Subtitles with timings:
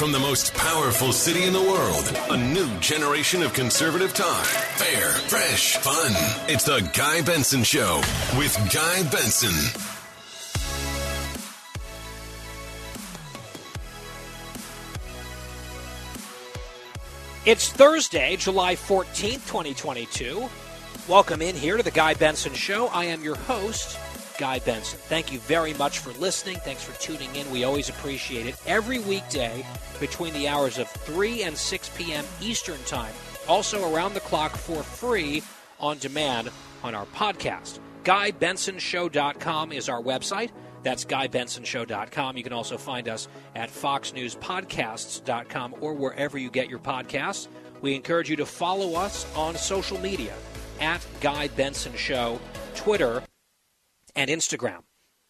[0.00, 4.46] From the most powerful city in the world, a new generation of conservative talk.
[4.46, 6.10] Fair, fresh, fun.
[6.48, 8.00] It's the Guy Benson Show
[8.38, 9.52] with Guy Benson.
[17.44, 20.48] It's Thursday, July 14th, 2022.
[21.08, 22.86] Welcome in here to the Guy Benson Show.
[22.86, 23.98] I am your host,
[24.40, 24.98] Guy Benson.
[25.00, 26.56] Thank you very much for listening.
[26.56, 27.50] Thanks for tuning in.
[27.50, 28.56] We always appreciate it.
[28.66, 29.66] Every weekday
[30.00, 32.24] between the hours of 3 and 6 p.m.
[32.40, 33.12] Eastern Time.
[33.46, 35.42] Also around the clock for free
[35.78, 36.48] on demand
[36.82, 37.80] on our podcast.
[38.04, 40.52] GuyBensonShow.com is our website.
[40.82, 42.38] That's GuyBensonShow.com.
[42.38, 47.48] You can also find us at FoxNewsPodcasts.com or wherever you get your podcasts.
[47.82, 50.32] We encourage you to follow us on social media
[50.80, 52.40] at Guy Benson Show,
[52.74, 53.22] Twitter,
[54.20, 54.82] and Instagram.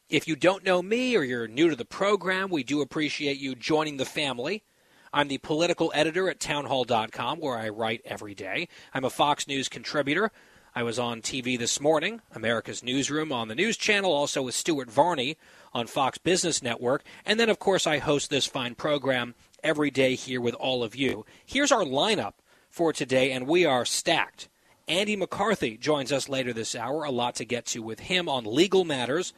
[0.09, 3.55] If you don't know me or you're new to the program, we do appreciate you
[3.55, 4.65] joining the family.
[5.13, 8.67] I'm the political editor at townhall.com, where I write every day.
[8.93, 10.33] I'm a Fox News contributor.
[10.75, 14.91] I was on TV this morning, America's Newsroom on the News Channel, also with Stuart
[14.91, 15.37] Varney
[15.73, 17.05] on Fox Business Network.
[17.25, 20.97] And then, of course, I host this fine program every day here with all of
[20.97, 21.25] you.
[21.47, 22.35] Here's our lineup
[22.69, 24.49] for today, and we are stacked.
[24.91, 27.05] Andy McCarthy joins us later this hour.
[27.05, 29.33] A lot to get to with him on legal matters.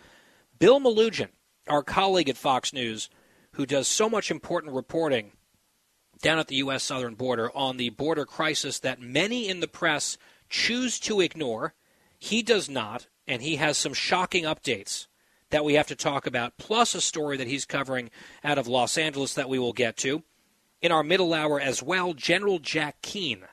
[0.58, 1.28] Bill Melugin,
[1.68, 3.10] our colleague at Fox News,
[3.52, 5.32] who does so much important reporting
[6.22, 6.82] down at the U.S.
[6.82, 10.16] southern border on the border crisis that many in the press
[10.48, 11.74] choose to ignore.
[12.18, 15.06] He does not, and he has some shocking updates
[15.50, 18.10] that we have to talk about, plus a story that he's covering
[18.42, 20.22] out of Los Angeles that we will get to.
[20.80, 23.44] In our middle hour as well, General Jack Keane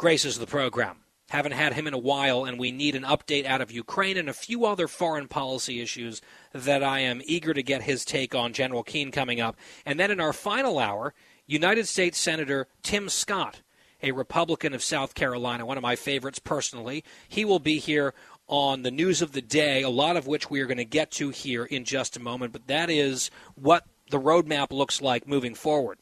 [0.00, 0.96] graces the program.
[1.28, 4.30] Haven't had him in a while, and we need an update out of Ukraine and
[4.30, 6.22] a few other foreign policy issues
[6.54, 8.54] that I am eager to get his take on.
[8.54, 9.56] General Keane coming up.
[9.84, 11.12] And then in our final hour,
[11.46, 13.60] United States Senator Tim Scott,
[14.02, 17.04] a Republican of South Carolina, one of my favorites personally.
[17.28, 18.14] He will be here
[18.46, 21.10] on the news of the day, a lot of which we are going to get
[21.10, 22.54] to here in just a moment.
[22.54, 25.98] But that is what the roadmap looks like moving forward.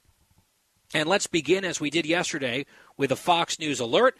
[0.94, 2.64] And let's begin, as we did yesterday,
[2.96, 4.16] with a Fox News alert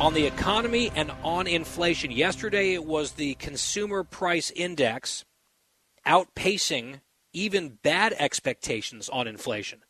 [0.00, 2.10] on the economy and on inflation.
[2.10, 5.24] Yesterday, it was the Consumer Price Index
[6.04, 7.00] outpacing
[7.32, 9.82] even bad expectations on inflation.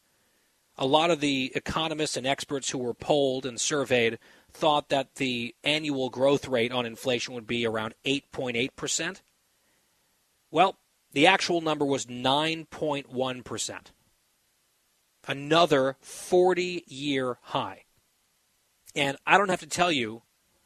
[0.76, 4.18] A lot of the economists and experts who were polled and surveyed
[4.52, 9.22] thought that the annual growth rate on inflation would be around 8.8%.
[10.50, 10.76] Well,
[11.12, 13.80] the actual number was 9.1%.
[15.26, 17.84] Another 40 year high.
[18.94, 20.22] And I don't have to tell you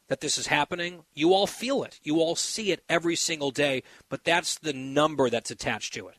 [0.08, 1.04] that this is happening.
[1.14, 2.00] You all feel it.
[2.02, 6.16] You all see it every single day, but that's the number that's attached to it.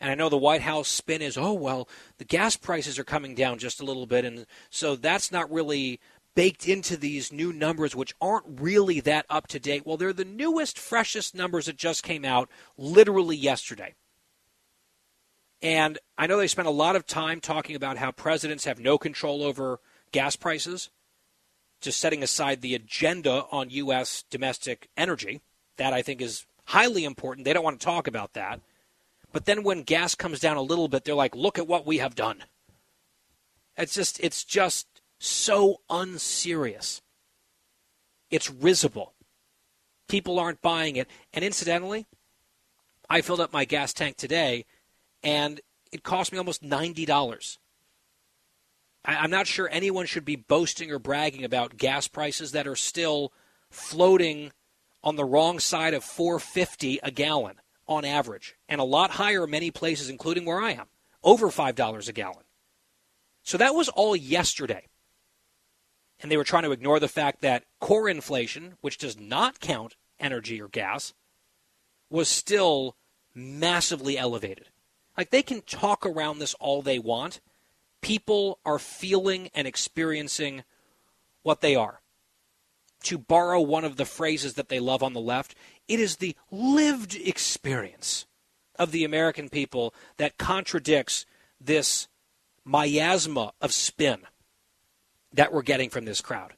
[0.00, 1.88] And I know the White House spin is, oh, well,
[2.18, 4.24] the gas prices are coming down just a little bit.
[4.24, 6.00] And so that's not really
[6.34, 9.86] baked into these new numbers, which aren't really that up to date.
[9.86, 13.94] Well, they're the newest, freshest numbers that just came out literally yesterday.
[15.62, 18.98] And I know they spent a lot of time talking about how presidents have no
[18.98, 19.78] control over
[20.10, 20.90] gas prices
[21.80, 24.24] just setting aside the agenda on U.S.
[24.30, 25.40] domestic energy.
[25.78, 27.44] That I think is highly important.
[27.44, 28.60] They don't want to talk about that.
[29.32, 31.98] But then when gas comes down a little bit, they're like, look at what we
[31.98, 32.44] have done.
[33.76, 34.86] It's just, it's just
[35.18, 37.00] so unserious.
[38.30, 39.14] It's risible.
[40.08, 41.08] People aren't buying it.
[41.32, 42.06] And incidentally,
[43.08, 44.66] I filled up my gas tank today
[45.22, 45.60] and
[45.90, 47.58] it cost me almost $90.
[49.04, 53.32] I'm not sure anyone should be boasting or bragging about gas prices that are still
[53.68, 54.52] floating
[55.02, 57.56] on the wrong side of 450 a gallon
[57.88, 60.86] on average, and a lot higher in many places, including where I am,
[61.24, 62.44] over $5 a gallon.
[63.42, 64.86] So that was all yesterday.
[66.20, 69.96] And they were trying to ignore the fact that core inflation, which does not count
[70.20, 71.12] energy or gas,
[72.08, 72.96] was still
[73.34, 74.68] massively elevated.
[75.16, 77.40] Like they can talk around this all they want
[78.02, 80.64] people are feeling and experiencing
[81.42, 82.02] what they are.
[83.04, 85.54] To borrow one of the phrases that they love on the left,
[85.88, 88.26] It is the lived experience
[88.76, 91.26] of the American people that contradicts
[91.60, 92.06] this
[92.64, 94.20] miasma of spin
[95.32, 96.54] that we're getting from this crowd.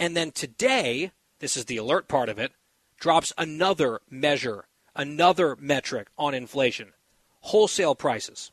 [0.00, 2.52] And then today, this is the alert part of it,
[2.98, 6.92] drops another measure, another metric on inflation
[7.42, 8.50] wholesale prices.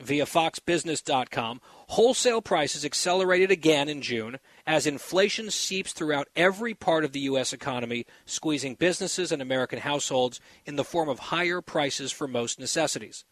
[0.00, 7.12] Via FoxBusiness.com, wholesale prices accelerated again in June as inflation seeps throughout every part of
[7.12, 7.52] the U.S.
[7.52, 13.24] economy, squeezing businesses and American households in the form of higher prices for most necessities.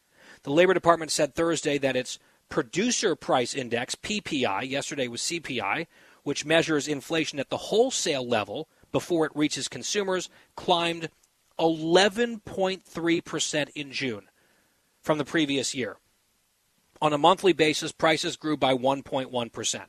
[0.45, 5.89] The Labor Department said Thursday that its Producer Price Index, PPI, yesterday was CPI,
[6.23, 11.09] which measures inflation at the wholesale level before it reaches consumers, climbed
[11.59, 14.29] 11.3% in June
[15.03, 15.97] from the previous year.
[17.01, 19.81] On a monthly basis, prices grew by 1.1%.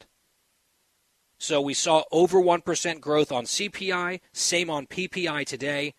[1.37, 5.93] So we saw over 1% growth on CPI, same on PPI today.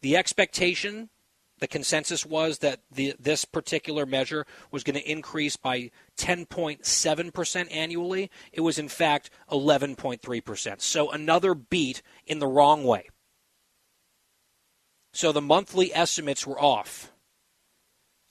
[0.00, 1.10] The expectation,
[1.58, 8.30] the consensus was that the, this particular measure was going to increase by 10.7% annually.
[8.52, 10.80] It was, in fact, 11.3%.
[10.80, 13.08] So another beat in the wrong way.
[15.12, 17.12] So the monthly estimates were off,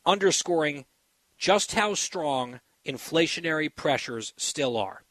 [0.05, 0.85] underscoring
[1.37, 5.03] just how strong inflationary pressures still are.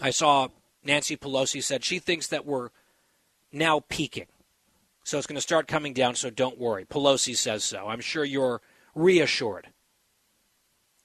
[0.00, 0.48] I saw
[0.82, 2.70] Nancy Pelosi said she thinks that we're
[3.52, 4.26] now peaking.
[5.04, 6.84] So it's going to start coming down, so don't worry.
[6.84, 7.88] Pelosi says so.
[7.88, 8.62] I'm sure you're
[8.94, 9.68] reassured.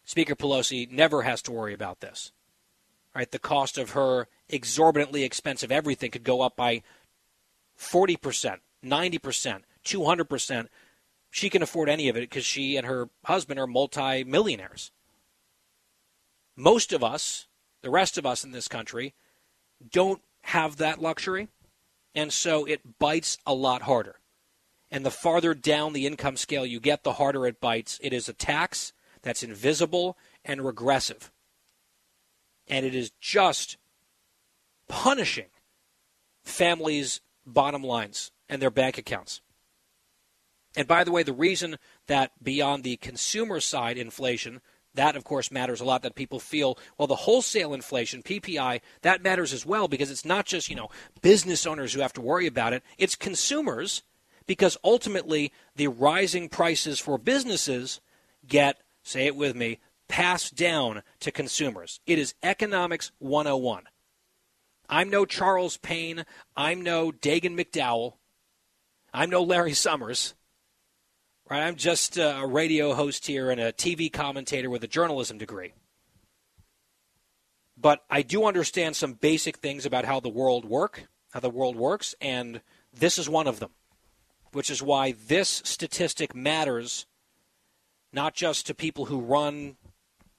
[0.06, 2.32] Speaker Pelosi never has to worry about this.
[3.14, 3.30] Right?
[3.30, 6.84] The cost of her exorbitantly expensive everything could go up by
[7.78, 10.68] 40%, 90%, 200%.
[11.32, 14.92] She can afford any of it because she and her husband are multi-millionaires.
[16.56, 17.48] Most of us
[17.82, 19.14] the rest of us in this country
[19.92, 21.48] don't have that luxury,
[22.14, 24.20] and so it bites a lot harder.
[24.92, 28.00] And the farther down the income scale you get, the harder it bites.
[28.02, 28.92] It is a tax
[29.22, 31.32] that's invisible and regressive.
[32.68, 33.78] And it is just
[34.88, 35.50] punishing
[36.44, 39.42] families' bottom lines and their bank accounts.
[40.80, 41.78] And by the way, the reason
[42.08, 44.62] that beyond the consumer side inflation
[44.94, 49.22] that, of course, matters a lot that people feel, well, the wholesale inflation, PPI, that
[49.22, 50.90] matters as well because it's not just, you know,
[51.22, 52.82] business owners who have to worry about it.
[52.98, 54.04] It's consumers
[54.48, 58.00] because ultimately the rising prices for businesses
[58.48, 62.00] get, say it with me, passed down to consumers.
[62.08, 63.84] It is economics 101.
[64.88, 66.26] I'm no Charles Payne.
[66.56, 68.14] I'm no Dagen McDowell.
[69.14, 70.36] I'm no Larry Summers.
[71.50, 75.40] Right, I'm just uh, a radio host here and a TV commentator with a journalism
[75.40, 75.74] degree.
[77.76, 81.76] But I do understand some basic things about how the world work, how the world
[81.76, 82.62] works, and
[82.94, 83.72] this is one of them.
[84.52, 87.08] Which is why this statistic matters
[88.14, 89.78] not just to people who run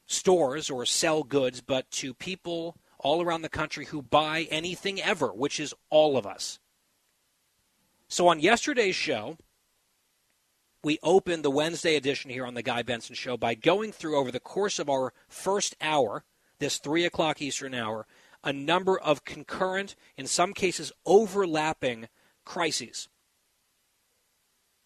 [0.07, 5.29] stores or sell goods, but to people all around the country who buy anything ever,
[5.29, 6.61] which is all of us.
[8.07, 9.39] So on yesterday's show,
[10.83, 14.31] we opened the Wednesday edition here on the Guy Benson Show by going through over
[14.31, 16.25] the course of our first hour,
[16.59, 18.07] this 3 o'clock Eastern hour,
[18.43, 22.09] a number of concurrent, in some cases overlapping
[22.45, 23.09] crises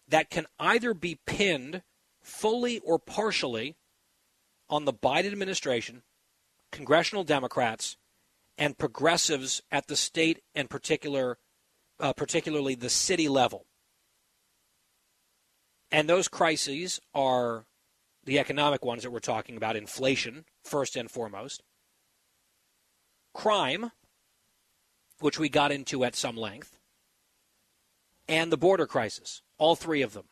[0.07, 1.81] that can either be pinned
[2.21, 3.75] fully or partially
[4.69, 6.03] on the Biden administration,
[6.71, 7.97] congressional Democrats,
[8.57, 11.37] and progressives at the state and particular,
[11.99, 13.65] uh, particularly the city level.
[15.95, 17.63] And those crises are
[18.25, 21.63] the economic ones that we're talking about inflation, first and foremost,
[23.33, 23.91] crime,
[25.21, 26.77] which we got into at some length,
[28.27, 30.25] and the border crisis, all three of them.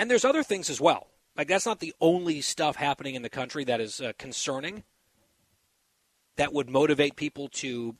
[0.00, 1.06] And there's other things as well.
[1.36, 4.82] Like, that's not the only stuff happening in the country that is uh, concerning,
[6.34, 7.94] that would motivate people to,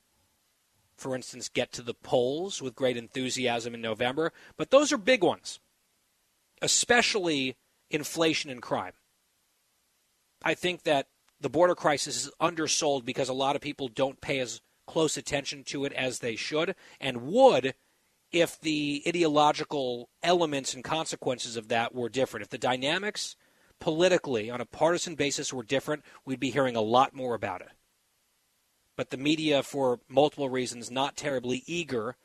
[0.97, 4.33] for instance, get to the polls with great enthusiasm in November.
[4.57, 5.61] But those are big ones
[6.63, 7.57] especially
[7.91, 8.93] inflation and crime.
[10.43, 11.09] I think that
[11.41, 15.65] the border crisis is undersold because a lot of people don't pay as close attention
[15.65, 17.75] to it as they should and would
[18.33, 22.43] if the ideological elements and consequences of that were different.
[22.43, 23.37] If the dynamics
[23.81, 27.71] politically on a partisan basis were different, we'd be hearing a lot more about it.
[28.97, 32.17] But the media, for multiple reasons, not terribly eager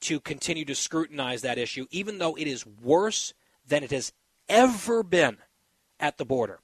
[0.00, 3.34] to continue to scrutinize that issue, even though it is worse
[3.66, 4.12] than it has
[4.48, 5.38] ever been
[6.00, 6.60] at the border.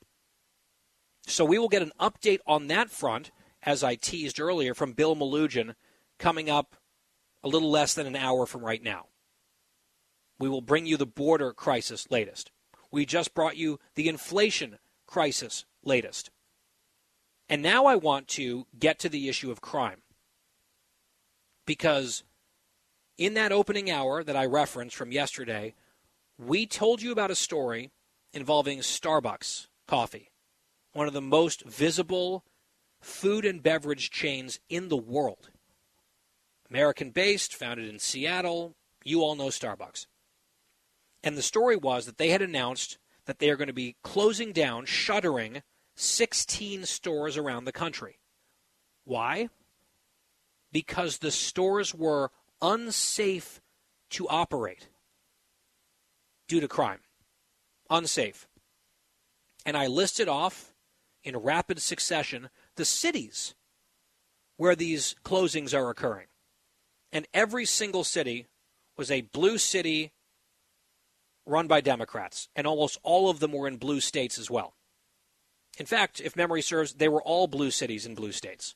[1.27, 3.31] So we will get an update on that front,
[3.63, 5.75] as I teased earlier, from Bill Melugin
[6.19, 6.77] coming up
[7.43, 9.07] a little less than an hour from right now.
[10.39, 12.51] We will bring you the border crisis latest.
[12.91, 16.31] We just brought you the inflation crisis latest.
[17.49, 20.03] And now I want to get to the issue of crime.
[21.67, 22.25] Because
[23.17, 25.75] in that opening hour that I referenced from yesterday,
[26.39, 27.91] we told you about a story
[28.33, 30.31] involving Starbucks coffee,
[30.93, 32.45] one of the most visible
[33.01, 35.51] food and beverage chains in the world.
[36.69, 38.75] American based, founded in Seattle.
[39.05, 40.07] You all know Starbucks.
[41.23, 44.53] And the story was that they had announced that they are going to be closing
[44.53, 45.63] down, shuttering
[45.95, 48.19] 16 stores around the country.
[49.05, 49.49] Why?
[50.73, 52.31] Because the stores were
[52.65, 53.61] unsafe
[54.09, 54.89] to operate
[56.49, 57.01] due to crime.
[57.91, 58.49] Unsafe.
[59.67, 60.73] And I listed off
[61.23, 63.55] in rapid succession the cities
[64.57, 66.27] where these closings are occurring.
[67.13, 68.47] And every single city
[68.97, 70.13] was a blue city
[71.47, 74.75] run by Democrats, and almost all of them were in blue states as well.
[75.79, 78.75] In fact, if memory serves, they were all blue cities in blue states.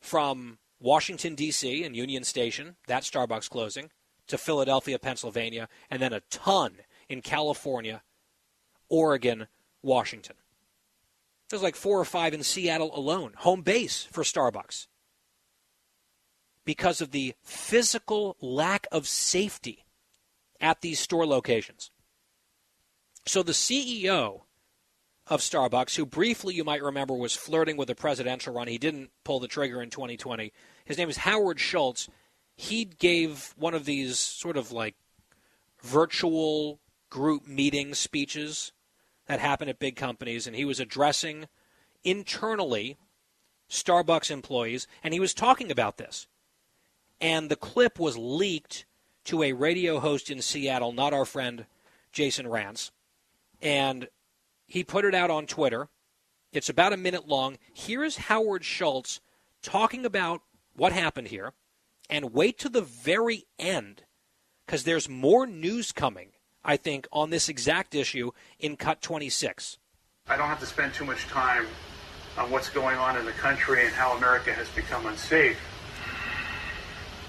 [0.00, 3.90] From Washington, D.C., and Union Station, that Starbucks closing,
[4.28, 6.76] to Philadelphia, Pennsylvania, and then a ton
[7.08, 8.02] in California,
[8.88, 9.46] Oregon,
[9.82, 10.36] Washington.
[11.48, 14.86] There's like four or five in Seattle alone, home base for Starbucks.
[16.64, 19.86] Because of the physical lack of safety
[20.60, 21.90] at these store locations.
[23.24, 24.42] So the CEO
[25.28, 29.10] of Starbucks, who briefly you might remember was flirting with a presidential run, he didn't
[29.24, 30.52] pull the trigger in 2020.
[30.84, 32.08] His name is Howard Schultz.
[32.56, 34.94] He gave one of these sort of like
[35.82, 36.80] virtual
[37.10, 38.72] group meeting speeches
[39.26, 41.46] that happen at big companies, and he was addressing
[42.02, 42.96] internally
[43.68, 46.26] Starbucks employees, and he was talking about this.
[47.20, 48.86] And the clip was leaked
[49.24, 51.66] to a radio host in Seattle, not our friend
[52.12, 52.90] Jason Rantz.
[53.60, 54.08] And
[54.68, 55.88] he put it out on Twitter.
[56.52, 57.58] It's about a minute long.
[57.72, 59.20] Here's Howard Schultz
[59.62, 60.42] talking about
[60.76, 61.54] what happened here.
[62.08, 64.04] And wait to the very end
[64.66, 66.30] because there's more news coming,
[66.64, 69.78] I think, on this exact issue in Cut 26.
[70.28, 71.66] I don't have to spend too much time
[72.36, 75.58] on what's going on in the country and how America has become unsafe.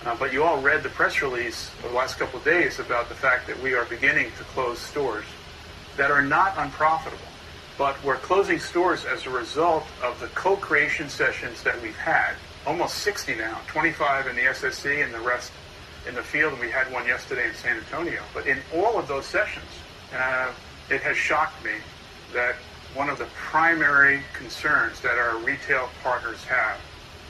[0.05, 3.15] Uh, but you all read the press release the last couple of days about the
[3.15, 5.25] fact that we are beginning to close stores
[5.97, 7.28] that are not unprofitable.
[7.79, 12.33] But we're closing stores as a result of the co-creation sessions that we've had.
[12.67, 15.53] Almost 60 now, 25 in the SSC and the rest
[16.05, 16.51] in the field.
[16.51, 18.21] And we had one yesterday in San Antonio.
[18.33, 19.65] But in all of those sessions,
[20.13, 20.51] uh,
[20.89, 21.71] it has shocked me
[22.33, 22.55] that
[22.95, 26.77] one of the primary concerns that our retail partners have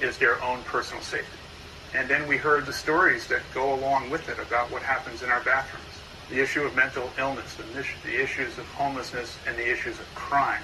[0.01, 1.27] is their own personal safety.
[1.93, 5.29] And then we heard the stories that go along with it about what happens in
[5.29, 5.88] our bathrooms.
[6.29, 7.57] The issue of mental illness,
[8.03, 10.61] the issues of homelessness, and the issues of crime.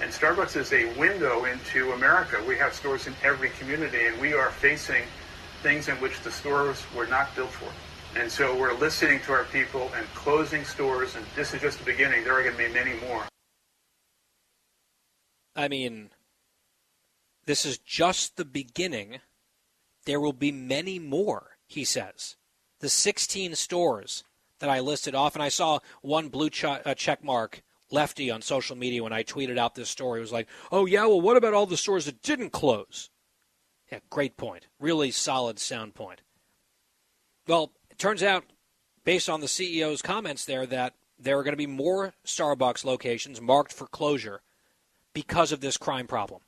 [0.00, 2.40] And Starbucks is a window into America.
[2.46, 5.02] We have stores in every community, and we are facing
[5.62, 7.72] things in which the stores were not built for.
[8.18, 11.84] And so we're listening to our people and closing stores, and this is just the
[11.84, 12.22] beginning.
[12.22, 13.24] There are going to be many more.
[15.56, 16.10] I mean,
[17.46, 19.18] this is just the beginning
[20.04, 22.36] there will be many more, he says.
[22.80, 24.24] The 16 stores
[24.58, 28.42] that I listed off, and I saw one blue ch- uh, check mark lefty on
[28.42, 30.20] social media when I tweeted out this story.
[30.20, 33.10] It was like, oh, yeah, well, what about all the stores that didn't close?
[33.90, 34.66] Yeah, great point.
[34.78, 36.20] Really solid, sound point.
[37.46, 38.44] Well, it turns out,
[39.04, 43.40] based on the CEO's comments there, that there are going to be more Starbucks locations
[43.40, 44.42] marked for closure
[45.14, 46.42] because of this crime problem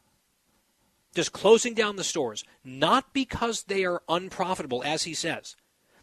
[1.15, 5.57] just closing down the stores, not because they are unprofitable, as he says.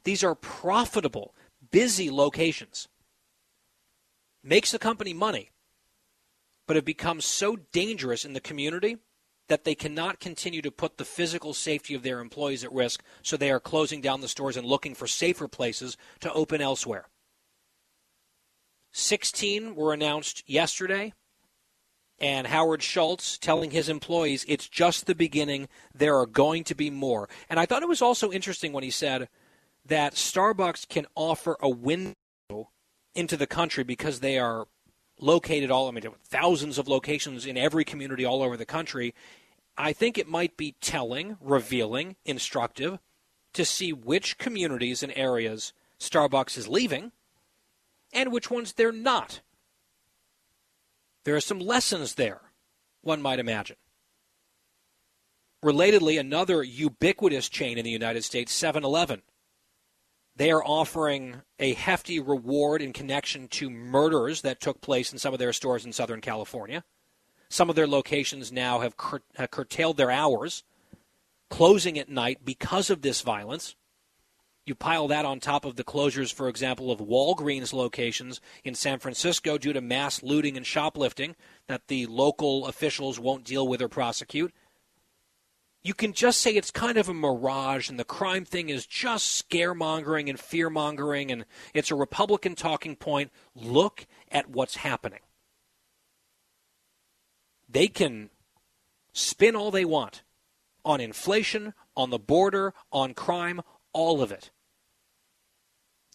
[0.03, 1.33] These are profitable,
[1.71, 2.87] busy locations.
[4.43, 5.51] Makes the company money,
[6.67, 8.97] but have become so dangerous in the community
[9.49, 13.37] that they cannot continue to put the physical safety of their employees at risk, so
[13.37, 17.07] they are closing down the stores and looking for safer places to open elsewhere.
[18.91, 21.13] 16 were announced yesterday
[22.19, 25.67] and Howard Schultz telling his employees it's just the beginning.
[25.93, 27.29] There are going to be more.
[27.49, 29.29] And I thought it was also interesting when he said
[29.87, 32.15] that Starbucks can offer a window
[33.15, 34.67] into the country because they are
[35.19, 39.13] located all, I mean, thousands of locations in every community all over the country.
[39.77, 42.99] I think it might be telling, revealing, instructive
[43.53, 47.11] to see which communities and areas Starbucks is leaving
[48.13, 49.41] and which ones they're not.
[51.25, 52.41] There are some lessons there,
[53.01, 53.77] one might imagine.
[55.63, 59.23] Relatedly, another ubiquitous chain in the United States, 7 Eleven,
[60.37, 65.33] they are offering a hefty reward in connection to murders that took place in some
[65.33, 66.83] of their stores in Southern California.
[67.49, 70.63] Some of their locations now have, cur- have curtailed their hours,
[71.49, 73.75] closing at night because of this violence.
[74.65, 78.99] You pile that on top of the closures, for example, of Walgreens locations in San
[78.99, 81.35] Francisco due to mass looting and shoplifting
[81.67, 84.53] that the local officials won't deal with or prosecute
[85.87, 89.49] you can just say it's kind of a mirage and the crime thing is just
[89.49, 93.31] scaremongering and fearmongering and it's a Republican talking point.
[93.55, 95.21] Look at what's happening.
[97.69, 98.31] They can
[99.13, 100.23] spin all they want
[100.83, 103.61] on inflation, on the border, on crime,
[103.93, 104.51] all of it.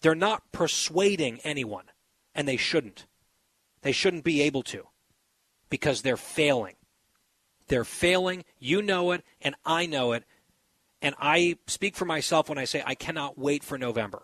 [0.03, 1.85] They're not persuading anyone,
[2.35, 3.07] and they shouldn't.
[3.81, 4.87] They shouldn't be able to
[5.69, 6.75] because they're failing.
[7.73, 8.45] They're failing.
[8.59, 10.25] You know it, and I know it.
[11.01, 14.21] And I speak for myself when I say I cannot wait for November.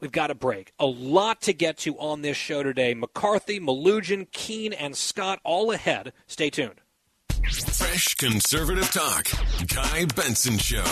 [0.00, 0.72] We've got a break.
[0.78, 2.94] A lot to get to on this show today.
[2.94, 6.12] McCarthy, Melugin, Keane, and Scott all ahead.
[6.28, 6.80] Stay tuned.
[7.42, 9.26] Fresh conservative talk.
[9.66, 10.84] Guy Benson Show.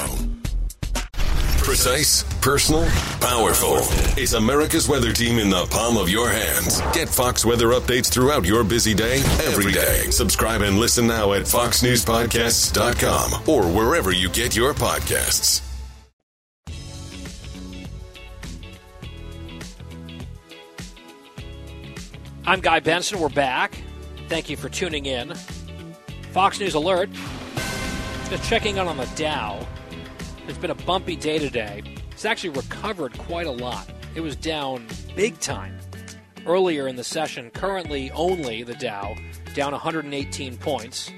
[1.66, 2.86] Precise, personal,
[3.20, 3.78] powerful.
[4.16, 6.80] It's America's weather team in the palm of your hands.
[6.92, 10.08] Get Fox weather updates throughout your busy day, every day.
[10.12, 15.60] Subscribe and listen now at foxnewspodcasts.com or wherever you get your podcasts.
[22.46, 23.18] I'm Guy Benson.
[23.18, 23.82] We're back.
[24.28, 25.34] Thank you for tuning in.
[26.30, 27.10] Fox News Alert.
[28.30, 29.66] Just checking out on the Dow.
[30.48, 31.82] It's been a bumpy day today.
[32.12, 33.90] It's actually recovered quite a lot.
[34.14, 34.86] It was down
[35.16, 35.76] big time
[36.46, 37.50] earlier in the session.
[37.50, 39.16] Currently, only the Dow
[39.54, 41.10] down 118 points.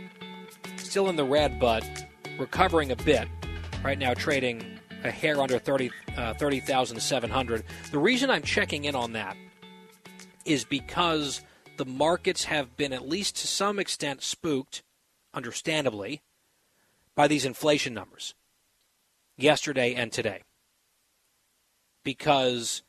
[0.78, 1.84] Still in the red, but
[2.38, 3.28] recovering a bit.
[3.84, 4.64] Right now, trading
[5.04, 7.64] a hair under 30, uh, 30,700.
[7.90, 9.36] the reason I'm checking in on that
[10.46, 11.42] is because
[11.76, 14.82] the markets have been, at least to some extent, spooked,
[15.34, 16.22] understandably,
[17.14, 18.34] by these inflation numbers
[19.38, 20.42] yesterday and today.
[22.04, 22.82] Because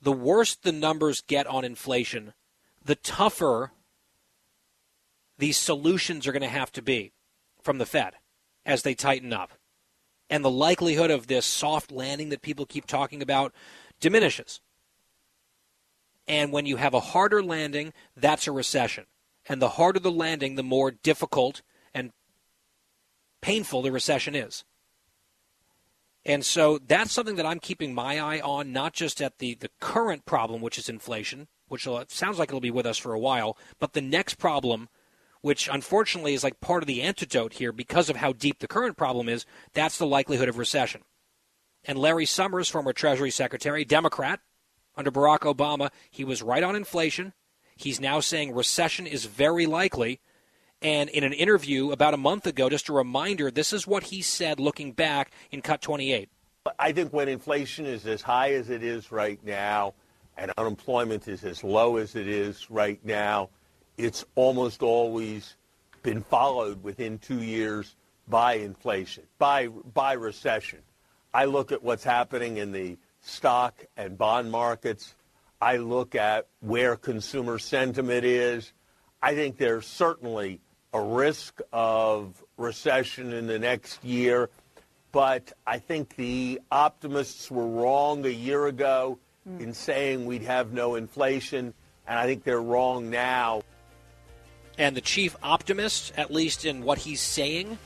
[0.00, 2.32] the worse the numbers get on inflation,
[2.82, 3.72] the tougher
[5.38, 7.12] these solutions are going to have to be
[7.62, 8.14] from the Fed
[8.66, 9.52] as they tighten up.
[10.30, 13.54] And the likelihood of this soft landing that people keep talking about
[14.00, 14.60] diminishes.
[16.26, 19.06] And when you have a harder landing, that's a recession.
[19.48, 21.62] And the harder the landing, the more difficult
[21.94, 22.12] and
[23.40, 24.64] painful the recession is.
[26.28, 29.70] And so that's something that I'm keeping my eye on, not just at the, the
[29.80, 33.56] current problem, which is inflation, which sounds like it'll be with us for a while,
[33.78, 34.90] but the next problem,
[35.40, 38.98] which unfortunately is like part of the antidote here because of how deep the current
[38.98, 41.00] problem is, that's the likelihood of recession.
[41.84, 44.40] And Larry Summers, former Treasury Secretary, Democrat,
[44.98, 47.32] under Barack Obama, he was right on inflation.
[47.74, 50.20] He's now saying recession is very likely.
[50.80, 54.22] And in an interview about a month ago, just a reminder, this is what he
[54.22, 56.28] said looking back in Cut 28.
[56.78, 59.94] I think when inflation is as high as it is right now
[60.36, 63.50] and unemployment is as low as it is right now,
[63.96, 65.56] it's almost always
[66.02, 67.96] been followed within two years
[68.28, 70.78] by inflation, by, by recession.
[71.34, 75.14] I look at what's happening in the stock and bond markets.
[75.60, 78.72] I look at where consumer sentiment is.
[79.20, 80.60] I think there's certainly
[80.92, 84.50] a risk of recession in the next year.
[85.12, 89.60] But I think the optimists were wrong a year ago mm.
[89.60, 91.72] in saying we'd have no inflation,
[92.06, 93.62] and I think they're wrong now.
[94.76, 97.78] And the chief optimist, at least in what he's saying,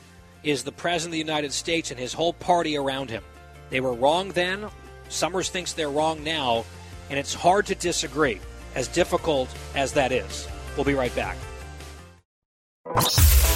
[0.42, 3.22] is the President of the United States and his whole party around him.
[3.70, 4.66] They were wrong then.
[5.08, 6.64] Summers thinks they're wrong now,
[7.08, 8.40] and it's hard to disagree,
[8.74, 10.48] as difficult as that is.
[10.76, 11.36] We'll be right back
[12.85, 13.41] you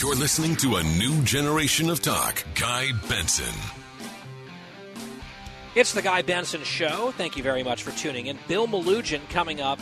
[0.00, 2.42] You're listening to a new generation of talk.
[2.54, 3.52] Guy Benson.
[5.74, 7.12] It's the Guy Benson Show.
[7.18, 8.38] Thank you very much for tuning in.
[8.48, 9.78] Bill Melugin coming up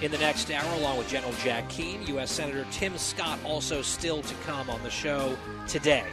[0.00, 2.06] in the next hour, along with General Jack Keane.
[2.06, 2.30] U.S.
[2.30, 6.04] Senator Tim Scott also still to come on the show today.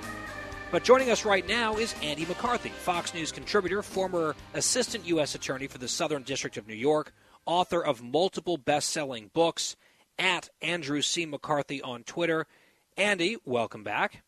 [0.72, 5.36] But joining us right now is Andy McCarthy, Fox News contributor, former assistant U.S.
[5.36, 7.14] attorney for the Southern District of New York,
[7.46, 9.76] author of multiple best selling books,
[10.18, 11.28] at Andrew C.
[11.28, 12.48] McCarthy on Twitter.
[12.98, 14.24] Andy, welcome back.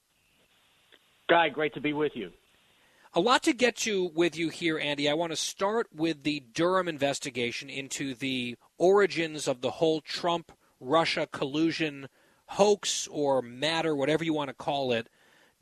[1.30, 2.32] Guy, great to be with you.
[3.13, 5.10] A lot to get to with you here, Andy.
[5.10, 10.51] I want to start with the Durham investigation into the origins of the whole Trump
[10.82, 12.10] Russia collusion
[12.47, 15.08] hoax or matter, whatever you want to call it.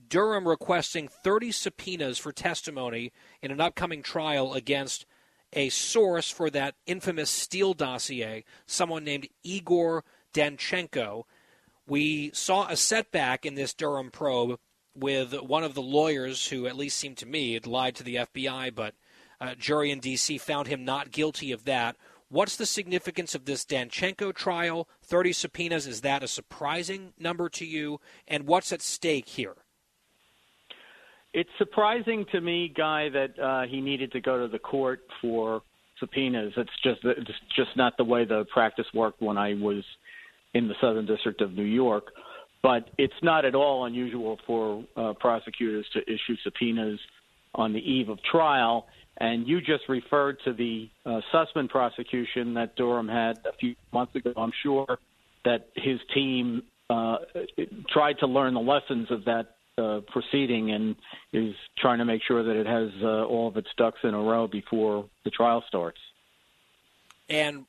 [0.08, 5.06] Durham requesting 30 subpoenas for testimony in an upcoming trial against
[5.54, 11.24] a source for that infamous Steele dossier, someone named Igor Danchenko.
[11.88, 14.60] We saw a setback in this Durham probe
[14.96, 18.16] with one of the lawyers who, at least seemed to me, had lied to the
[18.16, 18.96] FBI, but
[19.42, 20.38] a uh, jury in D.C.
[20.38, 21.98] found him not guilty of that.
[22.30, 24.88] What's the significance of this Danchenko trial?
[25.04, 28.00] 30 subpoenas, is that a surprising number to you?
[28.28, 29.56] And what's at stake here?
[31.34, 35.62] It's surprising to me, Guy, that uh, he needed to go to the court for
[36.00, 36.54] subpoenas.
[36.56, 39.84] It's just it's just not the way the practice worked when I was
[40.56, 42.12] in the Southern District of New York.
[42.64, 47.00] But it's not at all unusual for uh, prosecutors to issue subpoenas
[47.54, 48.88] on the eve of trial.
[49.18, 54.16] And you just referred to the uh, Sussmann prosecution that Durham had a few months
[54.16, 54.34] ago.
[54.36, 54.98] I'm sure
[55.44, 57.18] that his team uh,
[57.90, 60.96] tried to learn the lessons of that uh, proceeding and
[61.34, 64.20] is trying to make sure that it has uh, all of its ducks in a
[64.20, 66.00] row before the trial starts.
[67.30, 67.66] And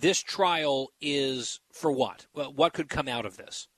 [0.00, 2.26] this trial is for what?
[2.32, 3.68] What could come out of this?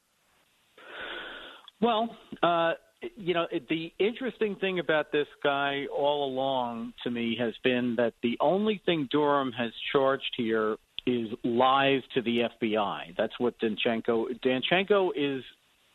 [1.80, 2.72] Well, uh,
[3.16, 8.12] you know, the interesting thing about this guy all along to me has been that
[8.22, 13.16] the only thing Durham has charged here is lies to the FBI.
[13.16, 14.26] That's what Danchenko.
[14.44, 15.42] Danchenko is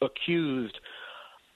[0.01, 0.77] accused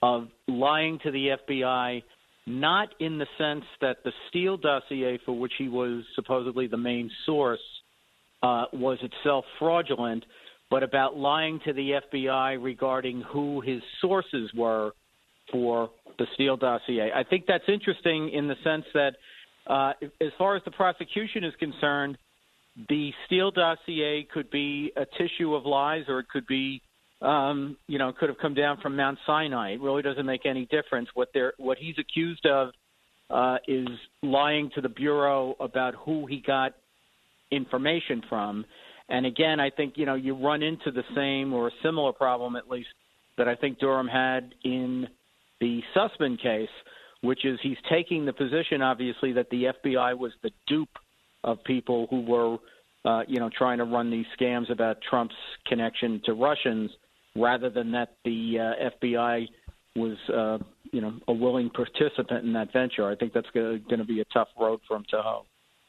[0.02, 2.02] of lying to the FBI,
[2.46, 7.10] not in the sense that the Steele dossier, for which he was supposedly the main
[7.26, 7.60] source,
[8.42, 10.24] uh, was itself fraudulent,
[10.70, 14.92] but about lying to the FBI regarding who his sources were
[15.50, 17.10] for the Steele dossier.
[17.14, 19.16] I think that's interesting in the sense that,
[19.66, 22.16] uh, as far as the prosecution is concerned,
[22.88, 26.82] the Steele dossier could be a tissue of lies or it could be
[27.22, 29.72] um, you know, could have come down from Mount Sinai.
[29.72, 31.08] It really doesn't make any difference.
[31.14, 32.70] What they're what he's accused of
[33.28, 33.88] uh, is
[34.22, 36.74] lying to the bureau about who he got
[37.50, 38.64] information from.
[39.08, 42.56] And again, I think you know you run into the same or a similar problem
[42.56, 42.88] at least
[43.38, 45.08] that I think Durham had in
[45.60, 46.68] the Sussmann case,
[47.22, 50.88] which is he's taking the position obviously that the FBI was the dupe
[51.42, 52.58] of people who were
[53.04, 55.34] uh, you know trying to run these scams about Trump's
[55.66, 56.90] connection to Russians
[57.36, 59.46] rather than that the uh, FBI
[59.96, 60.58] was, uh,
[60.92, 63.08] you know, a willing participant in that venture.
[63.08, 65.44] I think that's going to be a tough road for him to hoe.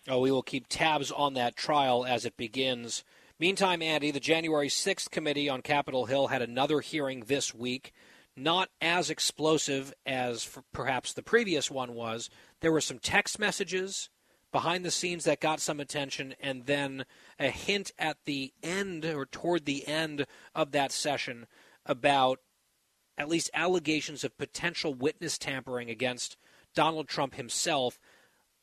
[0.07, 3.03] Oh, we will keep tabs on that trial as it begins.
[3.39, 7.93] Meantime, Andy, the January 6th committee on Capitol Hill had another hearing this week.
[8.35, 12.29] Not as explosive as perhaps the previous one was.
[12.61, 14.09] There were some text messages
[14.51, 17.05] behind the scenes that got some attention, and then
[17.39, 21.45] a hint at the end or toward the end of that session
[21.85, 22.39] about
[23.17, 26.37] at least allegations of potential witness tampering against
[26.73, 27.99] Donald Trump himself.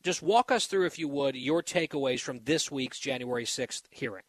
[0.03, 4.23] Just walk us through, if you would, your takeaways from this week's January 6th hearing.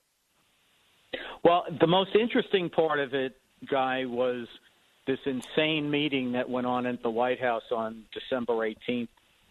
[1.45, 3.37] Well, the most interesting part of it,
[3.71, 4.47] Guy, was
[5.07, 9.09] this insane meeting that went on at the White House on December 18th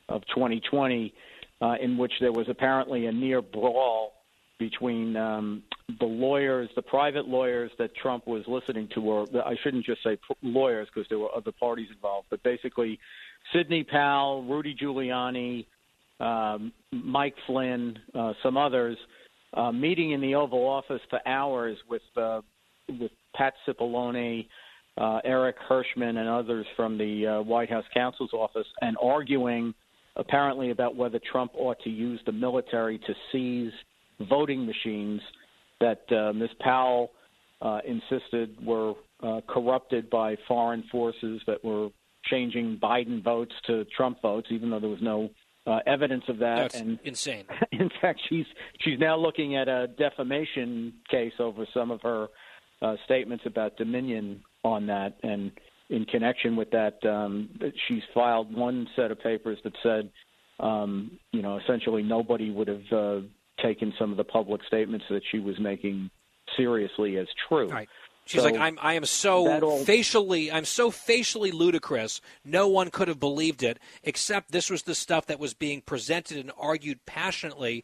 [0.07, 1.13] of 2020
[1.61, 4.13] uh, in which there was apparently a near brawl
[4.57, 5.63] between um,
[5.99, 10.17] the lawyers, the private lawyers that Trump was listening to, or I shouldn't just say
[10.41, 12.99] lawyers because there were other parties involved, but basically
[13.53, 15.65] Sidney Powell, Rudy Giuliani,
[16.19, 18.97] um, Mike Flynn, uh, some others,
[19.53, 22.41] uh, meeting in the Oval Office for hours with uh,
[22.99, 24.47] with Pat Cipollone,
[24.97, 29.73] uh, Eric Herschmann, and others from the uh, White House counsel's office, and arguing
[30.15, 33.71] apparently about whether Trump ought to use the military to seize
[34.27, 35.21] voting machines
[35.79, 36.49] that uh, Ms.
[36.59, 37.11] Powell
[37.61, 41.89] uh, insisted were uh, corrupted by foreign forces that were
[42.25, 45.29] changing Biden votes to Trump votes, even though there was no
[45.69, 46.55] uh, evidence of that.
[46.57, 47.45] That's and insane.
[47.71, 48.45] In fact, she's
[48.81, 52.27] she's now looking at a defamation case over some of her
[52.81, 55.51] uh, statements about Dominion on that, and
[55.89, 57.49] in connection with that, um,
[57.87, 60.11] she's filed one set of papers that said,
[60.59, 63.19] um, you know, essentially nobody would have uh,
[63.61, 66.09] taken some of the public statements that she was making
[66.57, 67.67] seriously as true.
[67.67, 67.89] Right.
[68.29, 72.21] She's So like, I'm, I am so facially, I'm so facially ludicrous.
[72.45, 76.37] No one could have believed it, except this was the stuff that was being presented
[76.37, 77.83] and argued passionately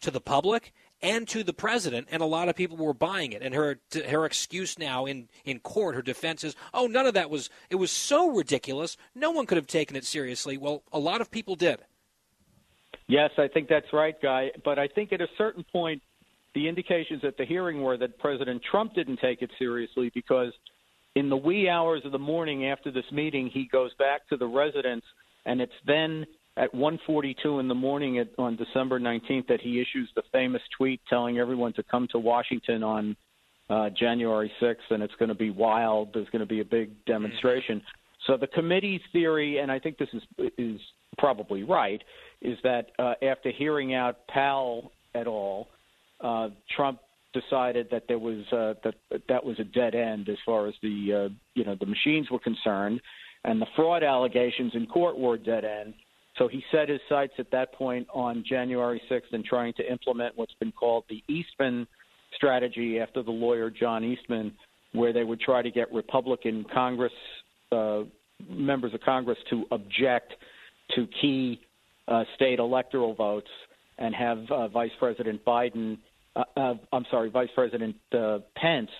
[0.00, 3.40] to the public and to the president, and a lot of people were buying it.
[3.40, 3.78] And her,
[4.08, 7.76] her excuse now in, in court, her defense is, oh, none of that was, it
[7.76, 8.96] was so ridiculous.
[9.14, 10.56] No one could have taken it seriously.
[10.56, 11.78] Well, a lot of people did.
[13.06, 14.50] Yes, I think that's right, Guy.
[14.64, 16.02] But I think at a certain point,
[16.54, 20.52] the indications at the hearing were that President Trump didn't take it seriously because
[21.14, 24.46] in the wee hours of the morning after this meeting, he goes back to the
[24.46, 25.04] residence,
[25.46, 30.08] and it's then at 1:42 in the morning at, on December 19th that he issues
[30.14, 33.16] the famous tweet telling everyone to come to Washington on
[33.70, 36.10] uh, January 6th, and it's going to be wild.
[36.12, 37.82] There's going to be a big demonstration.
[38.26, 40.22] So the committee theory, and I think this is
[40.58, 40.80] is
[41.18, 42.02] probably right,
[42.40, 45.68] is that uh, after hearing out Powell et al.,
[46.20, 47.00] uh, Trump
[47.32, 48.94] decided that there was uh, that
[49.28, 52.38] that was a dead end as far as the uh, you know the machines were
[52.38, 53.00] concerned,
[53.44, 55.94] and the fraud allegations in court were a dead end.
[56.38, 60.36] So he set his sights at that point on January 6th and trying to implement
[60.36, 61.86] what's been called the Eastman
[62.34, 64.52] strategy after the lawyer John Eastman,
[64.92, 67.12] where they would try to get Republican Congress
[67.70, 68.00] uh,
[68.48, 70.34] members of Congress to object
[70.96, 71.60] to key
[72.08, 73.48] uh, state electoral votes
[73.98, 75.98] and have uh, Vice President Biden,
[76.36, 78.90] uh, uh, I'm sorry, Vice President uh, Pence,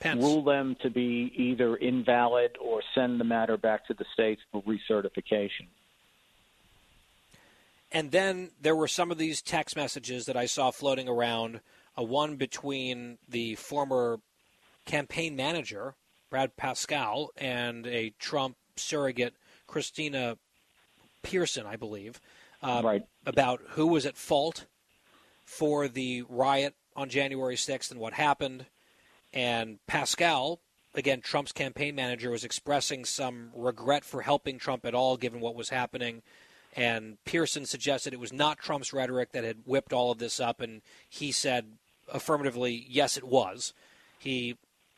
[0.00, 0.22] Pence.
[0.22, 4.62] rule them to be either invalid or send the matter back to the states for
[4.62, 5.68] recertification.
[7.90, 11.60] And then there were some of these text messages that I saw floating around.
[11.94, 14.18] A one between the former
[14.86, 15.94] campaign manager,
[16.30, 19.34] Brad Parscale, and a Trump surrogate,
[19.66, 20.38] Christina
[21.22, 22.18] Pierson, I believe,
[22.62, 23.02] um, Right.
[23.24, 24.66] About who was at fault
[25.44, 28.66] for the riot on January 6th and what happened.
[29.32, 30.58] And Parscale,
[30.94, 35.54] again, Trump's campaign manager, was expressing some regret for helping Trump at all, given what
[35.54, 36.22] was happening.
[36.74, 40.60] And Pierson suggested it was not Trump's rhetoric that had whipped all of this up,
[40.60, 41.72] and he said
[42.12, 43.72] affirmatively, yes, it was.
[44.18, 44.56] He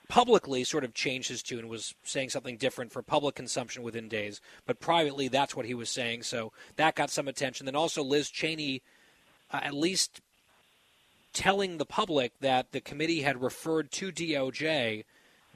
[0.08, 4.40] publicly sort of changed his tune, was saying something different for public consumption within days,
[4.66, 6.22] but privately, that's what he was saying.
[6.22, 7.66] So that got some attention.
[7.66, 8.82] Then also Liz Cheney,
[9.50, 10.20] uh, at least
[11.32, 15.04] telling the public that the committee had referred to DOJ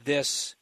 [0.05, 0.55] this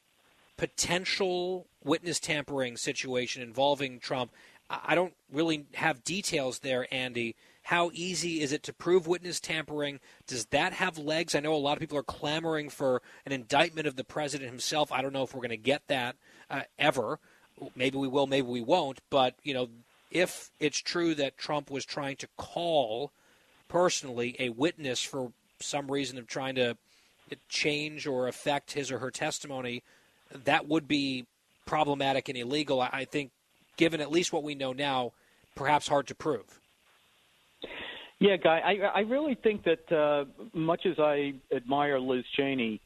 [0.57, 4.33] potential witness tampering situation involving Trump.
[4.69, 7.37] I I don't really have details there, Andy.
[7.67, 9.99] How easy is it to prove witness tampering?
[10.29, 11.35] Does that have legs?
[11.35, 14.93] I know a lot of people are clamoring for an indictment of the president himself.
[14.93, 16.15] I don't know if we're going to get that
[16.49, 17.19] uh, ever.
[17.75, 19.01] Maybe we will, maybe we won't.
[19.11, 19.69] But, you know,
[20.13, 23.11] if it's true that Trump was trying to call
[23.67, 26.77] personally a witness for some reason of trying to
[27.49, 29.83] change or affect his or her testimony,
[30.45, 31.27] that would be
[31.65, 32.81] problematic and illegal.
[32.81, 33.33] I I think,
[33.77, 35.11] given at least what we know now,
[35.57, 36.61] perhaps hard to prove.
[38.19, 40.25] Yeah, Guy, I, I really think that uh,
[40.55, 42.81] much as I admire Liz Cheney,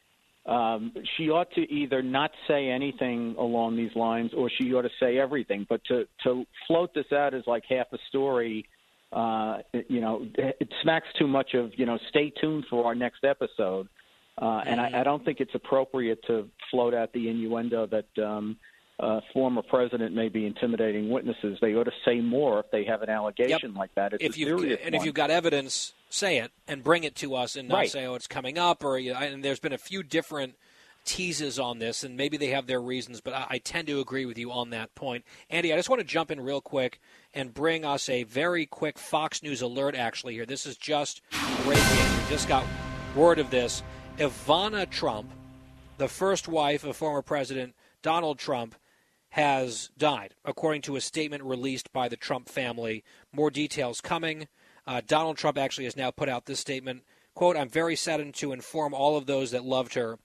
[0.46, 4.90] um, she ought to either not say anything along these lines or she ought to
[4.98, 5.66] say everything.
[5.68, 8.66] But to, to float this out as like half a story,
[9.12, 13.22] uh, you know, it smacks too much of, you know, stay tuned for our next
[13.22, 13.88] episode.
[14.40, 18.56] Uh, and I, I don't think it's appropriate to float out the innuendo that um,
[19.00, 21.58] uh, former president may be intimidating witnesses.
[21.60, 24.12] They ought to say more if they have an allegation like that.
[24.12, 27.34] It's if a you and if you've got evidence, say it and bring it to
[27.34, 27.90] us, and not Right.
[27.90, 30.54] say, "Oh, it's coming up." Or and there's been a few different
[31.06, 34.26] teases on this, and maybe they have their reasons, but I, I tend to agree
[34.26, 35.24] with you on that point.
[35.48, 37.00] Andy, I just want to jump in real quick
[37.32, 39.94] and bring us a very quick Fox News alert.
[39.94, 41.22] Actually, here, this is just
[41.64, 41.82] breaking.
[41.82, 42.66] We just got
[43.16, 43.82] word of this.
[44.18, 45.30] Ivana Trump,
[45.96, 48.74] the first wife of former President Donald Trump,
[49.30, 53.04] has died, according to a statement released by the Trump family.
[53.32, 54.48] More details coming.
[54.86, 57.02] Uh, Donald Trump actually has now put out this statement.
[57.34, 60.18] Quote, I'm very saddened to inform all of those that loved her,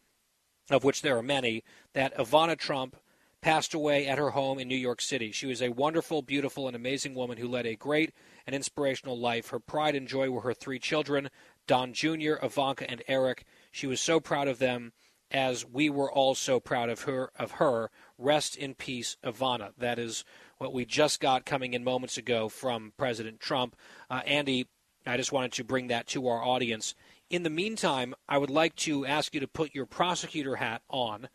[0.72, 1.64] of which there are many,
[1.94, 2.96] that Ivana Trump
[3.42, 5.32] passed away at her home in New York City.
[5.32, 8.12] She was a wonderful, beautiful, and amazing woman who led a great
[8.48, 9.50] and inspirational life.
[9.50, 11.30] Her pride and joy were her three children,
[11.68, 13.46] Don Jr., Ivanka, and Eric.
[13.72, 14.94] She was so proud of them
[15.32, 17.90] as we were all so proud of her of her.
[18.18, 19.72] Rest in peace, Ivana.
[19.78, 20.24] That is
[20.58, 23.76] what we just got coming in moments ago from President Trump.
[24.10, 24.68] Uh, Andy,
[25.06, 26.96] I just wanted to bring that to our audience.
[27.30, 31.28] In the meantime, I would like to ask you to put your prosecutor hat on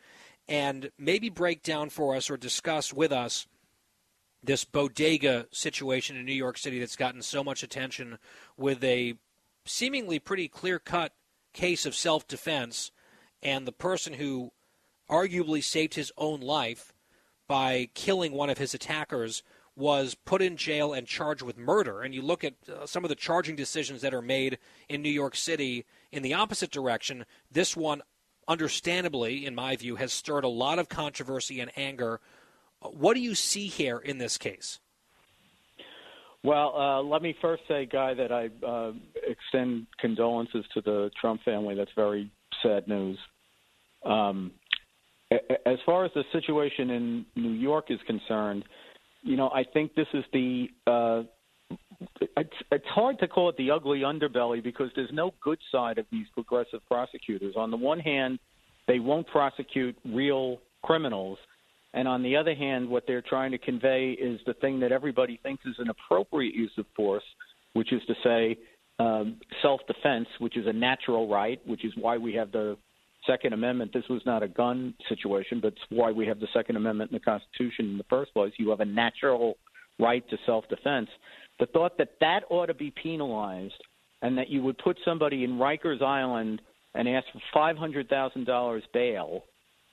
[0.48, 3.46] and maybe break down for us or discuss with us
[4.42, 8.18] this bodega situation in New York City that's gotten so much attention
[8.56, 9.14] with a
[9.66, 11.12] seemingly pretty clear cut
[11.52, 12.90] case of self defense,
[13.42, 14.52] and the person who
[15.08, 16.92] arguably saved his own life
[17.48, 19.42] by killing one of his attackers
[19.76, 22.02] was put in jail and charged with murder.
[22.02, 25.10] And you look at uh, some of the charging decisions that are made in New
[25.10, 27.24] York City in the opposite direction.
[27.50, 28.02] This one,
[28.46, 32.20] understandably, in my view, has stirred a lot of controversy and anger.
[32.80, 34.80] What do you see here in this case?
[36.42, 38.92] Well, uh, let me first say, Guy, that I uh,
[39.26, 41.74] extend condolences to the Trump family.
[41.74, 42.30] That's very
[42.62, 43.18] sad news.
[44.04, 44.52] Um,
[45.30, 48.64] as far as the situation in New York is concerned,
[49.22, 50.68] you know, I think this is the.
[50.86, 51.22] Uh,
[52.36, 56.06] it's, it's hard to call it the ugly underbelly because there's no good side of
[56.10, 57.54] these progressive prosecutors.
[57.56, 58.38] On the one hand,
[58.88, 61.38] they won't prosecute real criminals,
[61.94, 65.38] and on the other hand, what they're trying to convey is the thing that everybody
[65.42, 67.22] thinks is an appropriate use of force,
[67.74, 68.58] which is to say
[69.00, 72.76] um, self defense, which is a natural right, which is why we have the
[73.26, 73.92] Second Amendment.
[73.92, 77.16] This was not a gun situation, but it's why we have the Second Amendment in
[77.16, 78.52] the Constitution in the first place.
[78.58, 79.56] You have a natural
[79.98, 81.08] right to self defense.
[81.58, 83.82] The thought that that ought to be penalized
[84.22, 86.60] and that you would put somebody in Rikers Island
[86.94, 89.44] and ask for $500,000 bail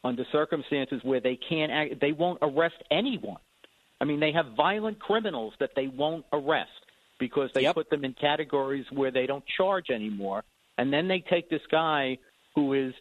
[0.03, 3.37] under circumstances where they can't act, they won't arrest anyone.
[3.99, 6.71] I mean, they have violent criminals that they won't arrest
[7.19, 7.75] because they yep.
[7.75, 10.43] put them in categories where they don't charge anymore.
[10.77, 12.17] And then they take this guy
[12.55, 12.93] who is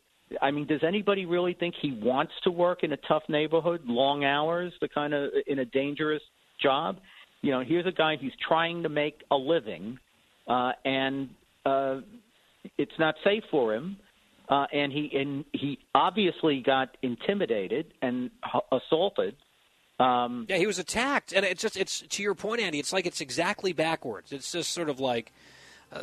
[0.42, 4.24] I mean, does anybody really think he wants to work in a tough neighborhood, long
[4.24, 6.22] hours, the kind of in a dangerous
[6.60, 6.98] job?
[7.42, 9.98] You know, here's a guy who's trying to make a living,
[10.48, 11.28] uh, and
[11.64, 12.00] uh,
[12.76, 13.98] it's not safe for him.
[14.48, 18.30] Uh, and he and he obviously got intimidated and
[18.70, 19.34] assaulted.
[19.98, 22.78] Um, yeah, he was attacked, and it's just it's to your point, Andy.
[22.78, 24.32] It's like it's exactly backwards.
[24.32, 25.32] It's just sort of like
[25.92, 26.02] uh,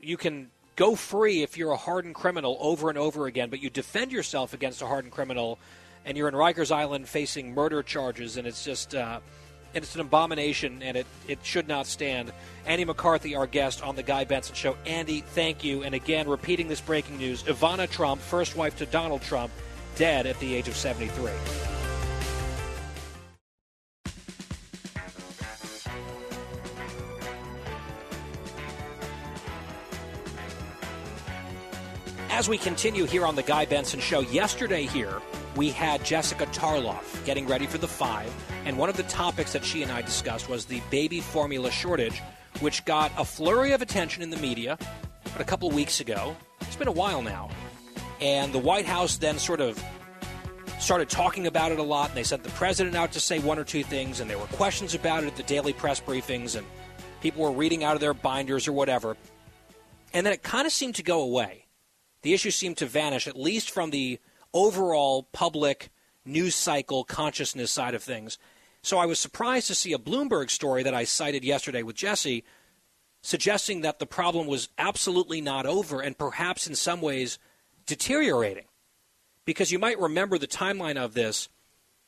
[0.00, 3.70] you can go free if you're a hardened criminal over and over again, but you
[3.70, 5.58] defend yourself against a hardened criminal,
[6.04, 8.94] and you're in Rikers Island facing murder charges, and it's just.
[8.94, 9.20] Uh,
[9.74, 12.32] and it's an abomination, and it, it should not stand.
[12.64, 14.74] Andy McCarthy, our guest on the Guy Benson Show.
[14.86, 15.82] Andy, thank you.
[15.82, 19.52] And again, repeating this breaking news Ivana Trump, first wife to Donald Trump,
[19.94, 21.30] dead at the age of 73.
[32.36, 35.22] As we continue here on the Guy Benson Show, yesterday here
[35.56, 38.30] we had Jessica Tarlov getting ready for the five,
[38.66, 42.20] and one of the topics that she and I discussed was the baby formula shortage,
[42.60, 44.76] which got a flurry of attention in the media
[45.32, 46.36] but a couple weeks ago.
[46.60, 47.48] It's been a while now.
[48.20, 49.82] And the White House then sort of
[50.78, 53.58] started talking about it a lot, and they sent the president out to say one
[53.58, 56.66] or two things, and there were questions about it at the daily press briefings, and
[57.22, 59.16] people were reading out of their binders or whatever.
[60.12, 61.65] And then it kind of seemed to go away
[62.26, 64.18] the issue seemed to vanish, at least from the
[64.52, 65.90] overall public
[66.24, 68.36] news cycle consciousness side of things.
[68.82, 72.42] So I was surprised to see a Bloomberg story that I cited yesterday with Jesse
[73.22, 77.38] suggesting that the problem was absolutely not over and perhaps in some ways
[77.86, 78.66] deteriorating.
[79.44, 81.48] Because you might remember the timeline of this.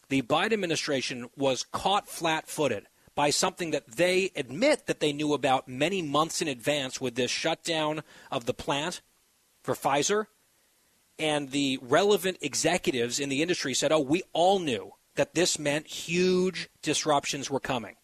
[0.08, 5.32] The Biden administration was caught flat footed by something that they admit that they knew
[5.32, 8.02] about many months in advance with this shutdown
[8.32, 9.00] of the plant
[9.68, 10.26] for Pfizer,
[11.18, 15.86] and the relevant executives in the industry said, oh, we all knew that this meant
[15.86, 17.96] huge disruptions were coming.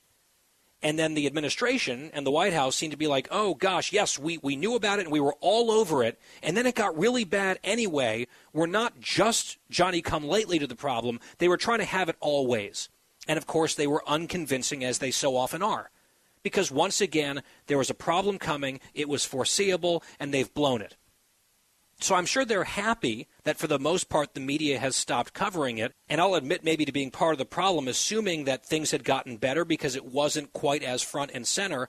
[0.83, 4.19] And then the administration and the White House seemed to be like, oh gosh, yes,
[4.19, 6.21] we, we knew about it and we were all over it.
[6.43, 8.27] And then it got really bad anyway.
[8.53, 12.17] We're not just Johnny come lately to the problem, they were trying to have it
[12.21, 12.91] always.
[13.27, 15.91] And of course, they were unconvincing, as they so often are.
[16.43, 20.97] Because once again, there was a problem coming, it was foreseeable, and they've blown it.
[22.01, 25.79] So I'm sure they're happy that for the most part the media has stopped covering
[25.79, 25.93] it.
[26.09, 29.37] And I'll admit maybe to being part of the problem, assuming that things had gotten
[29.37, 31.89] better because it wasn't quite as front and center.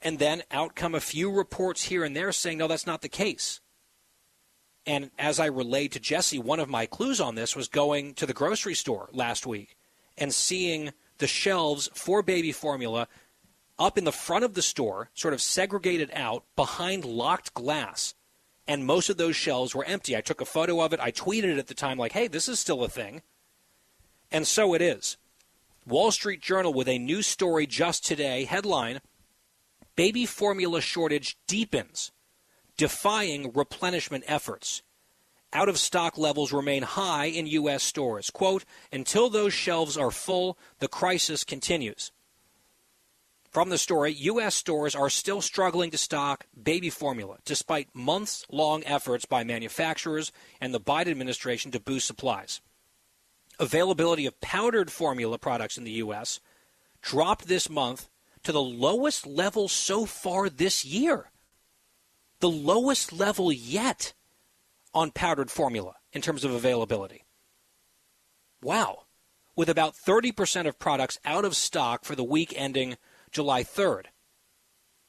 [0.00, 3.08] And then out come a few reports here and there saying, no, that's not the
[3.08, 3.60] case.
[4.86, 8.26] And as I relayed to Jesse, one of my clues on this was going to
[8.26, 9.76] the grocery store last week
[10.18, 13.06] and seeing the shelves for baby formula
[13.78, 18.14] up in the front of the store, sort of segregated out behind locked glass
[18.66, 20.16] and most of those shelves were empty.
[20.16, 21.00] I took a photo of it.
[21.00, 23.22] I tweeted it at the time, like, hey, this is still a thing.
[24.30, 25.16] And so it is.
[25.86, 29.00] Wall Street Journal with a news story just today headline
[29.94, 32.12] Baby formula shortage deepens,
[32.78, 34.82] defying replenishment efforts.
[35.52, 37.82] Out of stock levels remain high in U.S.
[37.82, 38.30] stores.
[38.30, 42.10] Quote, until those shelves are full, the crisis continues.
[43.52, 44.54] From the story, U.S.
[44.54, 50.72] stores are still struggling to stock baby formula, despite months long efforts by manufacturers and
[50.72, 52.62] the Biden administration to boost supplies.
[53.60, 56.40] Availability of powdered formula products in the U.S.
[57.02, 58.08] dropped this month
[58.42, 61.30] to the lowest level so far this year.
[62.40, 64.14] The lowest level yet
[64.94, 67.26] on powdered formula in terms of availability.
[68.62, 69.02] Wow.
[69.54, 72.96] With about 30% of products out of stock for the week ending
[73.32, 74.06] July 3rd.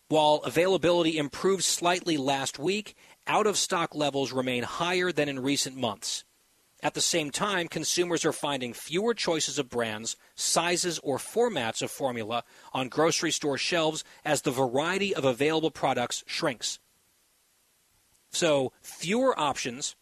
[0.08, 2.96] While availability improved slightly last week,
[3.28, 6.24] out of stock levels remain higher than in recent months.
[6.82, 11.90] At the same time, consumers are finding fewer choices of brands, sizes, or formats of
[11.90, 12.44] formula
[12.74, 16.80] on grocery store shelves as the variety of available products shrinks.
[18.32, 19.96] So, fewer options,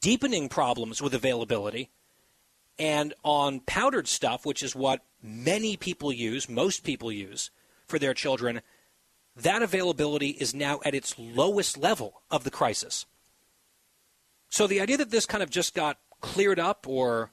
[0.00, 1.90] deepening problems with availability,
[2.80, 7.50] and on powdered stuff, which is what many people use, most people use
[7.86, 8.62] for their children,
[9.36, 13.04] that availability is now at its lowest level of the crisis.
[14.48, 17.32] So the idea that this kind of just got cleared up or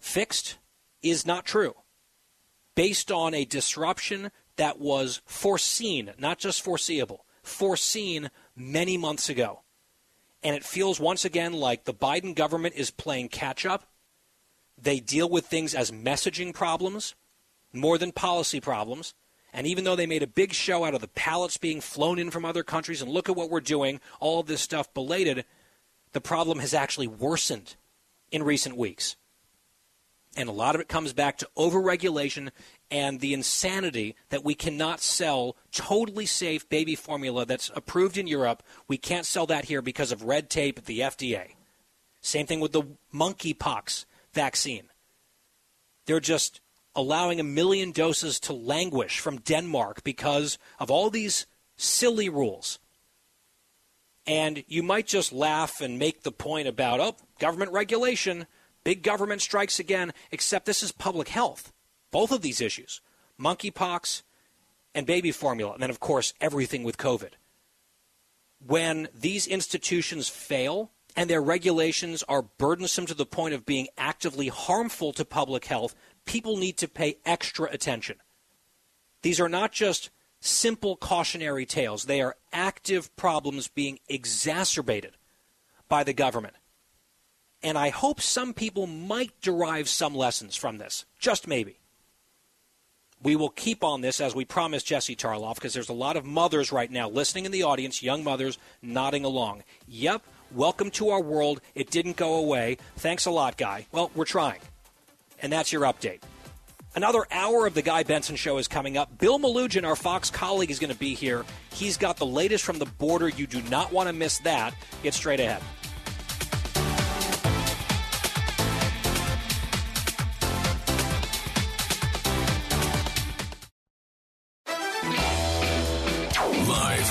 [0.00, 0.58] fixed
[1.02, 1.74] is not true.
[2.74, 9.60] Based on a disruption that was foreseen, not just foreseeable, foreseen many months ago.
[10.42, 13.84] And it feels once again like the Biden government is playing catch up.
[14.82, 17.14] They deal with things as messaging problems
[17.72, 19.14] more than policy problems.
[19.52, 22.30] And even though they made a big show out of the pallets being flown in
[22.30, 25.44] from other countries and look at what we're doing, all this stuff belated,
[26.12, 27.74] the problem has actually worsened
[28.30, 29.16] in recent weeks.
[30.36, 32.50] And a lot of it comes back to overregulation
[32.90, 38.62] and the insanity that we cannot sell totally safe baby formula that's approved in Europe.
[38.86, 41.54] We can't sell that here because of red tape at the FDA.
[42.20, 44.84] Same thing with the monkeypox vaccine.
[46.06, 46.60] They're just
[46.94, 52.78] allowing a million doses to languish from Denmark because of all these silly rules.
[54.26, 58.46] And you might just laugh and make the point about, oh, government regulation,
[58.84, 61.72] big government strikes again, except this is public health.
[62.10, 63.00] Both of these issues
[63.40, 64.22] monkeypox
[64.94, 67.30] and baby formula, and then, of course, everything with COVID.
[68.64, 74.48] When these institutions fail and their regulations are burdensome to the point of being actively
[74.48, 75.94] harmful to public health,
[76.24, 78.16] people need to pay extra attention.
[79.22, 85.16] These are not just simple cautionary tales, they are active problems being exacerbated
[85.88, 86.54] by the government.
[87.62, 91.76] And I hope some people might derive some lessons from this, just maybe.
[93.22, 96.24] We will keep on this as we promised Jesse Tarlov because there's a lot of
[96.24, 99.62] mothers right now listening in the audience, young mothers nodding along.
[99.86, 100.22] Yep,
[100.54, 101.60] welcome to our world.
[101.74, 102.78] It didn't go away.
[102.96, 103.86] Thanks a lot, guy.
[103.92, 104.60] Well, we're trying.
[105.42, 106.20] And that's your update.
[106.94, 109.16] Another hour of the Guy Benson Show is coming up.
[109.18, 111.44] Bill Melugin, our Fox colleague, is going to be here.
[111.72, 113.28] He's got the latest from the border.
[113.28, 114.74] You do not want to miss that.
[115.02, 115.62] Get straight ahead.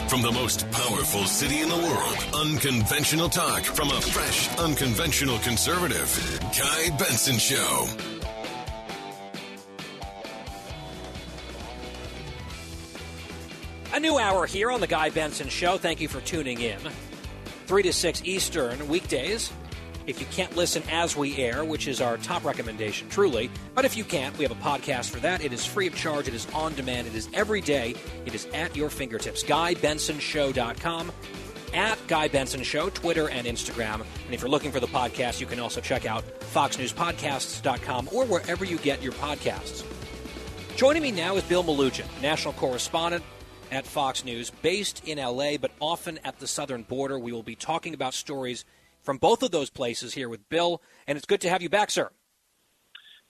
[0.10, 6.40] From the most powerful city in the world, unconventional talk from a fresh, unconventional conservative.
[6.58, 7.88] Guy Benson Show.
[13.94, 15.78] A new hour here on the Guy Benson Show.
[15.78, 16.80] Thank you for tuning in.
[17.68, 19.52] 3 to 6 Eastern weekdays.
[20.08, 23.96] If you can't listen as we air, which is our top recommendation, truly, but if
[23.96, 25.44] you can't, we have a podcast for that.
[25.44, 27.96] It is free of charge, it is on demand, it is every day,
[28.26, 29.44] it is at your fingertips.
[29.44, 31.12] GuyBensonShow.com,
[31.74, 34.02] at Guy Benson Show, Twitter and Instagram.
[34.26, 36.24] And if you're looking for the podcast, you can also check out
[36.54, 39.84] FoxNewsPodcasts.com or wherever you get your podcasts.
[40.76, 43.24] Joining me now is Bill Melugin, national correspondent
[43.72, 47.20] at Fox News, based in LA, but often at the southern border.
[47.20, 48.66] We will be talking about stories
[49.02, 51.92] from both of those places here with Bill, and it's good to have you back,
[51.92, 52.10] sir.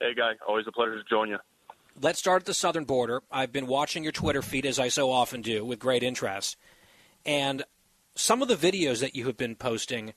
[0.00, 0.32] Hey, Guy.
[0.46, 1.38] Always a pleasure to join you.
[2.00, 3.22] Let's start at the southern border.
[3.30, 6.56] I've been watching your Twitter feed, as I so often do, with great interest.
[7.26, 7.64] And
[8.14, 10.14] some of the videos that you have been posting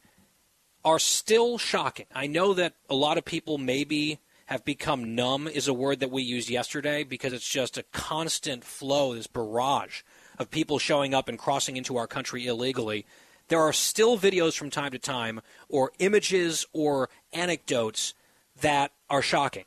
[0.86, 2.06] are still shocking.
[2.14, 6.12] I know that a lot of people maybe have become numb, is a word that
[6.12, 10.02] we used yesterday, because it's just a constant flow, this barrage
[10.38, 13.06] of people showing up and crossing into our country illegally.
[13.48, 18.14] There are still videos from time to time, or images or anecdotes
[18.62, 19.66] that are shocking.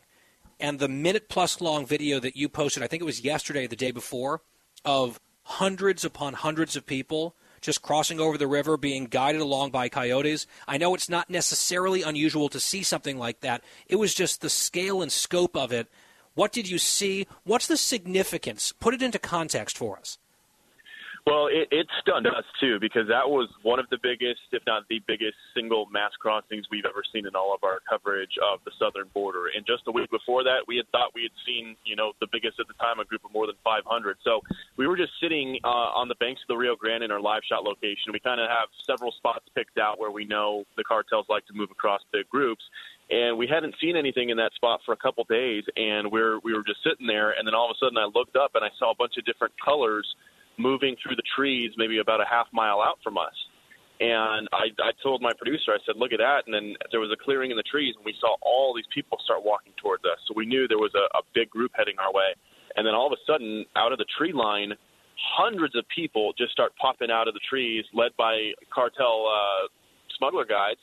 [0.59, 3.77] And the minute plus long video that you posted, I think it was yesterday, the
[3.77, 4.43] day before,
[4.85, 9.89] of hundreds upon hundreds of people just crossing over the river, being guided along by
[9.89, 10.47] coyotes.
[10.69, 13.65] I know it's not necessarily unusual to see something like that.
[13.89, 15.89] It was just the scale and scope of it
[16.37, 17.27] What did you see?
[17.45, 18.71] What's the significance?
[18.73, 20.19] Put it into context for us.
[21.27, 24.87] Well, it, it stunned us too because that was one of the biggest, if not
[24.89, 28.71] the biggest, single mass crossings we've ever seen in all of our coverage of the
[28.79, 29.51] southern border.
[29.51, 32.29] And just a week before that, we had thought we had seen, you know, the
[32.31, 34.19] biggest at the time, a group of more than 500.
[34.23, 34.39] So
[34.79, 37.43] we were just sitting uh, on the banks of the Rio Grande in our live
[37.43, 38.15] shot location.
[38.15, 41.55] We kind of have several spots picked out where we know the cartels like to
[41.55, 42.63] move across big groups
[43.11, 46.53] and we hadn't seen anything in that spot for a couple days and we're we
[46.53, 48.71] were just sitting there and then all of a sudden I looked up and I
[48.79, 50.07] saw a bunch of different colors
[50.59, 53.35] moving through the trees maybe about a half mile out from us.
[53.99, 56.45] And I, I told my producer, I said, look at that.
[56.45, 59.17] And then there was a clearing in the trees, and we saw all these people
[59.25, 60.21] start walking towards us.
[60.29, 62.37] So we knew there was a, a big group heading our way.
[62.77, 64.73] And then all of a sudden, out of the tree line,
[65.17, 69.69] hundreds of people just start popping out of the trees, led by cartel uh,
[70.19, 70.81] smuggler guides.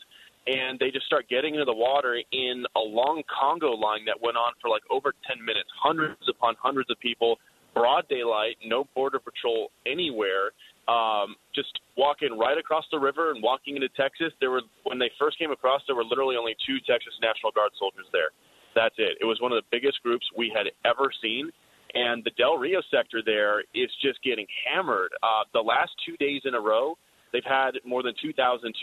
[0.47, 4.35] And they just start getting into the water in a long Congo line that went
[4.35, 5.69] on for like over 10 minutes.
[5.81, 7.37] Hundreds upon hundreds of people
[7.73, 10.51] broad daylight, no border patrol anywhere.
[10.87, 14.33] Um, just walking right across the river and walking into Texas.
[14.39, 17.71] There were when they first came across, there were literally only two Texas National Guard
[17.79, 18.35] soldiers there.
[18.75, 19.17] That's it.
[19.21, 21.51] It was one of the biggest groups we had ever seen.
[21.93, 25.13] And the Del Rio sector there is just getting hammered.
[25.21, 26.97] Uh, the last two days in a row,
[27.31, 28.73] they've had more than 2,200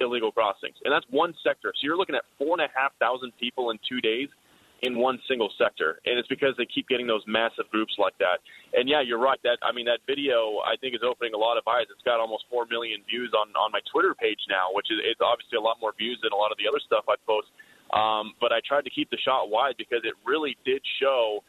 [0.00, 0.76] illegal crossings.
[0.84, 1.72] And that's one sector.
[1.76, 4.28] So you're looking at 4,500 people in two days
[4.82, 8.38] in one single sector, and it's because they keep getting those massive groups like that.
[8.74, 9.38] And yeah, you're right.
[9.42, 11.90] That I mean, that video I think is opening a lot of eyes.
[11.90, 15.20] It's got almost four million views on on my Twitter page now, which is it's
[15.20, 17.50] obviously a lot more views than a lot of the other stuff I post.
[17.90, 21.42] Um, but I tried to keep the shot wide because it really did show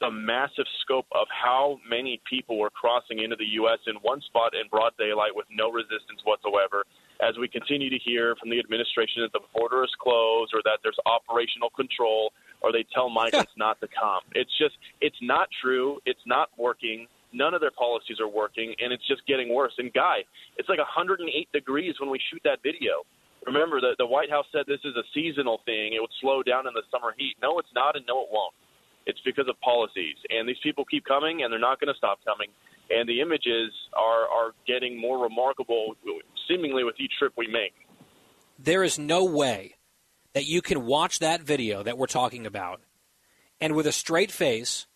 [0.00, 3.78] the massive scope of how many people were crossing into the U.S.
[3.86, 6.84] in one spot in broad daylight with no resistance whatsoever.
[7.20, 10.80] As we continue to hear from the administration that the border is closed or that
[10.82, 12.32] there's operational control,
[12.62, 14.20] or they tell migrants not to come.
[14.32, 15.98] It's just, it's not true.
[16.06, 17.06] It's not working.
[17.32, 19.72] None of their policies are working, and it's just getting worse.
[19.78, 20.24] And Guy,
[20.56, 23.04] it's like 108 degrees when we shoot that video.
[23.46, 26.66] Remember that the White House said this is a seasonal thing; it would slow down
[26.66, 27.36] in the summer heat.
[27.40, 28.52] No, it's not, and no, it won't.
[29.06, 32.18] It's because of policies, and these people keep coming, and they're not going to stop
[32.24, 32.48] coming.
[32.90, 35.94] And the images are are getting more remarkable,
[36.48, 37.74] seemingly with each trip we make.
[38.58, 39.76] There is no way
[40.34, 42.80] that you can watch that video that we're talking about
[43.60, 44.86] and with a straight face,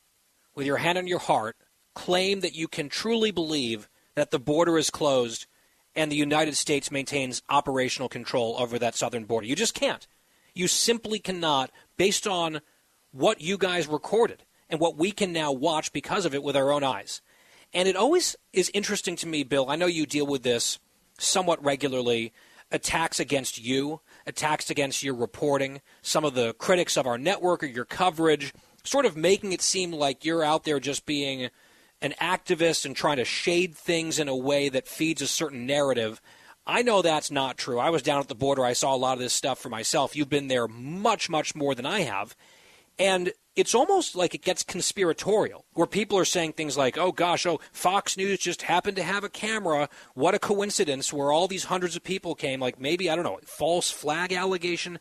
[0.54, 1.56] with your hand on your heart,
[1.94, 5.46] claim that you can truly believe that the border is closed
[5.94, 9.46] and the United States maintains operational control over that southern border.
[9.46, 10.06] You just can't.
[10.54, 12.60] You simply cannot, based on
[13.14, 16.72] what you guys recorded and what we can now watch because of it with our
[16.72, 17.22] own eyes.
[17.72, 19.70] And it always is interesting to me, Bill.
[19.70, 20.78] I know you deal with this
[21.18, 22.32] somewhat regularly
[22.70, 27.66] attacks against you attacks against your reporting, some of the critics of our network or
[27.66, 28.52] your coverage,
[28.84, 31.50] sort of making it seem like you're out there just being
[32.00, 36.20] an activist and trying to shade things in a way that feeds a certain narrative.
[36.66, 37.78] I know that's not true.
[37.78, 38.64] I was down at the border.
[38.64, 40.16] I saw a lot of this stuff for myself.
[40.16, 42.34] You've been there much, much more than I have.
[42.98, 47.46] And it's almost like it gets conspiratorial, where people are saying things like, oh gosh,
[47.46, 49.88] oh, Fox News just happened to have a camera.
[50.14, 52.60] What a coincidence, where all these hundreds of people came.
[52.60, 54.98] Like maybe, I don't know, false flag allegation.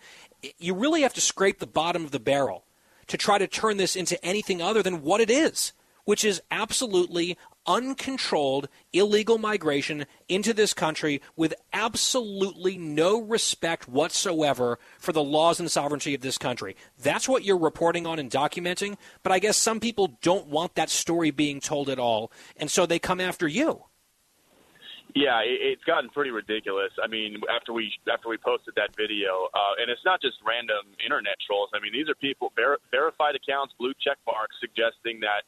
[0.60, 2.66] You really have to scrape the bottom of the barrel
[3.08, 5.74] to try to turn this into anything other than what it is,
[6.06, 15.11] which is absolutely uncontrolled illegal migration into this country with absolutely no respect whatsoever for
[15.11, 16.76] the laws and sovereignty of this country.
[17.01, 20.89] That's what you're reporting on and documenting, but I guess some people don't want that
[20.89, 23.86] story being told at all, and so they come after you.
[25.16, 26.89] Yeah, it's gotten pretty ridiculous.
[26.97, 30.89] I mean, after we after we posted that video, uh, and it's not just random
[31.03, 31.70] internet trolls.
[31.76, 35.45] I mean, these are people ver- verified accounts, blue check marks, suggesting that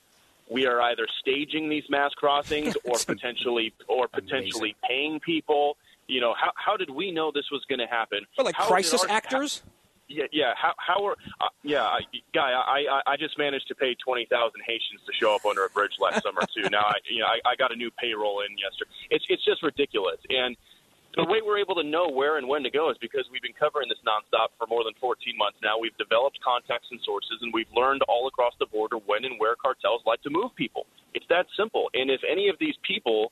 [0.50, 5.78] we are either staging these mass crossings or potentially or potentially paying people.
[6.08, 8.20] You know, how how did we know this was going to happen?
[8.38, 9.64] Well, like how crisis our, actors.
[9.64, 9.72] How,
[10.08, 10.54] yeah, yeah.
[10.56, 12.02] How how are uh, yeah, I,
[12.34, 12.52] guy?
[12.52, 15.70] I, I I just managed to pay twenty thousand Haitians to show up under a
[15.70, 16.70] bridge last summer too.
[16.70, 18.91] Now I you know I, I got a new payroll in yesterday.
[19.10, 20.56] It's it's just ridiculous and
[21.16, 23.55] the way we're able to know where and when to go is because we've been
[23.55, 25.80] covering this nonstop for more than 14 months now.
[25.80, 29.55] We've developed contacts and sources, and we've learned all across the border when and where
[29.55, 30.86] cartels like to move people.
[31.13, 31.88] It's that simple.
[31.93, 33.32] And if any of these people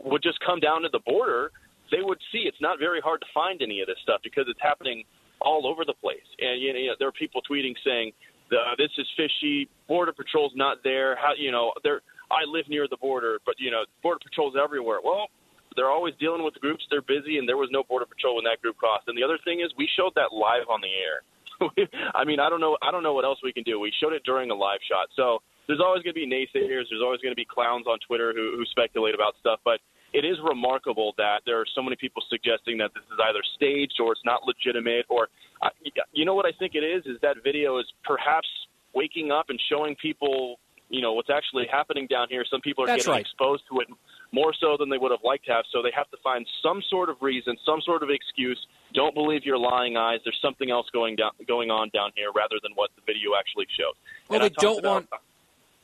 [0.00, 1.52] would just come down to the border,
[1.92, 4.60] they would see it's not very hard to find any of this stuff because it's
[4.62, 5.04] happening
[5.40, 6.24] all over the place.
[6.40, 8.12] And you know, there are people tweeting saying,
[8.52, 9.68] uh, "This is fishy.
[9.88, 11.16] Border Patrol's not there.
[11.16, 11.72] How you know?
[11.82, 12.00] There,
[12.30, 15.28] I live near the border, but you know, Border Patrol's everywhere." Well,
[15.76, 16.84] they're always dealing with the groups.
[16.90, 19.08] They're busy, and there was no border patrol when that group crossed.
[19.08, 21.22] And the other thing is, we showed that live on the air.
[22.14, 22.76] I mean, I don't know.
[22.82, 23.78] I don't know what else we can do.
[23.78, 26.90] We showed it during a live shot, so there's always going to be naysayers.
[26.90, 29.60] There's always going to be clowns on Twitter who, who speculate about stuff.
[29.64, 29.78] But
[30.12, 34.00] it is remarkable that there are so many people suggesting that this is either staged
[34.00, 35.06] or it's not legitimate.
[35.08, 35.28] Or,
[35.62, 35.70] uh,
[36.12, 37.06] you know what I think it is?
[37.06, 38.48] Is that video is perhaps
[38.94, 40.58] waking up and showing people,
[40.88, 42.44] you know, what's actually happening down here.
[42.50, 43.20] Some people are That's getting right.
[43.20, 43.88] exposed to it
[44.32, 45.64] more so than they would have liked to have.
[45.72, 48.58] So they have to find some sort of reason, some sort of excuse.
[48.94, 50.20] Don't believe your lying eyes.
[50.24, 53.66] There's something else going down, going on down here, rather than what the video actually
[53.76, 53.94] shows.
[54.28, 55.08] Well, And they don't about- want.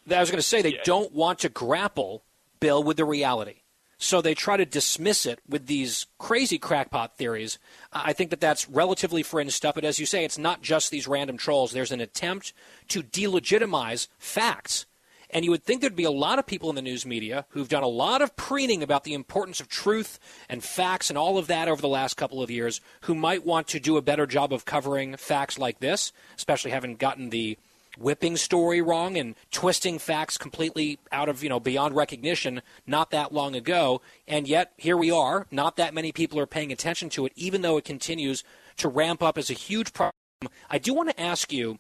[0.09, 0.83] I was going to say they Yeah.
[0.85, 2.23] don't want to grapple,
[2.61, 3.63] Bill, with the reality.
[3.99, 7.59] So they try to dismiss it with these crazy crackpot theories.
[7.93, 9.75] I think that that's relatively fringe stuff.
[9.75, 11.73] But as you say, it's not just these random trolls.
[11.73, 12.53] There's an attempt
[12.89, 14.85] to delegitimize facts.
[15.31, 17.69] And you would think there'd be a lot of people in the news media who've
[17.69, 20.19] done a lot of preening about the importance of truth
[20.49, 23.69] and facts and all of that over the last couple of years who might want
[23.69, 27.59] to do a better job of covering facts like this, especially having gotten the
[27.99, 33.33] whipping story wrong and twisting facts completely out of, you know, beyond recognition not that
[33.33, 34.01] long ago.
[34.29, 35.47] And yet here we are.
[35.51, 38.45] Not that many people are paying attention to it, even though it continues
[38.77, 40.13] to ramp up as a huge problem.
[40.69, 41.79] I do want to ask you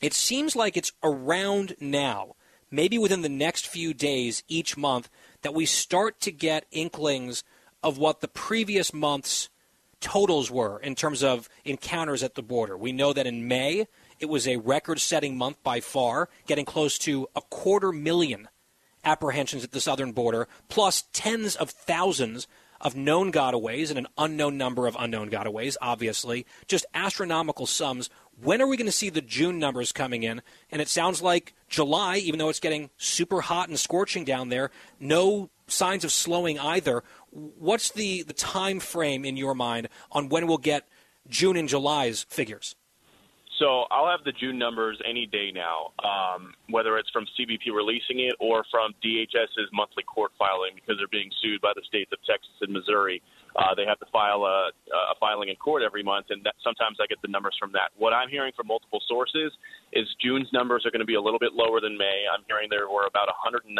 [0.00, 2.34] it seems like it's around now,
[2.72, 5.08] maybe within the next few days each month,
[5.42, 7.44] that we start to get inklings
[7.82, 9.48] of what the previous month's
[10.00, 12.76] totals were in terms of encounters at the border.
[12.76, 13.86] We know that in May,
[14.18, 18.48] it was a record setting month by far, getting close to a quarter million
[19.04, 22.46] apprehensions at the southern border, plus tens of thousands
[22.80, 26.44] of known gotaways and an unknown number of unknown gotaways, obviously.
[26.66, 28.10] Just astronomical sums.
[28.42, 30.42] When are we going to see the June numbers coming in?
[30.72, 34.72] And it sounds like July, even though it's getting super hot and scorching down there,
[34.98, 37.04] no signs of slowing either.
[37.30, 40.88] What's the, the time frame in your mind on when we'll get
[41.28, 42.74] June and July's figures?
[43.60, 48.18] So I'll have the June numbers any day now, um, whether it's from CBP releasing
[48.18, 52.18] it or from DHS's monthly court filing because they're being sued by the states of
[52.26, 53.22] Texas and Missouri.
[53.56, 54.72] Uh, they have to file a,
[55.12, 57.92] a filing in court every month, and that, sometimes I get the numbers from that.
[57.96, 59.52] What I'm hearing from multiple sources
[59.92, 62.24] is June's numbers are going to be a little bit lower than May.
[62.32, 63.76] I'm hearing there were about 197,000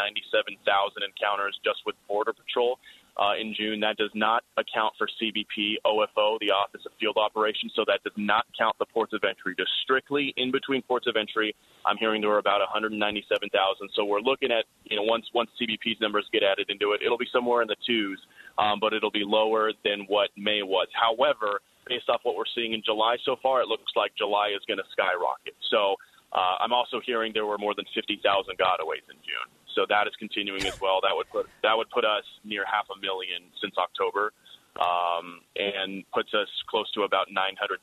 [1.00, 2.78] encounters just with Border Patrol
[3.16, 3.80] uh, in June.
[3.80, 8.16] That does not account for CBP OFO, the Office of Field Operations, so that does
[8.16, 9.54] not count the ports of entry.
[9.56, 11.54] Just strictly in between ports of entry,
[11.84, 13.48] I'm hearing there were about 197,000.
[13.94, 17.18] So we're looking at, you know, once once CBP's numbers get added into it, it'll
[17.18, 18.20] be somewhere in the twos,
[18.58, 20.88] um, but it'll be lower than what May was.
[20.92, 24.62] However, based off what we're seeing in July so far, it looks like July is
[24.66, 25.54] going to skyrocket.
[25.70, 25.96] So
[26.32, 28.22] uh, I'm also hearing there were more than 50,000
[28.56, 29.48] gotaways in June.
[29.74, 31.00] So that is continuing as well.
[31.00, 34.32] That would put that would put us near half a million since October,
[34.76, 37.80] um, and puts us close to about 900,000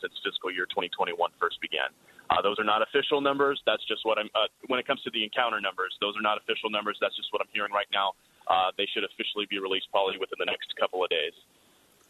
[0.00, 1.90] since fiscal year 2021 first began.
[2.32, 3.60] Uh, those are not official numbers.
[3.66, 4.30] That's just what I'm.
[4.34, 6.96] Uh, when it comes to the encounter numbers, those are not official numbers.
[7.00, 8.12] That's just what I'm hearing right now.
[8.48, 11.32] Uh, they should officially be released probably within the next couple of days.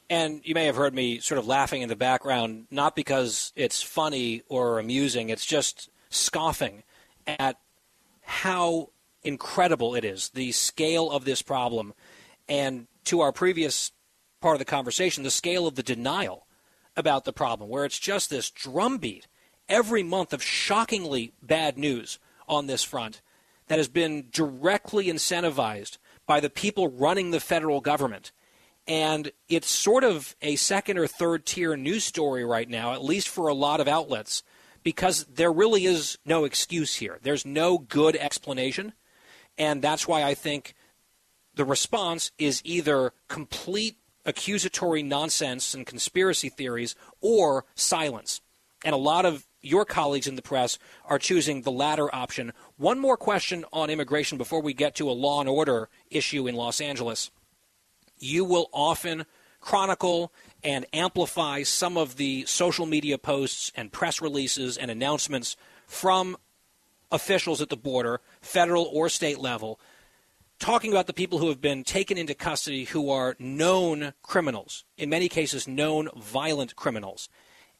[0.08, 3.82] And you may have heard me sort of laughing in the background, not because it's
[3.82, 6.82] funny or amusing, it's just scoffing
[7.26, 7.58] at
[8.22, 8.90] how
[9.22, 11.94] incredible it is, the scale of this problem.
[12.48, 13.92] And to our previous
[14.40, 16.46] part of the conversation, the scale of the denial
[16.96, 19.26] about the problem, where it's just this drumbeat
[19.72, 23.22] every month of shockingly bad news on this front
[23.68, 25.96] that has been directly incentivized
[26.26, 28.32] by the people running the federal government.
[28.86, 33.30] And it's sort of a second or third tier news story right now, at least
[33.30, 34.42] for a lot of outlets,
[34.82, 37.18] because there really is no excuse here.
[37.22, 38.92] There's no good explanation.
[39.56, 40.74] And that's why I think
[41.54, 43.96] the response is either complete
[44.26, 48.42] accusatory nonsense and conspiracy theories or silence.
[48.84, 52.52] And a lot of your colleagues in the press are choosing the latter option.
[52.76, 56.54] One more question on immigration before we get to a law and order issue in
[56.54, 57.30] Los Angeles.
[58.18, 59.24] You will often
[59.60, 60.32] chronicle
[60.62, 65.56] and amplify some of the social media posts and press releases and announcements
[65.86, 66.36] from
[67.10, 69.78] officials at the border, federal or state level,
[70.58, 75.08] talking about the people who have been taken into custody who are known criminals, in
[75.08, 77.28] many cases, known violent criminals.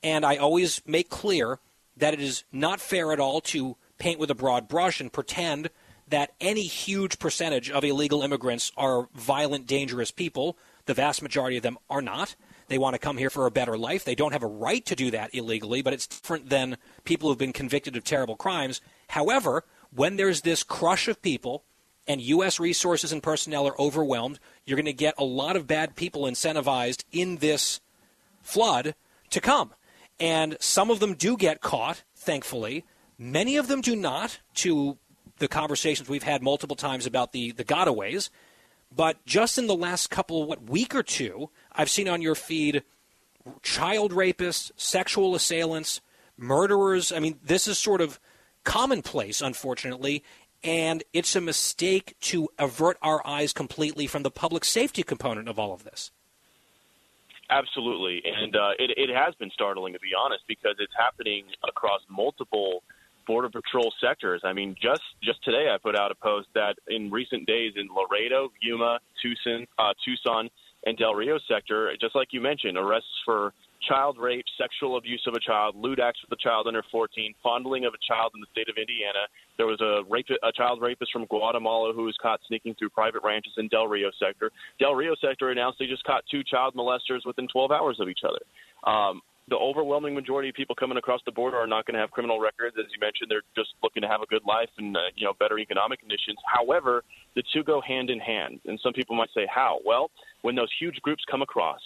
[0.02, 1.60] And I always make clear
[2.02, 5.70] that it is not fair at all to paint with a broad brush and pretend
[6.08, 10.58] that any huge percentage of illegal immigrants are violent, dangerous people.
[10.86, 12.34] The vast majority of them are not.
[12.66, 14.04] They want to come here for a better life.
[14.04, 17.38] They don't have a right to do that illegally, but it's different than people who've
[17.38, 18.80] been convicted of terrible crimes.
[19.08, 21.62] However, when there's this crush of people
[22.08, 22.58] and U.S.
[22.58, 27.04] resources and personnel are overwhelmed, you're going to get a lot of bad people incentivized
[27.12, 27.80] in this
[28.42, 28.96] flood
[29.30, 29.72] to come.
[30.20, 32.84] And some of them do get caught, thankfully.
[33.18, 34.98] Many of them do not, to
[35.38, 38.30] the conversations we've had multiple times about the, the gotaways.
[38.94, 42.84] But just in the last couple, what, week or two, I've seen on your feed
[43.62, 46.00] child rapists, sexual assailants,
[46.36, 47.10] murderers.
[47.10, 48.20] I mean, this is sort of
[48.64, 50.22] commonplace, unfortunately,
[50.62, 55.58] and it's a mistake to avert our eyes completely from the public safety component of
[55.58, 56.10] all of this.
[57.52, 62.00] Absolutely, and uh, it, it has been startling to be honest because it's happening across
[62.08, 62.82] multiple
[63.26, 64.40] border patrol sectors.
[64.42, 67.88] I mean, just just today I put out a post that in recent days in
[67.94, 70.48] Laredo, Yuma, Tucson, uh, Tucson,
[70.86, 73.52] and Del Rio sector, just like you mentioned, arrests for
[73.88, 77.84] child rape, sexual abuse of a child, lewd acts with a child under 14, fondling
[77.84, 79.26] of a child in the state of Indiana.
[79.56, 83.22] There was a rape, a child rapist from Guatemala who was caught sneaking through private
[83.22, 84.50] ranches in Del Rio sector.
[84.78, 88.20] Del Rio sector announced they just caught two child molesters within 12 hours of each
[88.24, 88.40] other.
[88.90, 92.10] Um, the overwhelming majority of people coming across the border are not going to have
[92.10, 92.76] criminal records.
[92.78, 95.32] As you mentioned, they're just looking to have a good life and uh, you know
[95.38, 96.38] better economic conditions.
[96.46, 97.02] However,
[97.34, 100.10] the two go hand in hand, and some people might say, "How?" Well,
[100.42, 101.80] when those huge groups come across,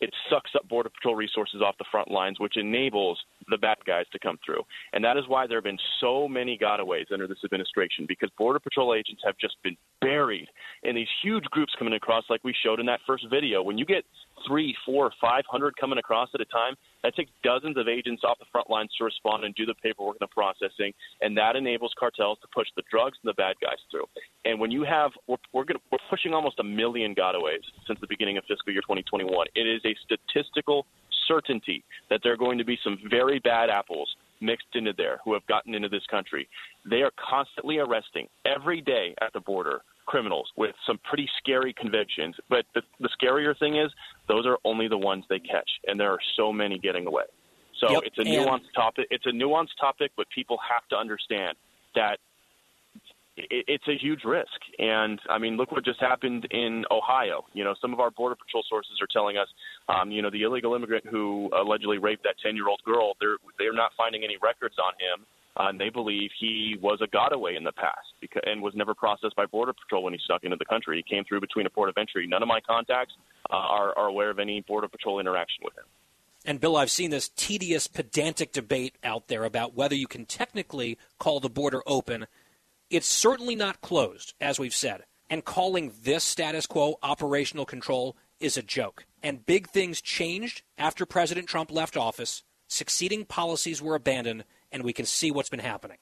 [0.00, 3.18] it sucks up Border Patrol resources off the front lines, which enables
[3.50, 4.62] the bad guys to come through.
[4.92, 8.58] And that is why there have been so many gotaways under this administration, because Border
[8.58, 10.48] Patrol agents have just been buried
[10.82, 13.62] in these huge groups coming across, like we showed in that first video.
[13.62, 14.04] When you get
[14.46, 18.38] three, four, five hundred coming across at a time, that takes dozens of agents off
[18.38, 21.92] the front lines to respond and do the paperwork and the processing, and that enables
[21.98, 24.04] cartels to push the drugs and the bad guys through.
[24.44, 28.06] And when you have, we're, we're, gonna, we're pushing almost a million gotaways since the
[28.08, 29.46] beginning of fiscal year 2021.
[29.54, 30.86] It is a statistical
[31.28, 34.08] certainty that there are going to be some very bad apples
[34.40, 36.48] mixed into there who have gotten into this country.
[36.88, 42.34] They are constantly arresting every day at the border criminals with some pretty scary convictions.
[42.48, 43.92] But the, the scarier thing is,
[44.26, 47.24] those are only the ones they catch, and there are so many getting away.
[47.78, 49.06] So yep, it's a nuanced topic.
[49.10, 51.56] It's a nuanced topic, but people have to understand
[51.94, 52.18] that
[53.50, 54.60] it's a huge risk.
[54.78, 57.44] And I mean, look what just happened in Ohio.
[57.52, 59.48] You know, some of our border patrol sources are telling us,
[59.88, 63.38] um, you know, the illegal immigrant who allegedly raped that 10 year old girl, they're
[63.58, 65.26] they're not finding any records on him.
[65.56, 68.94] Uh, and they believe he was a gotaway in the past because, and was never
[68.94, 71.02] processed by Border Patrol when he snuck into the country.
[71.04, 72.28] He came through between a port of entry.
[72.28, 73.14] None of my contacts
[73.50, 75.84] uh, are, are aware of any Border Patrol interaction with him.
[76.44, 80.96] And Bill, I've seen this tedious, pedantic debate out there about whether you can technically
[81.18, 82.26] call the border open.
[82.90, 85.04] It's certainly not closed, as we've said.
[85.28, 89.04] And calling this status quo operational control is a joke.
[89.22, 92.44] And big things changed after President Trump left office.
[92.66, 95.98] Succeeding policies were abandoned, and we can see what's been happening.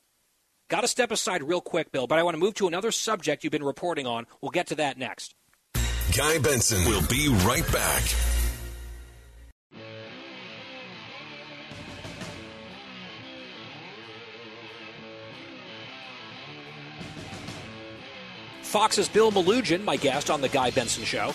[0.69, 3.43] Got to step aside real quick, Bill, but I want to move to another subject
[3.43, 4.27] you've been reporting on.
[4.41, 5.35] We'll get to that next.
[6.17, 8.03] Guy Benson will be right back.
[18.77, 21.33] Fox's Bill Melugin, my guest on The Guy Benson Show.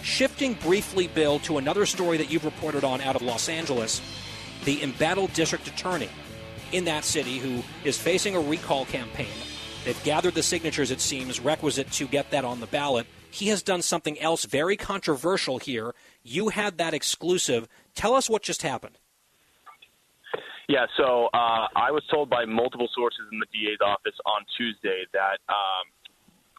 [0.00, 4.00] Shifting briefly, Bill, to another story that you've reported on out of Los Angeles
[4.64, 6.08] the embattled district attorney
[6.72, 9.28] in that city who is facing a recall campaign.
[9.84, 13.06] They've gathered the signatures, it seems, requisite to get that on the ballot.
[13.30, 15.94] He has done something else very controversial here.
[16.22, 17.68] You had that exclusive.
[17.94, 18.96] Tell us what just happened.
[20.66, 25.04] Yeah, so uh, I was told by multiple sources in the DA's office on Tuesday
[25.12, 25.84] that um,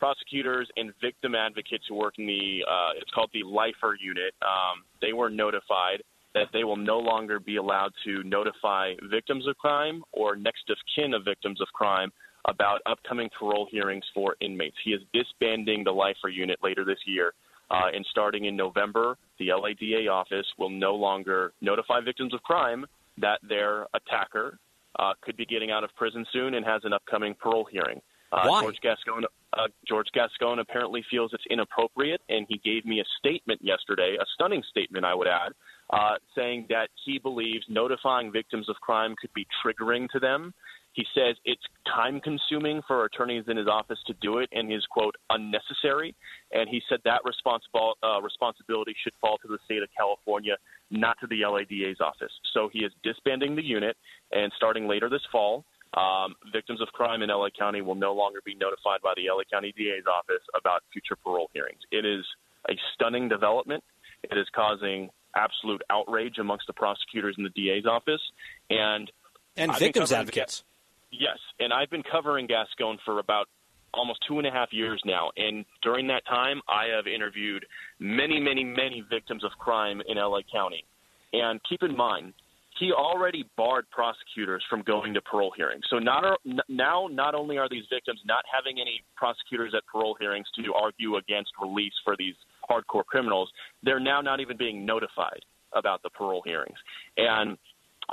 [0.02, 4.34] prosecutors and victim advocates who work in the uh, it's called the Lifer unit.
[4.42, 6.02] Um, they were notified
[6.34, 10.78] that they will no longer be allowed to notify victims of crime or next of
[10.96, 12.12] kin of victims of crime
[12.46, 14.76] about upcoming parole hearings for inmates.
[14.84, 17.34] He is disbanding the Lifer unit later this year.
[17.70, 22.88] Uh, and starting in November, the LADA office will no longer notify victims of crime
[23.20, 24.58] that their attacker
[24.98, 28.02] uh, could be getting out of prison soon and has an upcoming parole hearing.
[28.32, 28.62] Uh, Why?
[28.62, 29.24] George Gascon,
[29.54, 34.26] uh, George Gascon apparently feels it's inappropriate, and he gave me a statement yesterday, a
[34.36, 35.52] stunning statement, I would add,
[35.90, 40.54] uh, saying that he believes notifying victims of crime could be triggering to them.
[40.94, 44.86] He says it's time consuming for attorneys in his office to do it and is,
[44.90, 46.16] quote, unnecessary.
[46.52, 50.58] And he said that responsible, uh, responsibility should fall to the state of California,
[50.90, 52.32] not to the LADA's office.
[52.54, 53.96] So he is disbanding the unit,
[54.34, 55.64] and starting later this fall,
[55.96, 59.44] um, victims of crime in LA County will no longer be notified by the LA
[59.52, 61.82] County DA's office about future parole hearings.
[61.92, 62.26] It is
[62.70, 63.84] a stunning development.
[64.24, 68.22] It is causing absolute outrage amongst the prosecutors in the DA's office,
[68.70, 69.12] and
[69.58, 70.64] and I've victims advocates.
[71.12, 73.48] Yes, and I've been covering Gascon for about
[73.94, 77.66] almost two and a half years now, and during that time, I have interviewed
[78.00, 80.86] many, many, many victims of crime in LA County.
[81.34, 82.34] And keep in mind,
[82.82, 85.84] he already barred prosecutors from going to parole hearings.
[85.88, 90.48] So not, now, not only are these victims not having any prosecutors at parole hearings
[90.56, 92.34] to argue against release for these
[92.68, 93.52] hardcore criminals,
[93.84, 96.78] they're now not even being notified about the parole hearings.
[97.18, 97.56] And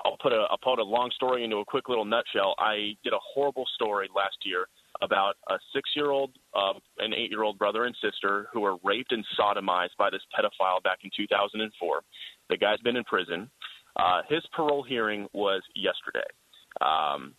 [0.05, 2.55] I'll put a I'll put a long story into a quick little nutshell.
[2.59, 4.67] I did a horrible story last year
[5.01, 10.11] about a six-year-old uh, and eight-year-old brother and sister who were raped and sodomized by
[10.11, 12.03] this pedophile back in 2004.
[12.51, 13.51] The guy's been in prison.
[13.97, 16.27] Uh, his parole hearing was yesterday.
[16.81, 17.35] Um,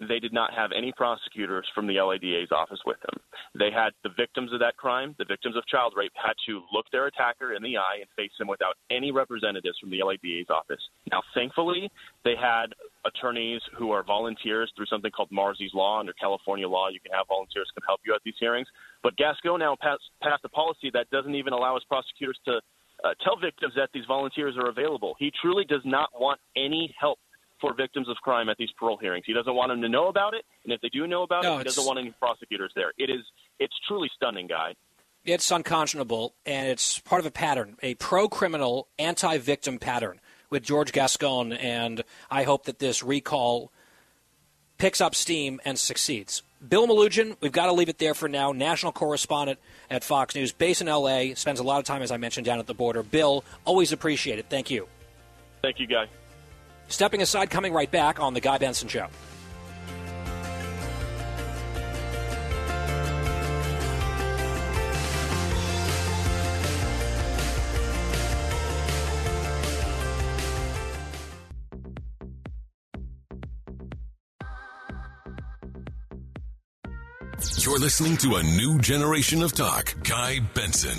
[0.00, 3.18] they did not have any prosecutors from the LADA's office with them.
[3.58, 6.84] They had the victims of that crime, the victims of child rape, had to look
[6.92, 10.82] their attacker in the eye and face him without any representatives from the LADA's office.
[11.10, 11.90] Now, thankfully,
[12.24, 12.74] they had
[13.06, 16.00] attorneys who are volunteers through something called Marsy's Law.
[16.00, 18.68] Under California law, you can have volunteers come help you at these hearings.
[19.02, 22.60] But Gascon now passed, passed a policy that doesn't even allow his prosecutors to
[23.06, 25.14] uh, tell victims that these volunteers are available.
[25.18, 27.18] He truly does not want any help
[27.60, 29.24] for victims of crime at these parole hearings.
[29.26, 31.54] He doesn't want them to know about it, and if they do know about no,
[31.54, 32.92] it, he doesn't want any prosecutors there.
[32.98, 33.20] It is
[33.58, 34.74] it's truly stunning, guy.
[35.24, 41.52] It's unconscionable, and it's part of a pattern, a pro-criminal, anti-victim pattern with George Gascon,
[41.52, 43.72] and I hope that this recall
[44.78, 46.42] picks up steam and succeeds.
[46.66, 48.52] Bill Melugin, we've got to leave it there for now.
[48.52, 49.58] National correspondent
[49.90, 52.58] at Fox News, based in L.A., spends a lot of time, as I mentioned, down
[52.58, 53.02] at the border.
[53.02, 54.46] Bill, always appreciate it.
[54.48, 54.88] Thank you.
[55.62, 56.08] Thank you, Guy.
[56.88, 59.08] Stepping aside, coming right back on The Guy Benson Show.
[77.76, 80.96] You're listening to a new generation of talk, Guy Benson.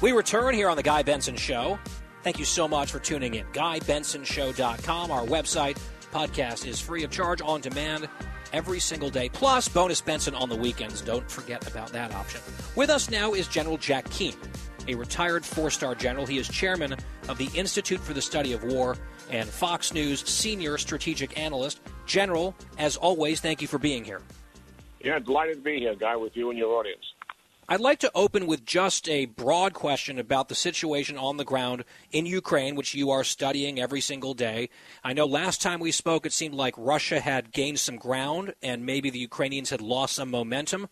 [0.00, 1.78] We return here on The Guy Benson Show.
[2.24, 3.46] Thank you so much for tuning in.
[3.52, 5.78] GuyBensonShow.com, our website.
[6.12, 8.08] Podcast is free of charge on demand
[8.52, 11.00] every single day, plus bonus Benson on the weekends.
[11.00, 12.40] Don't forget about that option.
[12.74, 14.34] With us now is General Jack Keane,
[14.88, 16.26] a retired four star general.
[16.26, 16.96] He is chairman
[17.28, 18.96] of the Institute for the Study of War
[19.30, 21.80] and Fox News senior strategic analyst.
[22.04, 24.22] General, as always, thank you for being here.
[25.00, 27.04] Yeah, delighted to be here, Guy, with you and your audience.
[27.68, 31.84] I'd like to open with just a broad question about the situation on the ground
[32.12, 34.68] in Ukraine, which you are studying every single day.
[35.02, 38.86] I know last time we spoke, it seemed like Russia had gained some ground and
[38.86, 40.88] maybe the Ukrainians had lost some momentum.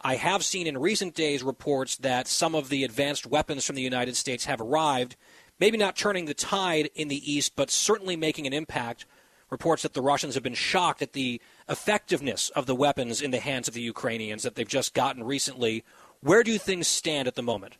[0.00, 3.82] I have seen in recent days reports that some of the advanced weapons from the
[3.82, 5.16] United States have arrived,
[5.58, 9.06] maybe not turning the tide in the East, but certainly making an impact.
[9.50, 13.40] Reports that the Russians have been shocked at the effectiveness of the weapons in the
[13.40, 15.84] hands of the Ukrainians that they've just gotten recently
[16.22, 17.76] where do things stand at the moment?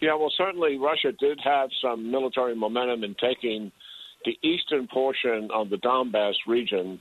[0.00, 3.72] Yeah, well, certainly Russia did have some military momentum in taking
[4.24, 7.00] the eastern portion of the Donbass region,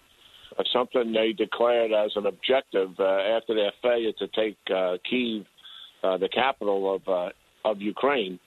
[0.58, 5.46] uh, something they declared as an objective uh, after their failure to take uh, Kiev,
[6.04, 7.30] uh, the capital of uh,
[7.64, 8.40] of Ukraine,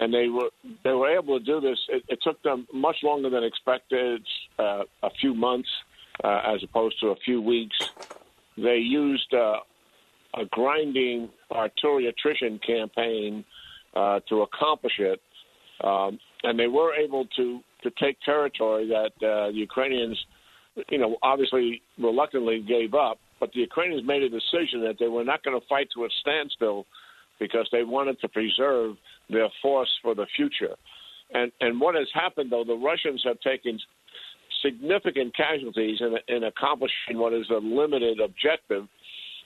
[0.00, 0.50] and they were
[0.82, 1.78] they were able to do this.
[1.88, 4.22] It, it took them much longer than expected,
[4.58, 5.68] uh, a few months
[6.24, 7.76] as opposed to a few weeks.
[8.56, 13.44] They used a grinding artillery attrition campaign
[13.94, 15.20] uh, to accomplish it.
[15.82, 20.18] Um, and they were able to, to take territory that uh, the Ukrainians,
[20.88, 23.18] you know, obviously reluctantly gave up.
[23.40, 26.08] But the Ukrainians made a decision that they were not going to fight to a
[26.20, 26.86] standstill
[27.40, 28.96] because they wanted to preserve
[29.28, 30.76] their force for the future.
[31.34, 33.80] And and what has happened though, the Russians have taken
[34.62, 38.86] significant casualties in, in accomplishing what is a limited objective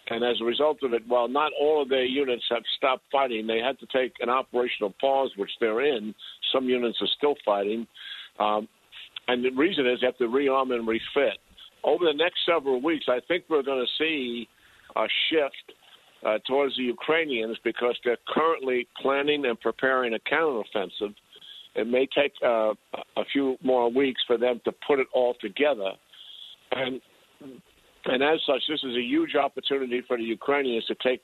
[0.09, 3.47] and as a result of it, while not all of their units have stopped fighting,
[3.47, 6.14] they had to take an operational pause, which they're in.
[6.53, 7.87] Some units are still fighting.
[8.39, 8.69] Um,
[9.27, 11.39] and the reason is they have to rearm and refit.
[11.83, 14.49] Over the next several weeks, I think we're going to see
[14.95, 15.73] a shift
[16.25, 21.14] uh, towards the Ukrainians because they're currently planning and preparing a counteroffensive.
[21.77, 22.72] It may take uh,
[23.16, 25.93] a few more weeks for them to put it all together.
[26.72, 27.01] And
[28.07, 31.20] and as such, this is a huge opportunity for the Ukrainians to take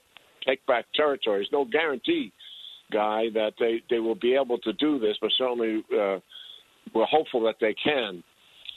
[0.46, 1.48] take back territories.
[1.52, 2.32] No guarantee,
[2.90, 6.18] guy, that they they will be able to do this, but certainly uh,
[6.94, 8.22] we're hopeful that they can.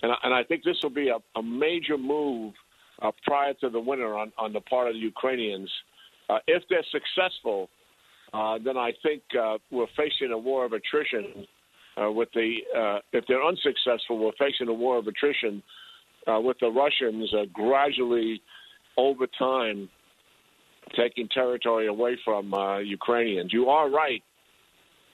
[0.02, 2.54] And, and I think this will be a, a major move
[3.02, 5.70] uh, prior to the winter on, on the part of the Ukrainians.
[6.30, 7.70] Uh, if they're successful,
[8.34, 11.48] uh, then I think uh, we're facing a war of attrition.
[12.02, 15.64] Uh, with the uh, if they're unsuccessful, we're facing a war of attrition
[16.28, 18.42] uh, with the Russians uh, gradually
[18.98, 19.90] over time
[20.96, 23.52] taking territory away from uh, Ukrainians.
[23.54, 24.22] You are right.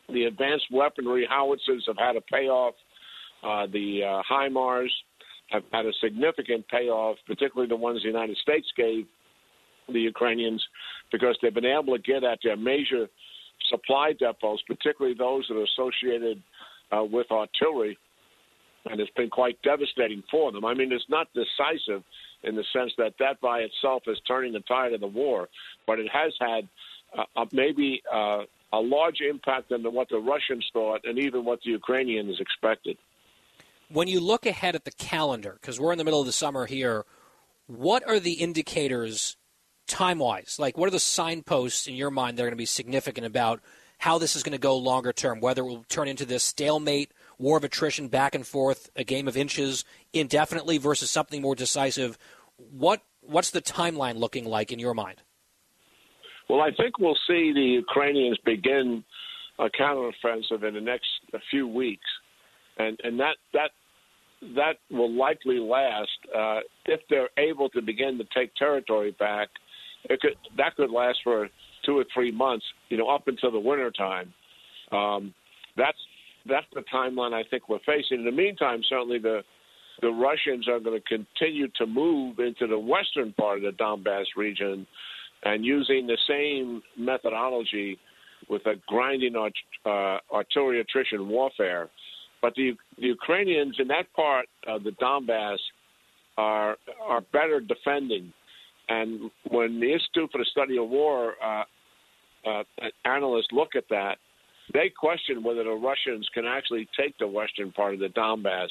[0.10, 2.74] The advanced weaponry howitzers have had a payoff.
[3.44, 4.90] Uh, the HIMARS
[5.50, 9.06] have had a significant payoff, particularly the ones the United States gave
[9.88, 10.64] the Ukrainians,
[11.12, 13.08] because they've been able to get at their major
[13.70, 16.42] supply depots, particularly those that are associated
[16.92, 17.98] uh, with artillery,
[18.86, 20.66] and it's been quite devastating for them.
[20.66, 22.04] I mean, it's not decisive
[22.44, 25.48] in the sense that that by itself is turning the tide of the war,
[25.86, 26.68] but it has had
[27.18, 31.72] uh, maybe uh, a large impact than what the Russians thought and even what the
[31.72, 32.98] Ukrainians expected.
[33.90, 36.66] When you look ahead at the calendar, because we're in the middle of the summer
[36.66, 37.06] here,
[37.68, 39.36] what are the indicators
[39.88, 40.56] time wise?
[40.58, 43.62] Like, what are the signposts in your mind that are going to be significant about
[44.02, 45.40] how this is going to go longer term?
[45.40, 49.28] Whether it will turn into this stalemate, war of attrition, back and forth, a game
[49.28, 52.18] of inches indefinitely versus something more decisive.
[52.58, 55.22] What what's the timeline looking like in your mind?
[56.50, 59.04] Well, I think we'll see the Ukrainians begin
[59.60, 61.08] a counteroffensive in the next
[61.52, 62.08] few weeks,
[62.80, 63.70] and and that that
[64.56, 69.50] that will likely last uh, if they're able to begin to take territory back.
[70.06, 71.50] It could that could last for
[71.86, 74.34] two or three months, you know, up until the winter time.
[74.92, 75.34] Um,
[75.78, 75.98] that's
[76.48, 78.20] that's the timeline I think we're facing.
[78.20, 79.42] In the meantime, certainly the
[80.02, 84.26] the Russians are going to continue to move into the western part of the Donbass
[84.36, 84.88] region,
[85.44, 88.00] and using the same methodology
[88.50, 89.54] with a grinding art,
[89.86, 91.90] uh, artillery attrition warfare.
[92.42, 95.60] But the, the Ukrainians in that part of the Donbass
[96.38, 98.34] are are better defending.
[98.92, 101.64] And when the Institute for the Study of War uh,
[102.46, 102.64] uh,
[103.06, 104.18] analysts look at that,
[104.74, 108.68] they question whether the Russians can actually take the western part of the Donbass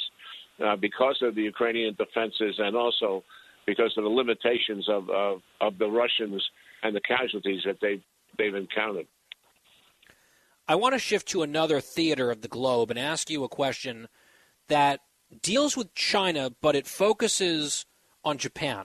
[0.63, 3.25] uh, because of the Ukrainian defenses and also
[3.67, 6.43] because of the limitations of, of, of the Russians
[6.83, 8.03] and the casualties that they've,
[8.37, 9.07] they've encountered.
[10.69, 14.09] I want to shift to another theater of the globe and ask you a question
[14.69, 15.01] that
[15.41, 17.87] deals with China, but it focuses
[18.23, 18.85] on Japan.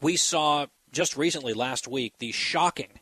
[0.00, 3.00] We saw just recently, last week, the shocking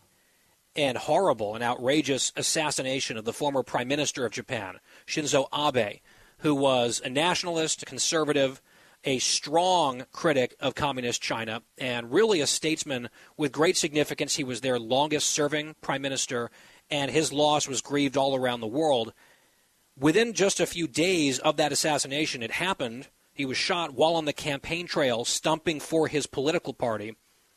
[0.75, 6.01] and horrible and outrageous assassination of the former Prime Minister of Japan, Shinzo Abe,
[6.39, 8.61] who was a nationalist, a conservative,
[9.05, 14.37] a strong critic of communist China, and really a statesman with great significance.
[14.37, 16.51] He was their longest serving prime minister,
[16.91, 19.13] and his loss was grieved all around the world.
[19.99, 23.09] Within just a few days of that assassination, it happened.
[23.37, 27.17] He was shot while on the campaign trail, stumping for his political party.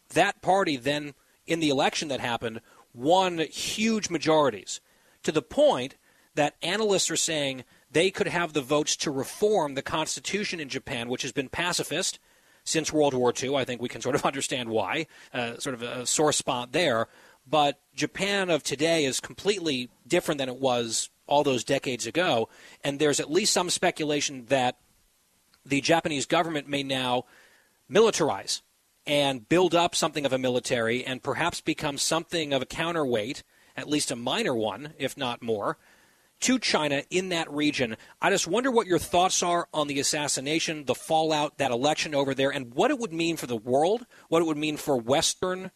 [0.09, 1.13] That party then,
[1.47, 2.59] in the election that happened,
[2.93, 4.82] won huge majorities
[5.23, 5.95] to the point
[6.36, 11.07] that analysts are saying they could have the votes to reform the constitution in Japan,
[11.07, 12.19] which has been pacifist
[12.65, 13.55] since World War II.
[13.55, 17.07] I think we can sort of understand why, uh, sort of a sore spot there.
[17.47, 22.49] But Japan of today is completely different than it was all those decades ago.
[22.84, 24.77] And there's at least some speculation that
[25.66, 27.26] the Japanese government may now
[27.91, 28.62] militarize
[29.05, 33.43] and build up something of a military and perhaps become something of a counterweight,
[33.76, 35.78] at least a minor one, if not more,
[36.41, 37.97] to China in that region.
[38.22, 42.34] I just wonder what your thoughts are on the assassination, the fallout, that election over
[42.34, 45.72] there, and what it would mean for the world, what it would mean for Western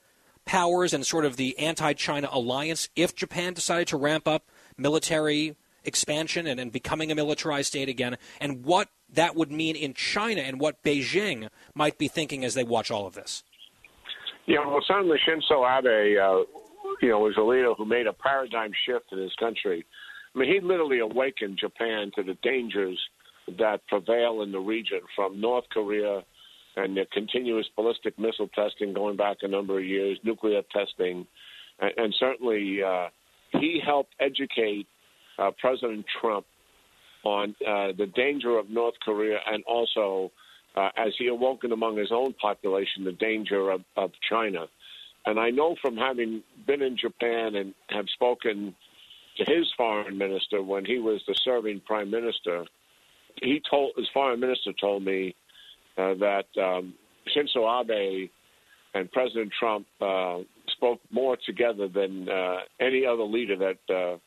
[0.45, 5.55] powers and sort of the anti China alliance if Japan decided to ramp up military
[5.83, 10.41] expansion and, and becoming a militarized state again, and what that would mean in China
[10.41, 13.43] and what Beijing might be thinking as they watch all of this.
[14.45, 16.43] Yeah, well, certainly Shinzo Abe, uh,
[17.01, 19.85] you know, was a leader who made a paradigm shift in his country.
[20.35, 22.99] I mean, he literally awakened Japan to the dangers
[23.59, 26.23] that prevail in the region from North Korea
[26.75, 31.27] and the continuous ballistic missile testing going back a number of years, nuclear testing,
[31.79, 33.09] and, and certainly uh,
[33.51, 34.87] he helped educate
[35.37, 36.45] uh, President Trump
[37.23, 40.31] on uh, the danger of North Korea and also,
[40.75, 44.67] uh, as he awoken among his own population, the danger of, of China.
[45.25, 48.75] And I know from having been in Japan and have spoken
[49.37, 52.65] to his foreign minister when he was the serving prime minister,
[53.41, 55.35] he told his foreign minister told me
[55.97, 56.93] uh, that um,
[57.35, 58.29] Shinzo Abe
[58.93, 64.19] and President Trump uh, spoke more together than uh, any other leader that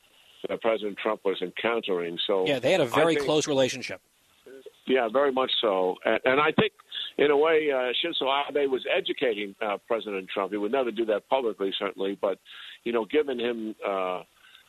[0.44, 2.18] uh, that President Trump was encountering.
[2.26, 4.00] So yeah, they had a very think, close relationship.
[4.86, 5.96] Yeah, very much so.
[6.04, 6.72] And, and I think,
[7.18, 10.52] in a way, uh, Shinzo Abe was educating uh, President Trump.
[10.52, 12.38] He would never do that publicly, certainly, but
[12.84, 14.22] you know, giving him uh,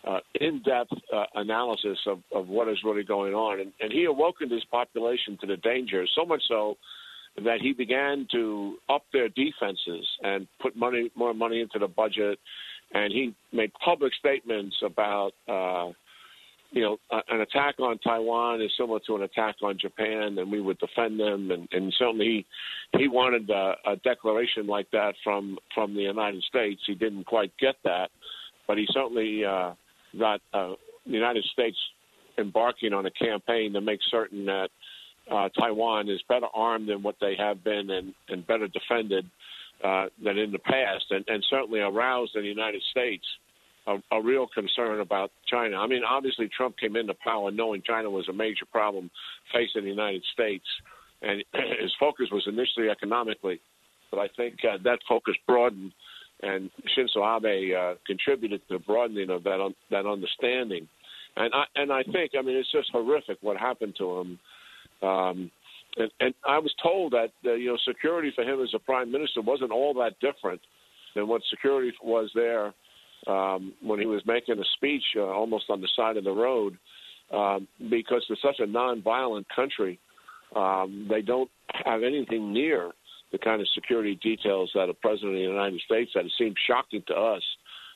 [0.06, 4.52] uh, in-depth uh, analysis of, of what is really going on, and, and he awakened
[4.52, 6.78] his population to the danger so much so
[7.44, 12.40] that he began to up their defenses and put money, more money into the budget
[12.94, 15.92] and he made public statements about uh,
[16.72, 16.98] you know,
[17.30, 21.20] an attack on Taiwan is similar to an attack on Japan, and we would defend
[21.20, 21.50] them.
[21.52, 22.46] And, and certainly,
[22.94, 26.82] he, he wanted a, a declaration like that from from the United States.
[26.86, 28.10] He didn't quite get that,
[28.68, 29.74] but he certainly uh,
[30.20, 30.74] got uh,
[31.06, 31.78] the United States
[32.38, 34.70] embarking on a campaign to make certain that
[35.32, 39.26] uh, Taiwan is better armed than what they have been and, and better defended
[39.84, 43.26] uh, than in the past, and, and certainly aroused in the United States
[43.88, 45.78] a, a real concern about China.
[45.78, 49.10] I mean, obviously, Trump came into power knowing China was a major problem
[49.54, 50.66] facing the United States,
[51.22, 51.44] and
[51.82, 53.60] his focus was initially economically,
[54.12, 55.94] but I think uh, that focus broadened,
[56.44, 60.88] and Shinzo Abe uh, contributed to the broadening of that un- that understanding.
[61.36, 64.40] And I and I think, I mean, it's just horrific what happened to him.
[65.02, 65.52] Um,
[65.98, 69.12] and, and I was told that uh, you know security for him as a prime
[69.12, 70.62] minister wasn't all that different
[71.16, 72.74] than what security was there
[73.28, 76.78] um, when he was making a speech uh, almost on the side of the road,
[77.34, 80.00] um, because it's such a nonviolent country.
[80.56, 81.50] Um, they don't
[81.86, 82.92] have anything near
[83.32, 86.26] the kind of security details that a president of the United States had.
[86.26, 87.44] It seems shocking to us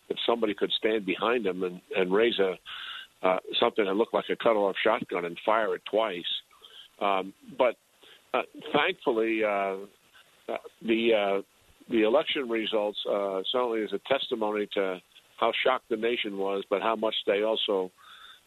[0.09, 2.55] that somebody could stand behind him and, and raise a
[3.23, 6.23] uh, something that looked like a cut-off shotgun and fire it twice.
[6.99, 7.75] Um, but
[8.33, 8.41] uh,
[8.73, 9.75] thankfully, uh,
[10.81, 11.41] the uh,
[11.89, 14.99] the election results uh, certainly is a testimony to
[15.37, 17.91] how shocked the nation was, but how much they also,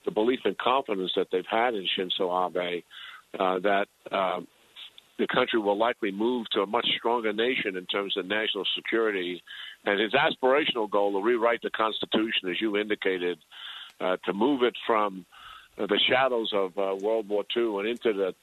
[0.04, 2.82] the belief and confidence that they've had in Shinzo Abe,
[3.62, 3.86] that
[5.18, 9.42] the country will likely move to a much stronger nation in terms of national security.
[9.84, 13.38] And his aspirational goal to rewrite the Constitution, as you indicated,
[14.00, 15.24] uh, to move it from
[15.76, 18.34] the shadows of uh, World War II and into the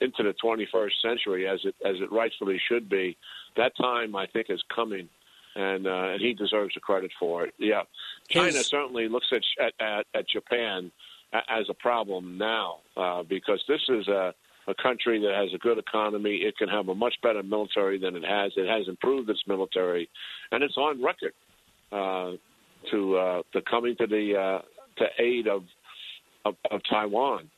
[0.00, 3.16] into the 21st century, as it as it rightfully should be.
[3.56, 5.08] That time, I think, is coming
[5.56, 7.54] and uh, and he deserves the credit for it.
[7.58, 7.82] Yeah,
[8.28, 8.66] China His...
[8.66, 10.90] certainly looks at, at at Japan
[11.48, 14.34] as a problem now uh, because this is a
[14.66, 16.36] a country that has a good economy.
[16.36, 18.52] It can have a much better military than it has.
[18.56, 20.08] It has improved its military,
[20.52, 21.34] and it's on record
[21.92, 22.32] uh,
[22.90, 24.62] to uh, to coming to the uh,
[24.98, 25.64] to aid of
[26.44, 27.50] of, of Taiwan.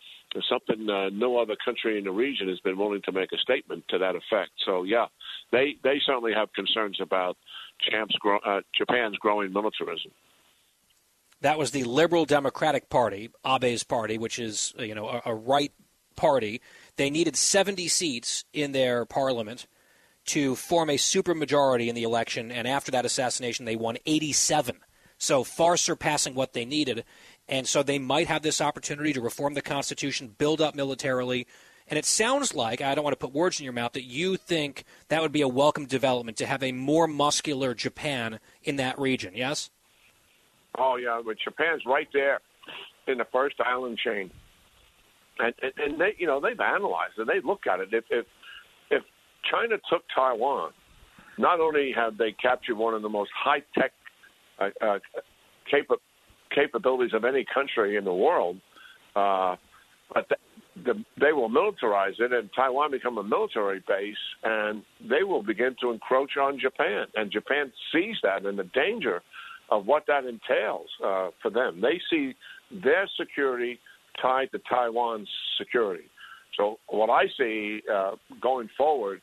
[0.49, 3.84] Something uh, no other country in the region has been willing to make a statement
[3.89, 4.51] to that effect.
[4.64, 5.07] So yeah,
[5.53, 7.37] they they certainly have concerns about
[8.20, 10.12] grow, uh, Japan's growing militarism.
[11.43, 15.72] That was the Liberal Democratic Party, Abe's party, which is you know a, a right
[16.16, 16.61] party.
[16.97, 19.66] They needed 70 seats in their parliament
[20.26, 24.78] to form a supermajority in the election, and after that assassination, they won 87.
[25.18, 27.05] So far surpassing what they needed.
[27.49, 31.47] And so they might have this opportunity to reform the Constitution, build up militarily,
[31.88, 34.36] and it sounds like, I don't want to put words in your mouth, that you
[34.36, 38.99] think that would be a welcome development to have a more muscular Japan in that
[38.99, 39.70] region, yes?
[40.76, 42.40] Oh, yeah, but Japan's right there
[43.07, 44.32] in the first island chain.
[45.38, 47.28] And, and, and they, you know, they've analyzed it.
[47.28, 47.90] They look at it.
[47.92, 48.26] If, if,
[48.90, 49.03] if
[49.49, 50.72] China took Taiwan,
[51.38, 53.92] not only have they captured one of the most high tech
[54.59, 54.99] uh, uh,
[55.70, 56.01] capa-
[56.57, 58.57] capabilities of any country in the world,
[59.14, 59.54] uh,
[60.12, 60.26] but
[60.84, 65.74] the, they will militarize it, and Taiwan become a military base, and they will begin
[65.80, 67.07] to encroach on Japan.
[67.14, 69.22] And Japan sees that and the danger
[69.70, 71.80] of what that entails uh, for them.
[71.80, 72.34] They see
[72.70, 73.78] their security
[74.20, 75.28] tied to Taiwan's
[75.59, 76.09] security.
[76.57, 79.20] So what I see uh, going forward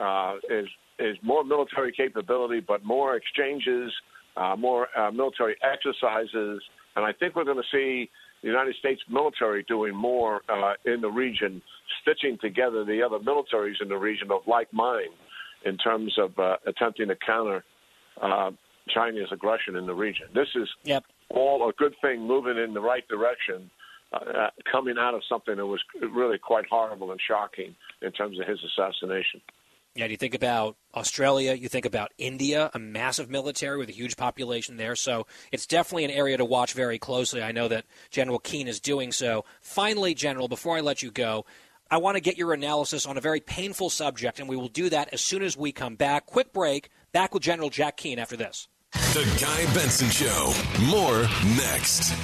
[0.00, 0.68] uh, is
[0.98, 3.90] is more military capability, but more exchanges,
[4.36, 6.62] uh, more uh, military exercises,
[6.96, 8.10] and I think we're going to see
[8.42, 11.62] the United States military doing more uh, in the region,
[12.02, 15.12] stitching together the other militaries in the region of like mind
[15.64, 17.64] in terms of uh, attempting to counter
[18.20, 18.50] uh,
[18.88, 20.26] China's aggression in the region.
[20.34, 21.04] This is yep.
[21.30, 23.70] all a good thing, moving in the right direction.
[24.12, 25.80] Uh, uh, coming out of something that was
[26.12, 29.40] really quite horrible and shocking in terms of his assassination.
[29.94, 34.16] Yeah, you think about Australia, you think about India, a massive military with a huge
[34.16, 34.96] population there.
[34.96, 37.42] So it's definitely an area to watch very closely.
[37.42, 39.44] I know that General Keane is doing so.
[39.60, 41.44] Finally, General, before I let you go,
[41.90, 44.88] I want to get your analysis on a very painful subject, and we will do
[44.88, 46.24] that as soon as we come back.
[46.24, 46.88] Quick break.
[47.12, 48.68] Back with General Jack Keane after this.
[48.92, 50.54] The Guy Benson Show.
[50.88, 51.22] More
[51.56, 52.14] next.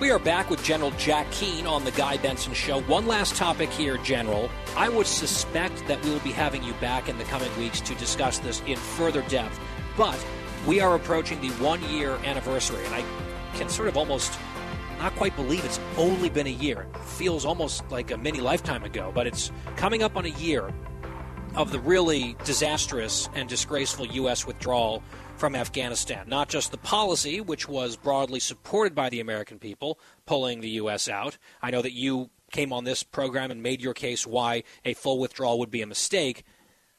[0.00, 2.80] We are back with General Jack Keane on the Guy Benson Show.
[2.84, 4.48] One last topic here, General.
[4.74, 7.94] I would suspect that we will be having you back in the coming weeks to
[7.96, 9.60] discuss this in further depth.
[9.98, 10.18] But
[10.66, 13.04] we are approaching the one year anniversary, and I
[13.58, 14.38] can sort of almost
[14.98, 16.86] not quite believe it's only been a year.
[16.94, 20.72] It feels almost like a mini lifetime ago, but it's coming up on a year
[21.56, 24.46] of the really disastrous and disgraceful U.S.
[24.46, 25.02] withdrawal
[25.40, 26.28] from Afghanistan.
[26.28, 31.08] Not just the policy, which was broadly supported by the American people, pulling the U.S.
[31.08, 31.38] out.
[31.62, 35.18] I know that you came on this program and made your case why a full
[35.18, 36.44] withdrawal would be a mistake.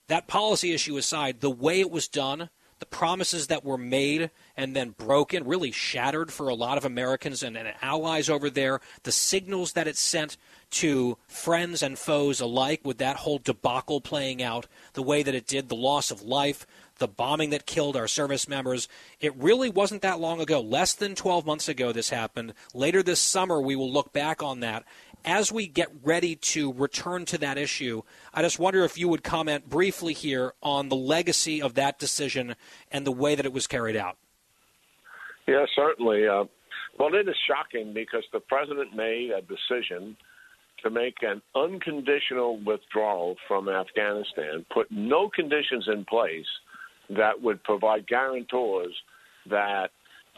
[0.08, 2.50] That policy issue aside, the way it was done,
[2.80, 4.32] the promises that were made
[4.62, 8.80] and then broken, really shattered for a lot of Americans and, and, allies over there,
[9.04, 10.38] the signals that it sent
[10.70, 15.48] to friends and foes alike with that whole debacle playing out the way that it
[15.48, 16.68] did, the loss of life,
[17.00, 18.88] the bombing that killed our service members.
[19.20, 20.62] It really wasn't that long ago.
[20.62, 22.54] Less than 12 months ago, this happened.
[22.74, 24.84] Later this summer, we will look back on that.
[25.26, 29.24] As we get ready to return to that issue, I just wonder if you would
[29.24, 32.56] comment briefly here on the legacy of that decision
[32.92, 34.18] and the way that it was carried out.
[35.48, 36.28] Yeah, certainly.
[36.28, 36.46] Uh,
[37.00, 40.16] well, it is shocking because the president made a decision
[40.84, 46.46] to make an unconditional withdrawal from Afghanistan, put no conditions in place
[47.10, 48.96] that would provide guarantors
[49.50, 49.90] that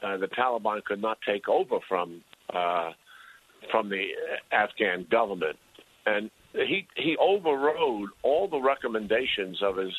[0.04, 2.22] uh, the Taliban could not take over from
[2.54, 2.92] uh,
[3.72, 4.08] from the
[4.52, 5.56] Afghan government,
[6.06, 9.94] and he he overrode all the recommendations of his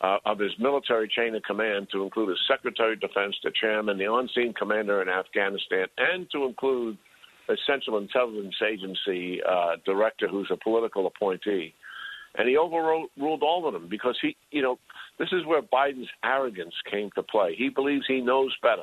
[0.00, 3.98] uh, of his military chain of command to include his Secretary of Defense, the chairman,
[3.98, 6.98] the on-scene commander in Afghanistan, and to include
[7.48, 11.74] a Central Intelligence Agency uh, director who's a political appointee.
[12.36, 13.10] And he overruled
[13.42, 14.78] all of them because he, you know,
[15.18, 17.54] this is where Biden's arrogance came to play.
[17.56, 18.82] He believes he knows better.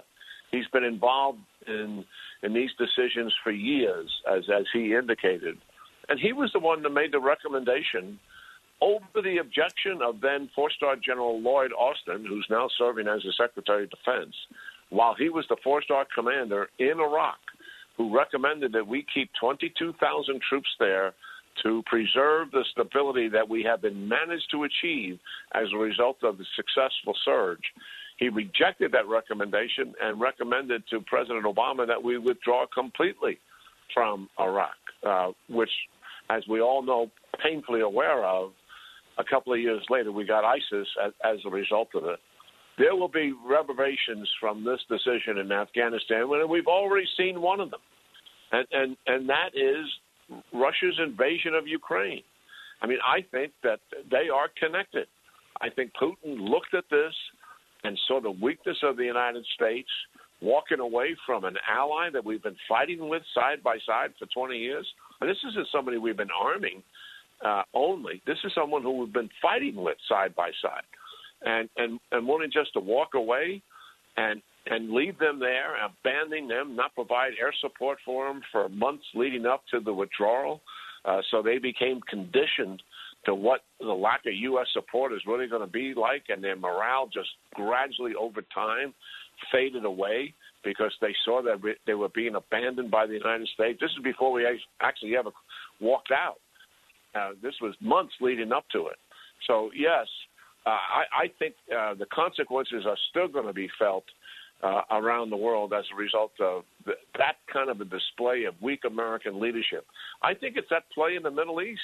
[0.51, 2.05] He's been involved in
[2.43, 5.57] in these decisions for years, as as he indicated,
[6.09, 8.19] and he was the one that made the recommendation
[8.81, 13.83] over the objection of then four-star General Lloyd Austin, who's now serving as the Secretary
[13.83, 14.35] of Defense,
[14.89, 17.39] while he was the four-star commander in Iraq,
[17.95, 21.13] who recommended that we keep 22,000 troops there
[21.63, 25.19] to preserve the stability that we have been managed to achieve
[25.53, 27.63] as a result of the successful surge.
[28.17, 33.37] He rejected that recommendation and recommended to President Obama that we withdraw completely
[33.93, 34.75] from Iraq,
[35.05, 35.71] uh, which,
[36.29, 37.11] as we all know,
[37.43, 38.51] painfully aware of,
[39.21, 42.19] a couple of years later, we got ISIS as, as a result of it.
[42.77, 47.69] There will be reverberations from this decision in Afghanistan, and we've already seen one of
[47.69, 47.81] them,
[48.51, 49.85] and and and that is
[50.53, 52.23] Russia's invasion of Ukraine.
[52.81, 53.79] I mean, I think that
[54.09, 55.07] they are connected.
[55.61, 57.13] I think Putin looked at this
[57.83, 59.89] and saw the weakness of the United States,
[60.41, 64.57] walking away from an ally that we've been fighting with side by side for 20
[64.57, 64.87] years.
[65.19, 66.81] And this isn't somebody we've been arming
[67.45, 68.21] uh, only.
[68.25, 70.83] This is someone who we've been fighting with side by side,
[71.43, 73.61] and and and wanting just to walk away,
[74.17, 79.05] and and leave them there, abandoning them, not provide air support for them for months
[79.15, 80.61] leading up to the withdrawal.
[81.03, 82.81] Uh, so they became conditioned
[83.25, 84.67] to what the lack of U.S.
[84.73, 88.93] support is really going to be like, and their morale just gradually over time
[89.51, 93.79] faded away because they saw that they were being abandoned by the United States.
[93.81, 94.45] This is before we
[94.79, 95.31] actually ever
[95.79, 96.37] walked out.
[97.15, 98.97] Uh, this was months leading up to it.
[99.47, 100.07] So yes,
[100.65, 104.03] uh, I, I think uh, the consequences are still going to be felt
[104.63, 108.53] uh, around the world as a result of the, that kind of a display of
[108.61, 109.85] weak American leadership.
[110.21, 111.81] I think it's at play in the Middle East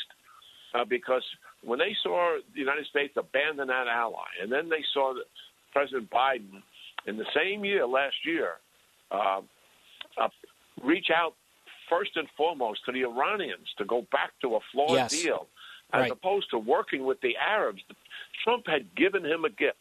[0.76, 1.24] uh, because
[1.64, 5.16] when they saw the United States abandon that ally, and then they saw
[5.74, 6.62] President Biden
[7.08, 8.54] in the same year last year
[9.12, 9.42] uh,
[10.84, 11.34] reach out
[11.90, 15.12] first and foremost to the Iranians to go back to a flawed yes.
[15.12, 15.48] deal,
[15.94, 16.12] as right.
[16.12, 17.82] opposed to working with the Arabs.
[18.44, 19.78] Trump had given him a gift,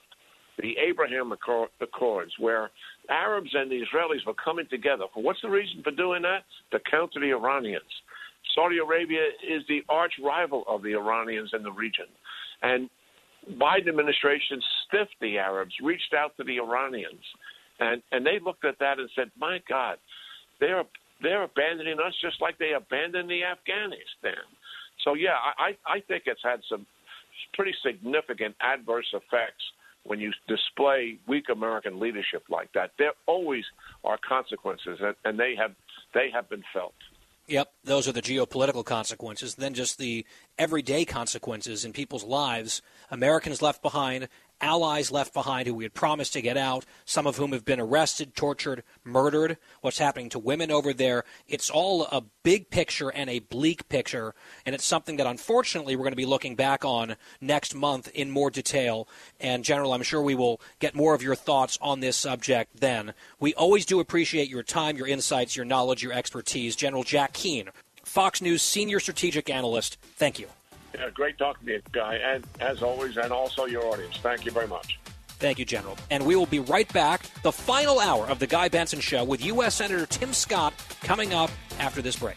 [0.58, 2.70] the Abraham Accords, where
[3.10, 5.04] Arabs and the Israelis were coming together.
[5.14, 6.44] What's the reason for doing that?
[6.72, 7.84] To counter the Iranians.
[8.54, 12.06] Saudi Arabia is the arch rival of the Iranians in the region.
[12.62, 12.88] And
[13.60, 17.22] Biden administration stiffed the Arabs, reached out to the Iranians,
[17.78, 19.98] and, and they looked at that and said, my God,
[20.58, 20.84] they're
[21.22, 24.44] they're abandoning us just like they abandoned the Afghanistan.
[25.05, 26.86] So yeah, I I think it's had some
[27.55, 29.62] pretty significant adverse effects
[30.05, 32.93] when you display weak American leadership like that.
[32.98, 33.64] There always
[34.05, 35.72] are consequences, and, and they have
[36.14, 36.94] they have been felt.
[37.48, 39.55] Yep, those are the geopolitical consequences.
[39.55, 40.26] Then just the
[40.59, 42.82] everyday consequences in people's lives.
[43.09, 44.28] Americans left behind,
[44.60, 47.80] allies left behind who we had promised to get out, some of whom have been
[47.80, 51.24] arrested, tortured, murdered, what's happening to women over there.
[51.46, 54.34] It's all a big picture and a bleak picture,
[54.64, 58.30] and it's something that unfortunately we're going to be looking back on next month in
[58.30, 59.08] more detail.
[59.40, 63.14] And, General, I'm sure we will get more of your thoughts on this subject then.
[63.38, 66.76] We always do appreciate your time, your insights, your knowledge, your expertise.
[66.76, 67.70] General Jack Keane,
[68.04, 70.48] Fox News senior strategic analyst, thank you.
[70.97, 74.18] Yeah, great talking to you, Guy, and as always, and also your audience.
[74.23, 74.98] Thank you very much.
[75.39, 75.98] Thank you, General.
[76.10, 77.23] And we will be right back.
[77.43, 79.74] The final hour of the Guy Benson Show with U.S.
[79.74, 82.36] Senator Tim Scott coming up after this break.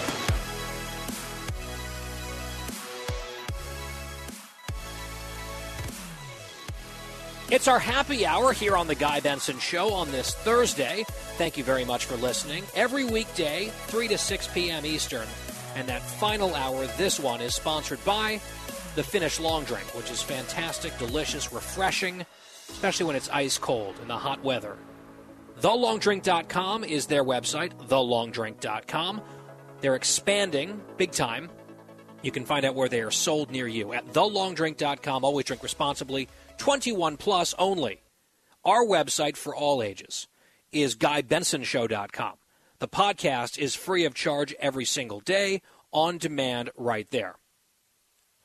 [7.51, 11.03] It's our happy hour here on the Guy Benson Show on this Thursday.
[11.35, 12.63] Thank you very much for listening.
[12.75, 14.85] Every weekday, 3 to 6 p.m.
[14.85, 15.27] Eastern.
[15.75, 18.39] And that final hour, this one, is sponsored by
[18.95, 22.25] the Finnish Long Drink, which is fantastic, delicious, refreshing,
[22.69, 24.77] especially when it's ice cold in the hot weather.
[25.59, 29.21] TheLongDrink.com is their website, TheLongDrink.com.
[29.81, 31.49] They're expanding big time.
[32.21, 35.25] You can find out where they are sold near you at TheLongDrink.com.
[35.25, 36.29] Always drink responsibly.
[36.61, 38.03] 21 plus only.
[38.63, 40.27] Our website for all ages
[40.71, 42.33] is GuyBensonShow.com.
[42.77, 47.37] The podcast is free of charge every single day, on demand right there.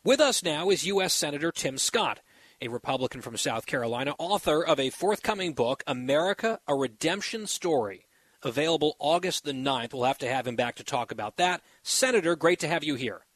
[0.03, 1.13] With us now is U.S.
[1.13, 2.21] Senator Tim Scott,
[2.63, 8.07] a Republican from South Carolina, author of a forthcoming book, America, a Redemption Story,
[8.43, 9.93] available August the 9th.
[9.93, 11.61] We'll have to have him back to talk about that.
[11.83, 13.27] Senator, great to have you here.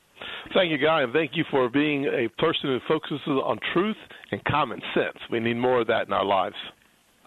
[0.54, 3.96] Thank you, Guy, and thank you for being a person who focuses on truth
[4.30, 5.18] and common sense.
[5.30, 6.56] We need more of that in our lives.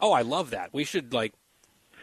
[0.01, 0.73] Oh, I love that.
[0.73, 1.33] We should like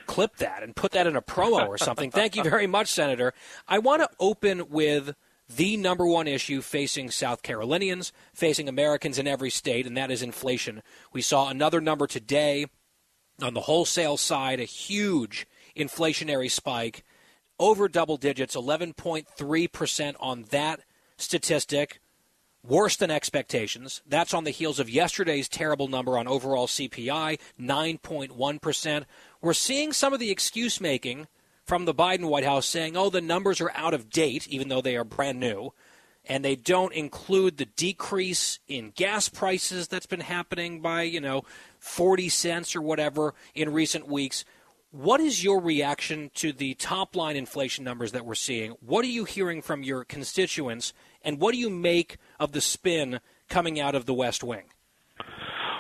[0.06, 2.10] clip that and put that in a promo or something.
[2.10, 3.32] Thank you very much, Senator.
[3.68, 5.14] I want to open with
[5.48, 10.22] the number one issue facing South Carolinians, facing Americans in every state, and that is
[10.22, 10.82] inflation.
[11.12, 12.66] We saw another number today
[13.42, 15.46] on the wholesale side, a huge
[15.76, 17.04] inflationary spike,
[17.58, 20.80] over double digits, 11.3% on that
[21.16, 22.00] statistic,
[22.66, 24.02] worse than expectations.
[24.06, 29.04] That's on the heels of yesterday's terrible number on overall CPI, 9.1%.
[29.40, 31.26] We're seeing some of the excuse making
[31.64, 34.82] from the Biden White House saying, oh, the numbers are out of date, even though
[34.82, 35.72] they are brand new.
[36.28, 41.44] And they don't include the decrease in gas prices that's been happening by, you know,
[41.78, 44.44] 40 cents or whatever in recent weeks.
[44.92, 48.72] What is your reaction to the top line inflation numbers that we're seeing?
[48.80, 50.92] What are you hearing from your constituents
[51.22, 54.64] and what do you make of the spin coming out of the West Wing?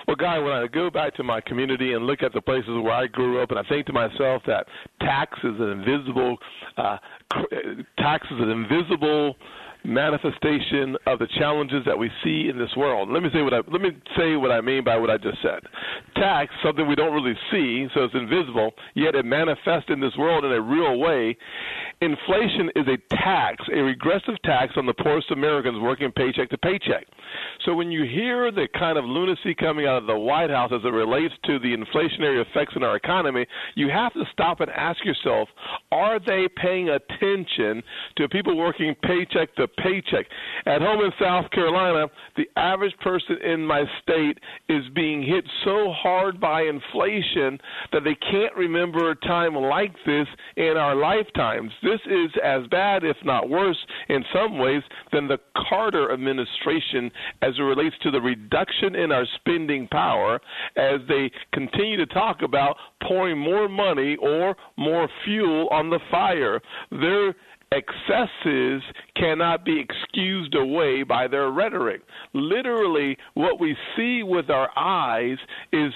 [0.06, 2.92] Well, Guy, when I go back to my community and look at the places where
[2.92, 4.66] I grew up, and I think to myself that
[5.00, 6.36] tax is an invisible,
[6.76, 6.98] uh,
[7.98, 9.34] tax is an invisible
[9.84, 13.08] manifestation of the challenges that we see in this world.
[13.10, 15.38] Let me say what I let me say what I mean by what I just
[15.42, 15.60] said.
[16.16, 20.44] Tax, something we don't really see, so it's invisible, yet it manifests in this world
[20.44, 21.36] in a real way.
[22.00, 27.06] Inflation is a tax, a regressive tax on the poorest Americans working paycheck to paycheck.
[27.64, 30.80] So when you hear the kind of lunacy coming out of the White House as
[30.84, 35.04] it relates to the inflationary effects in our economy, you have to stop and ask
[35.04, 35.48] yourself,
[35.92, 37.82] are they paying attention
[38.16, 40.26] to people working paycheck to paycheck.
[40.66, 42.06] At home in South Carolina,
[42.36, 44.38] the average person in my state
[44.68, 47.58] is being hit so hard by inflation
[47.92, 50.26] that they can't remember a time like this
[50.56, 51.70] in our lifetimes.
[51.82, 53.78] This is as bad, if not worse,
[54.08, 54.82] in some ways,
[55.12, 55.38] than the
[55.68, 57.10] Carter administration
[57.42, 60.40] as it relates to the reduction in our spending power
[60.76, 62.76] as they continue to talk about
[63.06, 66.60] pouring more money or more fuel on the fire.
[66.90, 67.34] They're
[67.72, 68.82] excesses
[69.16, 72.02] cannot be excused away by their rhetoric.
[72.32, 75.38] Literally, what we see with our eyes
[75.72, 75.92] is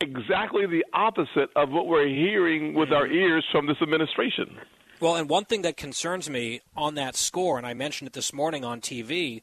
[0.00, 4.56] exactly the opposite of what we're hearing with our ears from this administration.
[5.00, 8.32] Well, and one thing that concerns me on that score, and I mentioned it this
[8.32, 9.42] morning on TV,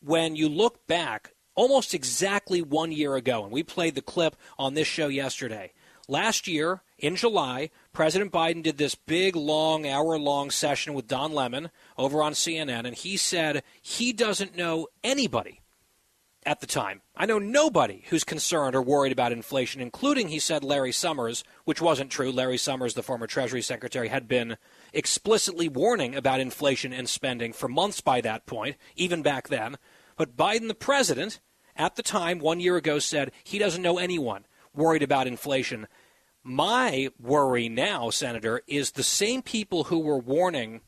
[0.00, 4.74] when you look back almost exactly one year ago, and we played the clip on
[4.74, 5.72] this show yesterday.
[6.08, 11.32] Last year, in July, President Biden did this big, long, hour long session with Don
[11.32, 15.60] Lemon over on CNN, and he said he doesn't know anybody
[16.44, 17.02] at the time.
[17.16, 21.80] I know nobody who's concerned or worried about inflation, including, he said, Larry Summers, which
[21.80, 22.32] wasn't true.
[22.32, 24.56] Larry Summers, the former Treasury Secretary, had been
[24.92, 29.76] explicitly warning about inflation and spending for months by that point, even back then.
[30.16, 31.40] But Biden, the president,
[31.76, 35.86] at the time, one year ago, said he doesn't know anyone worried about inflation.
[36.46, 40.82] My worry now, Senator, is the same people who were warning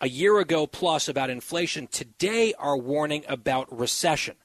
[0.00, 4.36] a year ago plus about inflation today are warning about recession.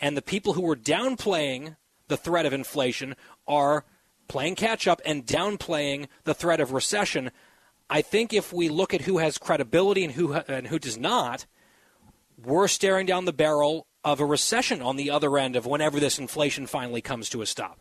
[0.00, 1.76] And the people who were downplaying
[2.08, 3.16] the threat of inflation
[3.46, 3.84] are
[4.28, 7.30] playing catch up and downplaying the threat of recession.
[7.90, 11.44] I think if we look at who has credibility and who and who does not,
[12.42, 16.18] we're staring down the barrel of a recession on the other end of whenever this
[16.18, 17.78] inflation finally comes to a stop.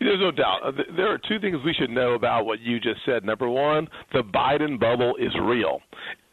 [0.00, 0.60] There's no doubt.
[0.64, 3.24] Uh, there are two things we should know about what you just said.
[3.24, 5.80] Number one, the Biden bubble is real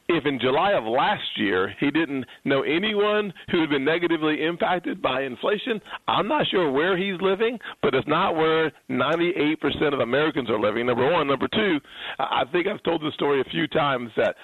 [0.07, 5.02] if in July of last year he didn't know anyone who had been negatively impacted
[5.02, 10.49] by inflation, I'm not sure where he's living, but it's not where 98% of Americans
[10.49, 10.86] are living.
[10.86, 11.27] Number one.
[11.27, 11.80] Number two,
[12.19, 14.36] I think I've told this story a few times that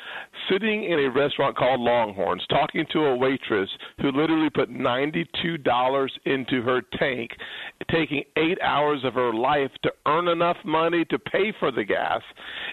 [0.49, 3.69] sitting in a restaurant called Longhorns, talking to a waitress
[4.01, 7.31] who literally put $92 into her tank,
[7.91, 12.21] taking eight hours of her life to earn enough money to pay for the gas,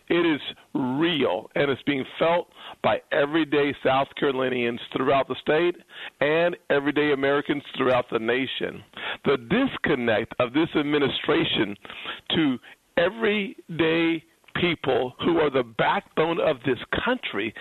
[0.09, 0.40] it is
[0.74, 2.48] real and it's being felt
[2.83, 5.77] by everyday South Carolinians throughout the state
[6.21, 8.83] and everyday Americans throughout the nation.
[9.25, 11.77] The disconnect of this administration
[12.35, 12.59] to
[12.97, 14.25] everyday
[14.61, 17.55] people who are the backbone of this country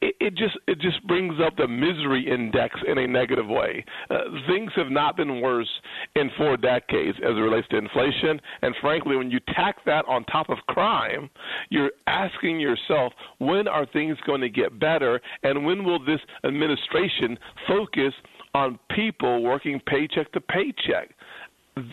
[0.00, 3.84] it, just it just brings up the misery index in a negative way.
[4.10, 5.68] Uh, things have not been worse
[6.16, 10.24] in four decades as it relates to inflation, and frankly, when you tack that on
[10.24, 11.30] top of crime,
[11.70, 17.38] you're asking yourself, when are things going to get better, and when will this administration
[17.66, 18.12] focus
[18.54, 21.10] on people working paycheck to paycheck?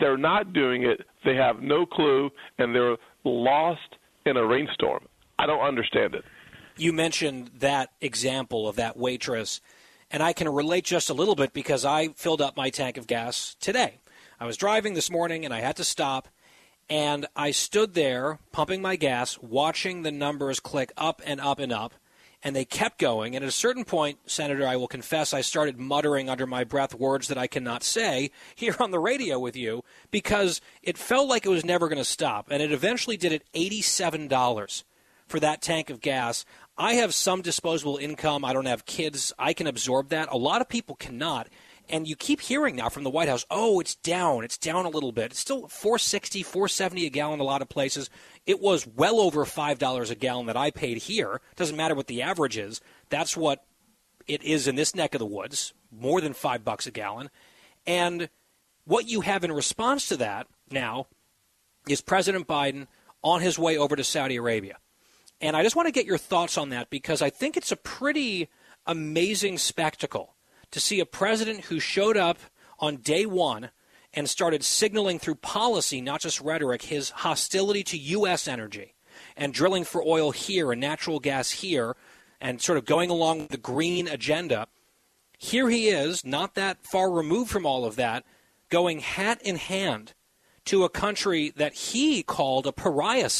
[0.00, 1.00] They're not doing it.
[1.24, 3.96] They have no clue, and they're lost
[4.26, 5.06] in a rainstorm.
[5.38, 6.24] I don't understand it
[6.78, 9.60] you mentioned that example of that waitress,
[10.10, 13.06] and I can relate just a little bit because I filled up my tank of
[13.06, 13.98] gas today.
[14.40, 16.28] I was driving this morning and I had to stop,
[16.88, 21.72] and I stood there pumping my gas, watching the numbers click up and up and
[21.72, 21.94] up,
[22.42, 23.34] and they kept going.
[23.34, 26.94] And at a certain point, Senator, I will confess, I started muttering under my breath
[26.94, 31.44] words that I cannot say here on the radio with you because it felt like
[31.44, 32.46] it was never going to stop.
[32.50, 34.84] And it eventually did it $87
[35.26, 36.44] for that tank of gas.
[36.78, 38.44] I have some disposable income.
[38.44, 39.32] I don't have kids.
[39.36, 40.28] I can absorb that.
[40.30, 41.48] A lot of people cannot.
[41.88, 44.44] And you keep hearing now from the White House, oh, it's down.
[44.44, 45.32] It's down a little bit.
[45.32, 48.10] It's still 460, 470 a gallon a lot of places.
[48.46, 51.40] It was well over $5 a gallon that I paid here.
[51.56, 52.80] Doesn't matter what the average is.
[53.08, 53.64] That's what
[54.28, 57.30] it is in this neck of the woods, more than 5 bucks a gallon.
[57.86, 58.28] And
[58.84, 61.06] what you have in response to that now
[61.88, 62.86] is President Biden
[63.22, 64.76] on his way over to Saudi Arabia.
[65.40, 67.76] And I just want to get your thoughts on that because I think it's a
[67.76, 68.48] pretty
[68.86, 70.34] amazing spectacle
[70.70, 72.38] to see a president who showed up
[72.78, 73.70] on day one
[74.14, 78.48] and started signaling through policy, not just rhetoric, his hostility to U.S.
[78.48, 78.94] energy
[79.36, 81.96] and drilling for oil here and natural gas here
[82.40, 84.66] and sort of going along with the green agenda.
[85.38, 88.24] Here he is, not that far removed from all of that,
[88.70, 90.14] going hat in hand
[90.66, 93.30] to a country that he called a pariah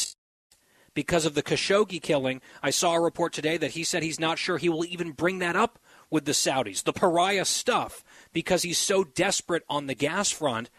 [0.99, 2.41] because of the Khashoggi killing.
[2.61, 5.39] I saw a report today that he said he's not sure he will even bring
[5.39, 8.03] that up with the Saudis, the pariah stuff,
[8.33, 10.69] because he's so desperate on the gas front.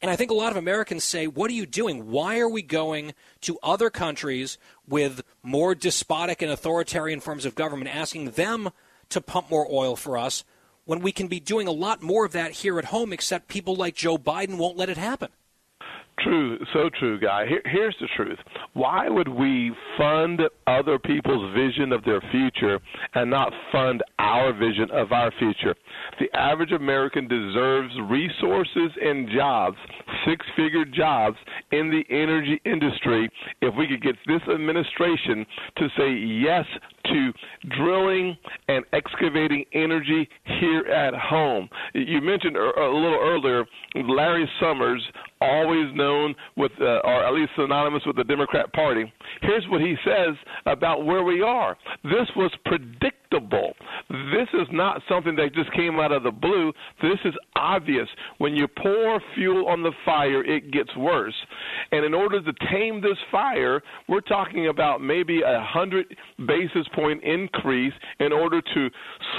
[0.00, 2.12] And I think a lot of Americans say, What are you doing?
[2.12, 4.56] Why are we going to other countries
[4.86, 8.70] with more despotic and authoritarian forms of government, asking them
[9.08, 10.44] to pump more oil for us
[10.84, 13.74] when we can be doing a lot more of that here at home, except people
[13.74, 15.30] like Joe Biden won't let it happen?
[16.20, 17.46] True, so true, guy.
[17.46, 18.38] Here, here's the truth.
[18.72, 22.80] Why would we fund other people's vision of their future
[23.14, 25.74] and not fund our vision of our future?
[26.18, 29.76] The average American deserves resources and jobs,
[30.26, 31.36] six figure jobs
[31.72, 33.28] in the energy industry
[33.60, 35.44] if we could get this administration
[35.76, 36.64] to say yes
[37.08, 37.32] to
[37.76, 38.36] drilling
[38.68, 40.28] and excavating energy
[40.60, 41.68] here at home.
[41.94, 43.64] You mentioned a little earlier
[43.94, 45.02] Larry Summers,
[45.40, 49.12] always known with, uh, or at least synonymous with the Democrat Party.
[49.42, 50.34] Here's what he says
[50.66, 51.76] about where we are.
[52.04, 53.74] This was predictable.
[54.08, 56.72] This is not something that just came out of the blue.
[57.02, 58.08] This is obvious.
[58.38, 61.34] When you pour fuel on the fire, it gets worse.
[61.92, 66.06] And in order to tame this fire, we're talking about maybe a hundred
[66.46, 68.90] basis point increase in order to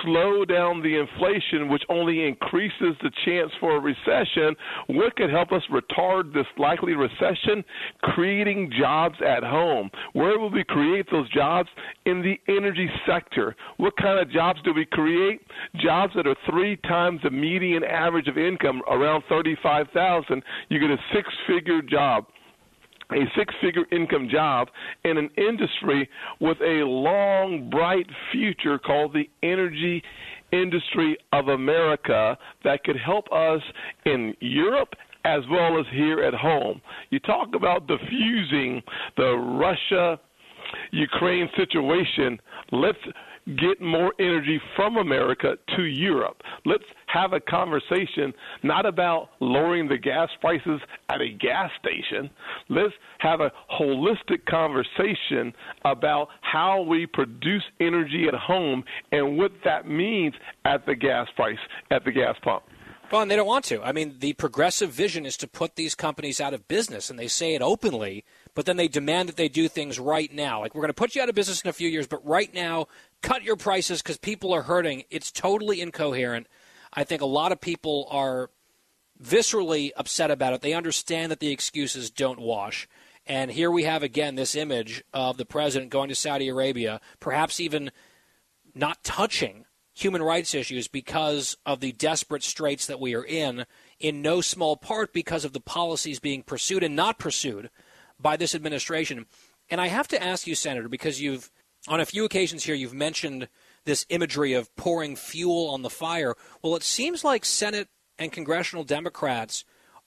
[0.04, 4.56] slow down the inflation, which only increases the chance for a recession.
[4.88, 7.66] What could help us retard this likely recession?
[8.04, 9.90] Creating jobs at home.
[10.14, 11.70] Where will we create those jobs?
[12.06, 13.56] In the energy sector.
[13.78, 15.42] What kind of jobs do we create?
[15.76, 20.44] Jobs that are three times the median average of income, around 35,000.
[20.70, 22.28] You get a six-figure job
[23.12, 24.68] a six figure income job
[25.06, 26.10] in an industry
[26.40, 30.04] with a long, bright future called the energy
[30.52, 33.62] industry of America that could help us
[34.06, 34.94] in Europe
[35.26, 36.82] as well as here at home.
[37.10, 38.82] You talk about diffusing
[39.18, 40.20] the Russia
[40.92, 42.40] Ukraine situation.
[42.72, 42.98] Let's
[43.56, 46.42] get more energy from America to Europe.
[46.66, 48.34] Let's have a conversation
[48.64, 52.30] not about lowering the gas prices at a gas station.
[52.70, 55.54] Let's have a holistic conversation
[55.86, 60.34] about how we produce energy at home and what that means
[60.66, 61.60] at the gas price,
[61.92, 62.64] at the gas pump.
[63.10, 63.82] Well, and they don't want to.
[63.82, 67.30] I mean, the progressive vision is to put these companies out of business, and they
[67.30, 70.60] say it openly, but then they demand that they do things right now.
[70.60, 72.54] Like, we're going to put you out of business in a few years, but right
[72.54, 72.88] now,
[73.22, 75.04] cut your prices because people are hurting.
[75.10, 76.48] It's totally incoherent.
[76.94, 78.50] I think a lot of people are
[79.22, 80.62] viscerally upset about it.
[80.62, 82.88] They understand that the excuses don't wash.
[83.26, 87.60] And here we have again this image of the president going to Saudi Arabia, perhaps
[87.60, 87.92] even
[88.74, 93.66] not touching human rights issues because of the desperate straits that we are in,
[94.00, 97.70] in no small part because of the policies being pursued and not pursued
[98.20, 99.26] by this administration.
[99.70, 101.52] And I have to ask you, Senator, because you've,
[101.88, 103.48] on a few occasions here, you've mentioned
[103.86, 106.36] this imagery of pouring fuel on the fire.
[106.62, 107.88] Well, it seems like Senate
[108.20, 109.64] and congressional Democrats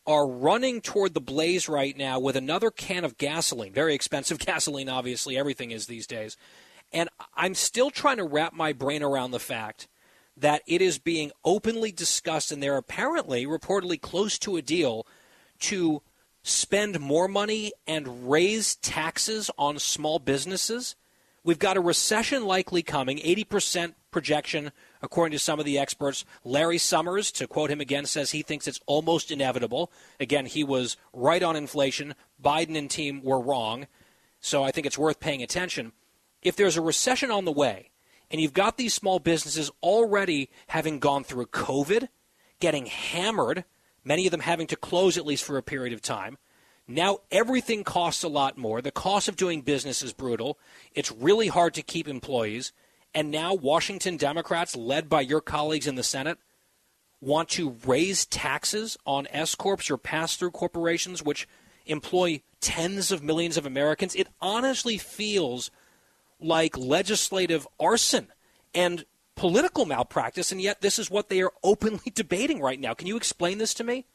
[0.07, 3.73] are running toward the blaze right now with another can of gasoline.
[3.73, 6.37] Very expensive gasoline, obviously, everything is these days.
[6.93, 9.89] And I'm still trying to wrap my brain around the fact
[10.37, 15.07] that it is being openly discussed, and they're apparently, reportedly, close to a deal
[15.61, 16.03] to
[16.43, 20.97] spend more money and raise taxes on small businesses.
[21.43, 26.25] We've got a recession likely coming, 80% projection, according to some of the experts.
[26.45, 29.91] Larry Summers, to quote him again, says he thinks it's almost inevitable.
[30.19, 32.15] Again, he was right on inflation.
[32.43, 33.87] Biden and team were wrong.
[34.41, 35.93] So I think it's worth paying attention
[36.43, 37.91] if there's a recession on the way
[38.31, 42.09] and you've got these small businesses already having gone through COVID,
[42.61, 43.65] getting hammered,
[44.05, 46.39] many of them having to close at least for a period of time.
[46.91, 48.83] Now everything costs a lot more.
[48.83, 50.59] The cost of doing business is brutal.
[50.93, 52.73] It's really hard to keep employees.
[53.15, 56.39] And now Washington Democrats, led by your colleagues in the Senate,
[57.21, 61.47] want to raise taxes on S corps or pass through corporations, which
[61.87, 64.17] employ tens of millions of Americans.
[64.17, 65.71] It honestly feels
[66.41, 68.33] like legislative arson
[68.75, 69.05] and
[69.37, 72.95] political malpractice, and yet this is what they are openly debating right now.
[72.95, 74.07] Can you explain this to me?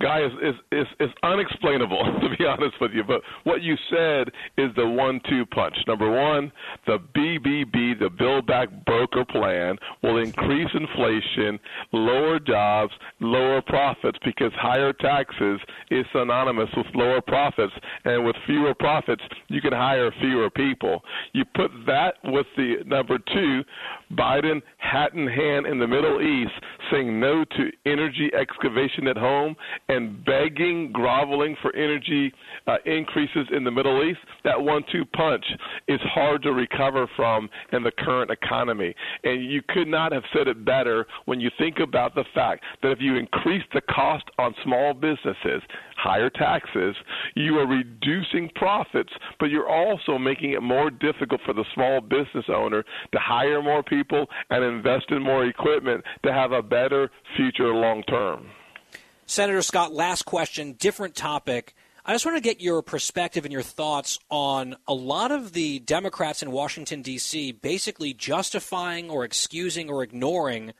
[0.00, 3.04] Guy is, is is is unexplainable to be honest with you.
[3.04, 5.76] But what you said is the one-two punch.
[5.86, 6.52] Number one,
[6.86, 11.58] the BBB, the Build Back Broker Plan, will increase inflation,
[11.92, 15.60] lower jobs, lower profits because higher taxes
[15.90, 17.72] is synonymous with lower profits,
[18.04, 21.02] and with fewer profits, you can hire fewer people.
[21.32, 23.62] You put that with the number two,
[24.12, 26.52] Biden hat in hand in the Middle East,
[26.90, 29.54] saying no to energy excavation at home
[29.88, 32.32] and begging, groveling for energy
[32.66, 35.44] uh, increases in the Middle East, that one two punch
[35.88, 38.94] is hard to recover from in the current economy.
[39.24, 42.90] And you could not have said it better when you think about the fact that
[42.90, 45.62] if you increase the cost on small businesses,
[46.00, 46.96] higher taxes,
[47.34, 52.46] you are reducing profits, but you're also making it more difficult for the small business
[52.48, 52.82] owner
[53.12, 58.02] to hire more people and invest in more equipment to have a better future long
[58.04, 58.48] term.
[59.26, 61.74] Senator Scott, last question, different topic.
[62.04, 65.78] I just want to get your perspective and your thoughts on a lot of the
[65.80, 70.72] Democrats in Washington, D.C., basically justifying or excusing or ignoring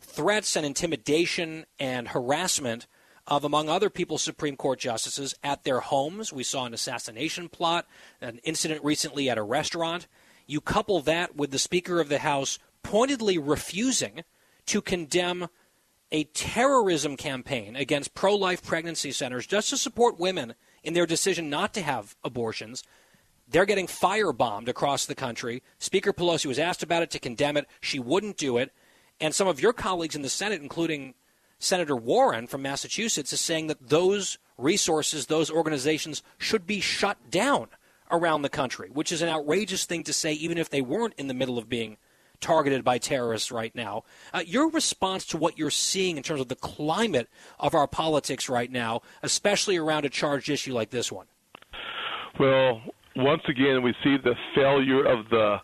[0.00, 2.86] threats and intimidation and harassment
[3.26, 6.32] of, among other people, Supreme Court justices at their homes.
[6.32, 7.86] We saw an assassination plot,
[8.20, 10.08] an incident recently at a restaurant.
[10.46, 14.24] You couple that with the Speaker of the House pointedly refusing
[14.66, 15.48] to condemn
[16.10, 21.48] a terrorism campaign against pro life pregnancy centers just to support women in their decision
[21.48, 22.82] not to have abortions.
[23.48, 25.62] They're getting firebombed across the country.
[25.78, 27.66] Speaker Pelosi was asked about it to condemn it.
[27.80, 28.72] She wouldn't do it.
[29.20, 31.14] And some of your colleagues in the Senate, including
[31.62, 37.68] Senator Warren from Massachusetts, is saying that those resources, those organizations should be shut down
[38.10, 41.28] around the country, which is an outrageous thing to say, even if they weren't in
[41.28, 41.98] the middle of being
[42.40, 44.02] targeted by terrorists right now.
[44.34, 47.28] Uh, your response to what you're seeing in terms of the climate
[47.60, 51.26] of our politics right now, especially around a charged issue like this one?
[52.40, 52.82] Well,
[53.16, 55.56] once again, we see the failure of the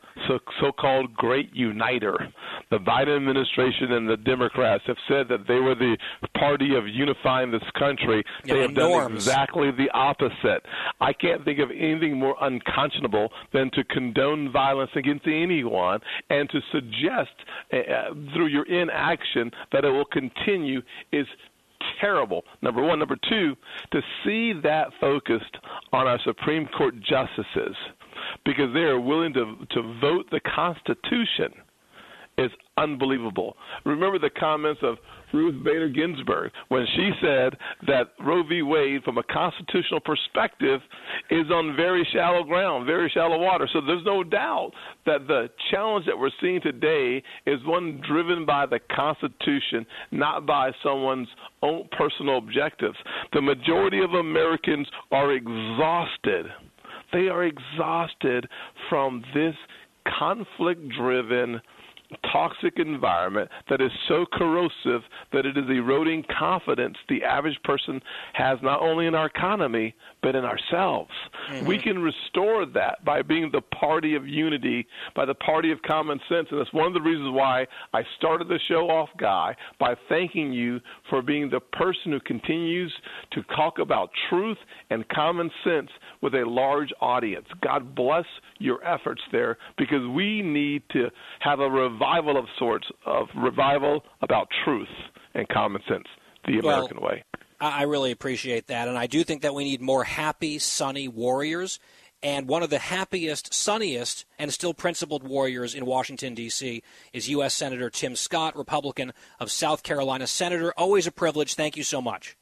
[0.61, 2.29] so called great uniter.
[2.70, 5.97] The Biden administration and the Democrats have said that they were the
[6.37, 8.23] party of unifying this country.
[8.45, 9.07] Yeah, they have norms.
[9.07, 10.65] done exactly the opposite.
[11.01, 16.01] I can't think of anything more unconscionable than to condone violence against anyone
[16.31, 17.31] and to suggest
[17.73, 21.27] uh, through your inaction that it will continue is
[22.01, 22.45] terrible.
[22.63, 22.99] Number one.
[22.99, 23.57] Number two,
[23.93, 25.57] to see that focused
[25.93, 27.77] on our Supreme Court justices
[28.45, 31.53] because they are willing to to vote the Constitution
[32.37, 33.57] is unbelievable.
[33.85, 34.97] Remember the comments of
[35.33, 37.57] Ruth Bader Ginsburg when she said
[37.87, 38.63] that Roe v.
[38.63, 40.81] Wade, from a constitutional perspective,
[41.31, 43.69] is on very shallow ground, very shallow water.
[43.73, 44.73] So there's no doubt
[45.07, 50.71] that the challenge that we're seeing today is one driven by the Constitution, not by
[50.83, 51.29] someone's
[51.63, 52.97] own personal objectives.
[53.33, 56.47] The majority of Americans are exhausted.
[57.13, 58.49] They are exhausted
[58.89, 59.55] from this
[60.19, 61.61] conflict driven
[62.33, 65.03] toxic environment that is so corrosive
[65.33, 68.01] that it is eroding confidence the average person
[68.33, 71.11] has not only in our economy but in ourselves.
[71.51, 71.67] Mm-hmm.
[71.67, 76.19] We can restore that by being the party of unity, by the party of common
[76.29, 76.49] sense.
[76.51, 80.53] And that's one of the reasons why I started the show off, Guy, by thanking
[80.53, 80.81] you
[81.11, 82.93] for being the person who continues
[83.33, 84.59] to talk about truth
[84.91, 87.47] and common sense with a large audience.
[87.61, 88.24] God bless
[88.59, 94.49] your efforts there because we need to have a revival of sorts of revival about
[94.65, 94.89] truth
[95.35, 96.07] and common sense,
[96.47, 97.24] the American well, way.
[97.61, 98.89] I really appreciate that.
[98.89, 101.81] And I do think that we need more happy, sunny warriors.
[102.23, 106.82] And one of the happiest, sunniest, and still principled warriors in Washington, D.C.
[107.12, 107.55] is U.S.
[107.55, 110.27] Senator Tim Scott, Republican of South Carolina.
[110.27, 111.55] Senator, always a privilege.
[111.55, 112.36] Thank you so much.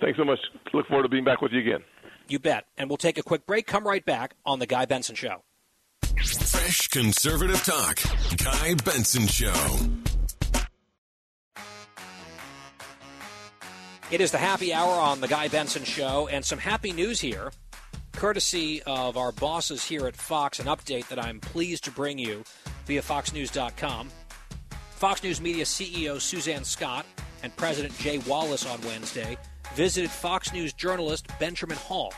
[0.00, 0.38] Thanks so much.
[0.72, 1.80] Look forward to being back with you again.
[2.28, 2.66] You bet.
[2.76, 3.66] And we'll take a quick break.
[3.66, 5.42] Come right back on The Guy Benson Show.
[6.02, 7.98] Fresh conservative talk.
[8.36, 9.52] Guy Benson Show.
[14.10, 17.50] It is the happy hour on the Guy Benson Show, and some happy news here,
[18.12, 20.60] courtesy of our bosses here at Fox.
[20.60, 22.44] An update that I'm pleased to bring you
[22.86, 24.10] via FoxNews.com.
[24.90, 27.04] Fox News Media CEO Suzanne Scott
[27.42, 29.36] and President Jay Wallace on Wednesday
[29.74, 32.12] visited Fox News journalist Benjamin Hall,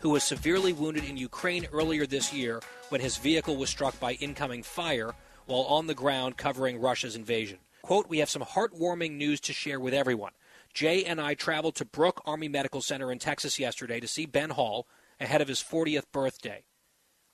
[0.00, 4.14] who was severely wounded in Ukraine earlier this year when his vehicle was struck by
[4.14, 5.14] incoming fire
[5.46, 7.58] while on the ground covering Russia's invasion.
[7.82, 10.32] Quote, We have some heartwarming news to share with everyone.
[10.74, 14.50] Jay and I traveled to Brooke Army Medical Center in Texas yesterday to see Ben
[14.50, 14.86] Hall
[15.18, 16.64] ahead of his 40th birthday.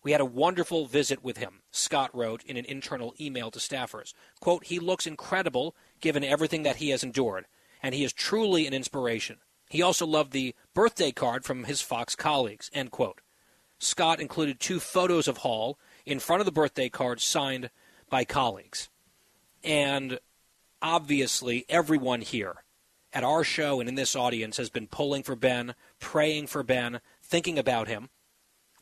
[0.03, 4.13] We had a wonderful visit with him, Scott wrote in an internal email to staffers.
[4.39, 7.47] Quote, he looks incredible given everything that he has endured,
[7.85, 9.37] and he is truly an inspiration.
[9.69, 13.21] He also loved the birthday card from his Fox colleagues, end quote.
[13.79, 17.69] Scott included two photos of Hall in front of the birthday card signed
[18.09, 18.89] by colleagues.
[19.63, 20.19] And
[20.81, 22.65] obviously, everyone here
[23.13, 27.03] at our show and in this audience has been pulling for Ben, praying for Ben,
[27.23, 28.09] thinking about him.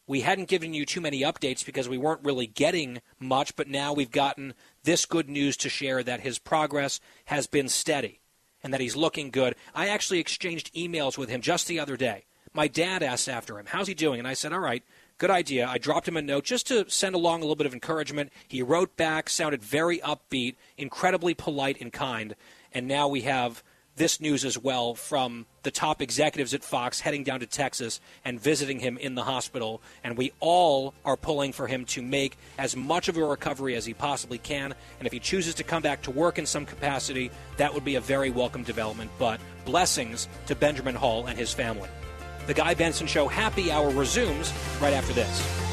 [0.07, 3.93] We hadn't given you too many updates because we weren't really getting much, but now
[3.93, 4.55] we've gotten
[4.85, 8.21] this good news to share that his progress has been steady
[8.63, 9.55] and that he's looking good.
[9.75, 12.25] I actually exchanged emails with him just the other day.
[12.55, 14.19] My dad asked after him, How's he doing?
[14.19, 14.83] And I said, All right,
[15.19, 15.67] good idea.
[15.67, 18.33] I dropped him a note just to send along a little bit of encouragement.
[18.47, 22.35] He wrote back, sounded very upbeat, incredibly polite and kind.
[22.73, 23.63] And now we have
[23.97, 28.41] this news as well from the top executives at Fox heading down to Texas and
[28.41, 29.83] visiting him in the hospital.
[30.03, 33.85] And we all are pulling for him to make as much of a recovery as
[33.85, 34.75] he possibly can.
[34.99, 37.97] And if he chooses to come back to work in some capacity, that would be
[37.97, 39.11] a very welcome development.
[39.19, 41.89] But blessings to Benjamin Hall and his family.
[42.47, 45.72] The Guy Benson Show happy hour resumes right after this.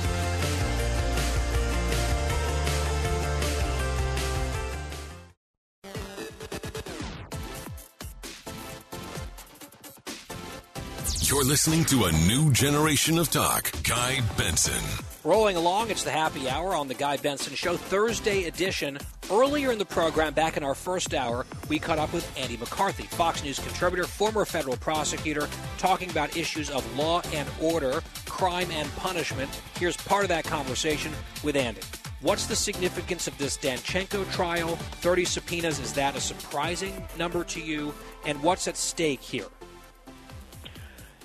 [11.29, 13.71] You're listening to a new generation of talk.
[13.83, 14.81] Guy Benson.
[15.23, 18.97] Rolling along, it's the happy hour on the Guy Benson Show, Thursday edition.
[19.31, 23.03] Earlier in the program, back in our first hour, we caught up with Andy McCarthy,
[23.03, 25.47] Fox News contributor, former federal prosecutor,
[25.77, 29.51] talking about issues of law and order, crime and punishment.
[29.77, 31.11] Here's part of that conversation
[31.43, 31.81] with Andy.
[32.21, 34.77] What's the significance of this Danchenko trial?
[34.77, 37.93] 30 subpoenas, is that a surprising number to you?
[38.25, 39.45] And what's at stake here?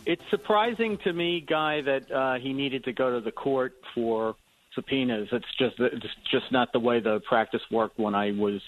[0.06, 4.34] It's surprising to me, Guy, that uh, he needed to go to the court for
[4.74, 5.28] subpoenas.
[5.32, 8.60] It's just it's just not the way the practice worked when I was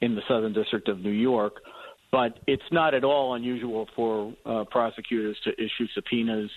[0.00, 1.60] in the Southern District of New York.
[2.10, 6.50] But it's not at all unusual for uh, prosecutors to issue subpoenas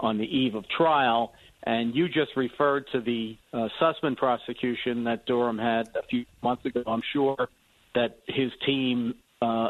[0.00, 1.32] on the eve of trial.
[1.64, 6.64] And you just referred to the uh, Sussmann prosecution that Durham had a few months
[6.64, 6.82] ago.
[6.86, 7.48] I'm sure
[7.94, 9.68] that his team uh,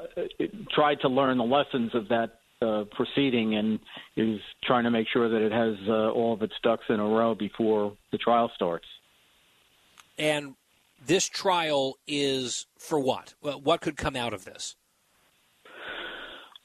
[0.74, 3.78] tried to learn the lessons of that uh, proceeding and
[4.16, 7.04] is trying to make sure that it has uh, all of its ducks in a
[7.04, 8.86] row before the trial starts.
[10.18, 10.54] And
[11.06, 13.34] this trial is for what?
[13.40, 14.74] What could come out of this?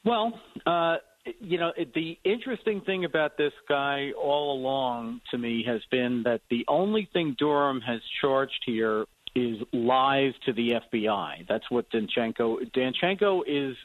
[0.04, 0.96] Well, uh,
[1.40, 6.42] you know, the interesting thing about this guy all along to me has been that
[6.50, 11.46] the only thing Durham has charged here is lies to the FBI.
[11.48, 12.70] That's what Danchenko.
[12.72, 13.76] Danchenko is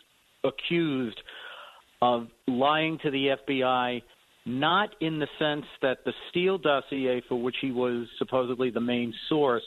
[0.43, 1.21] accused
[2.01, 4.01] of lying to the FBI,
[4.45, 9.13] not in the sense that the Steele dossier, for which he was supposedly the main
[9.27, 9.63] source,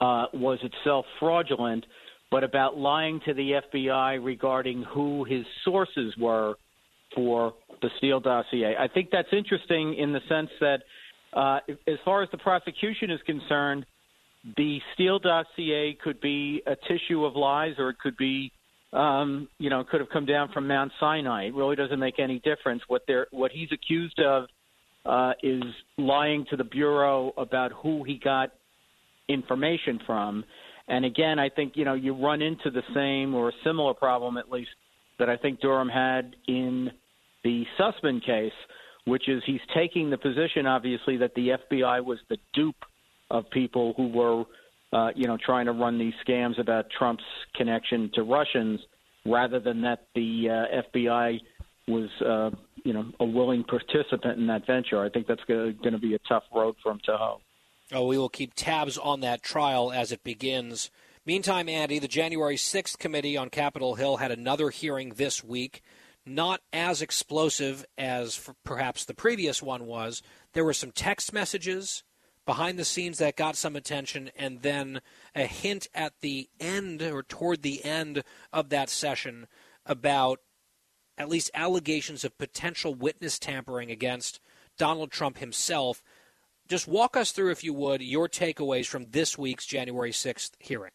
[0.00, 1.86] uh, was itself fraudulent,
[2.30, 6.56] but about lying to the FBI regarding who his sources were
[7.14, 8.74] for the Steele dossier.
[8.78, 10.78] I think that's interesting in the sense that,
[11.32, 13.86] uh, as far as the prosecution is concerned,
[14.56, 18.52] the Steele dossier could be a tissue of lies, or it could be,
[18.94, 21.46] um, you know, could have come down from Mount Sinai.
[21.46, 22.82] It really doesn't make any difference.
[22.88, 24.44] What they're what he's accused of
[25.04, 25.62] uh, is
[25.98, 28.52] lying to the bureau about who he got
[29.28, 30.44] information from.
[30.88, 34.36] And again, I think you know you run into the same or a similar problem,
[34.36, 34.70] at least
[35.18, 36.90] that I think Durham had in
[37.42, 38.52] the Sussmann case,
[39.06, 42.84] which is he's taking the position, obviously, that the FBI was the dupe
[43.30, 44.44] of people who were,
[44.94, 47.24] uh, you know, trying to run these scams about Trump's
[47.56, 48.80] connection to Russians,
[49.26, 51.40] rather than that the uh, FBI
[51.88, 52.50] was, uh,
[52.84, 55.02] you know, a willing participant in that venture.
[55.02, 57.40] I think that's going to be a tough road for him to hoe.
[57.92, 60.90] Oh, we will keep tabs on that trial as it begins.
[61.26, 65.82] Meantime, Andy, the January 6th committee on Capitol Hill had another hearing this week.
[66.24, 70.22] Not as explosive as perhaps the previous one was.
[70.52, 72.04] There were some text messages
[72.46, 75.00] behind the scenes that got some attention, and then
[75.34, 78.22] a hint at the end or toward the end
[78.52, 79.46] of that session
[79.86, 80.40] about
[81.16, 84.40] at least allegations of potential witness tampering against
[84.76, 86.02] Donald Trump himself.
[86.68, 90.90] Just walk us through, if you would, your takeaways from this week's January 6th hearing.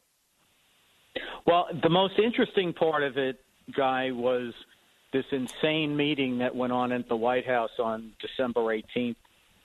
[1.46, 3.40] Well, the most interesting part of it,
[3.76, 4.54] Guy, was
[5.14, 9.16] this insane meeting that went on at the White House on December 18th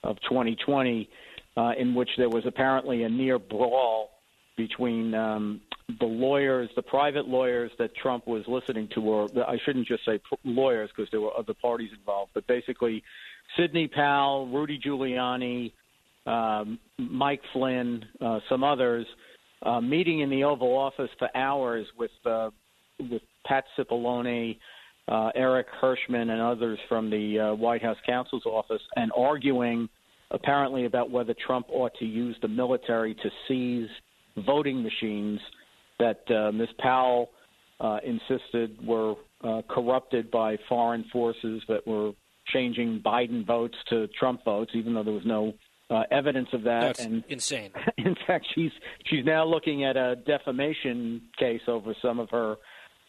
[0.03, 1.09] of 2020
[1.57, 4.11] uh, in which there was apparently a near brawl
[4.57, 5.61] between um,
[5.99, 10.19] the lawyers, the private lawyers that Trump was listening to, or I shouldn't just say
[10.43, 13.03] lawyers because there were other parties involved, but basically
[13.57, 15.71] Sidney Powell, Rudy Giuliani,
[16.25, 19.05] um, Mike Flynn, uh, some others,
[19.61, 22.49] uh, meeting in the Oval Office for hours with uh,
[22.99, 24.57] with Pat Cipollone,
[25.07, 29.89] uh, Eric Herschmann, and others from the uh, White House counsel's office, and arguing
[30.35, 33.89] apparently about whether Trump ought to use the military to seize
[34.45, 35.39] voting machines
[35.97, 36.67] that uh, Ms.
[36.77, 37.29] Powell
[37.79, 42.11] uh, insisted were uh, corrupted by foreign forces that were
[42.53, 45.53] changing Biden votes to Trump votes, even though there was no
[45.89, 46.81] uh, evidence of that.
[46.81, 47.71] That's and insane.
[47.97, 48.71] In fact, she's
[49.05, 52.57] she's now looking at a defamation case over some of her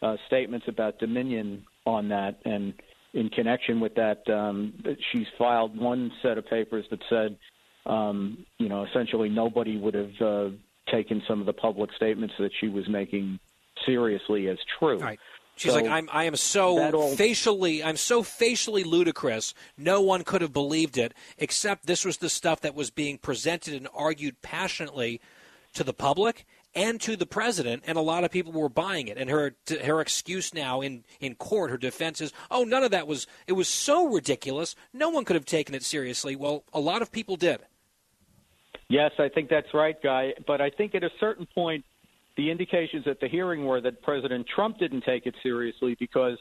[0.01, 2.73] uh, statements about Dominion on that, and
[3.13, 4.73] in connection with that, um,
[5.11, 7.37] she's filed one set of papers that said,
[7.85, 10.49] um, you know, essentially nobody would have uh,
[10.91, 13.39] taken some of the public statements that she was making
[13.85, 14.97] seriously as true.
[14.97, 15.19] Right.
[15.55, 17.15] She's so like, I'm, I am so all...
[17.15, 19.55] facially, I'm so facially ludicrous.
[19.75, 23.73] No one could have believed it, except this was the stuff that was being presented
[23.73, 25.19] and argued passionately
[25.73, 26.45] to the public
[26.77, 29.17] and to the president, and a lot of people were buying it.
[29.17, 33.07] And her her excuse now in in court, her defense is, "Oh, none of that
[33.07, 33.25] was.
[33.47, 34.75] It was so ridiculous.
[34.93, 37.61] No one could have taken it seriously." Well, a lot of people did.
[38.89, 40.35] Yes, I think that's right, Guy.
[40.45, 41.83] But I think at a certain point,
[42.37, 46.37] the indications at the hearing were that President Trump didn't take it seriously because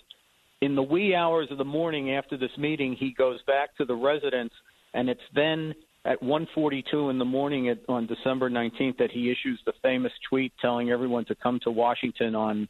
[0.61, 3.97] in the wee hours of the morning after this meeting, he goes back to the
[3.97, 4.53] residence,
[4.93, 5.75] and it's then
[6.07, 10.53] at 1:42 in the morning at, on December 19th that he issues the famous tweet
[10.63, 12.69] telling everyone to come to Washington on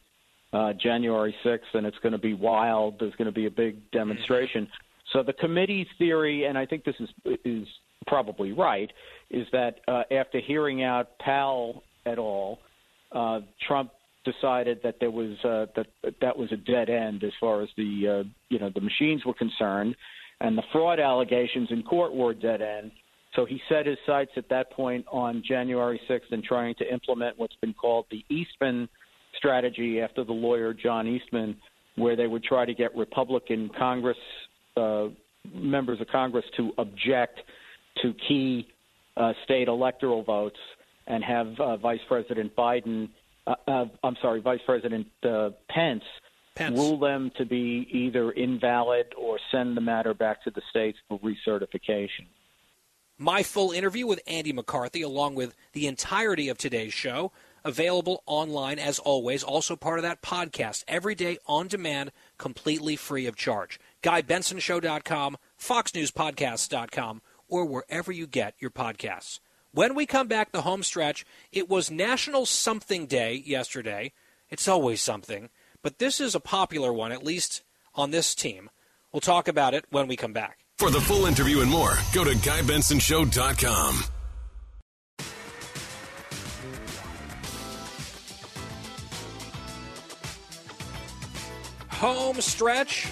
[0.53, 2.99] uh, January 6th, and it's going to be wild.
[2.99, 4.67] There's going to be a big demonstration.
[5.13, 7.09] So the committee's theory, and I think this is
[7.45, 7.69] is
[8.07, 8.91] probably right,
[9.31, 12.59] is that uh, after hearing out Powell et al.,
[13.13, 13.91] uh, Trump
[14.25, 15.87] decided that there was uh, that
[16.21, 19.35] that was a dead end as far as the uh, you know the machines were
[19.35, 19.95] concerned,
[20.41, 22.93] and the fraud allegations in court were dead end.
[23.37, 27.39] So he set his sights at that point on January 6th and trying to implement
[27.39, 28.89] what's been called the Eastman
[29.37, 31.57] strategy after the lawyer John Eastman,
[31.97, 34.17] where they would try to get Republican Congress
[34.77, 35.09] uh,
[35.55, 37.41] members of Congress to object
[38.03, 38.67] to key
[39.19, 40.59] uh, state electoral votes
[41.07, 43.11] and have uh, Vice President Biden,
[43.47, 46.03] uh, uh, I'm sorry, Vice President uh, Pence,
[46.55, 50.99] Pence, rule them to be either invalid or send the matter back to the states
[51.09, 52.27] for recertification.
[53.19, 57.33] My full interview with Andy McCarthy, along with the entirety of today's show,
[57.65, 63.27] available online as always, also part of that podcast, every day on demand completely free
[63.27, 63.81] of charge.
[64.03, 69.41] GuyBensonShow.com, FoxNewsPodcasts.com, or wherever you get your podcasts.
[69.73, 74.13] When we come back the home stretch, it was National Something Day yesterday.
[74.51, 75.49] It's always something,
[75.83, 77.63] but this is a popular one, at least
[77.95, 78.69] on this team.
[79.11, 80.66] We'll talk about it when we come back.
[80.79, 84.05] For the full interview and more, go to GuyBensonShow.com.
[91.89, 93.09] Home stretch.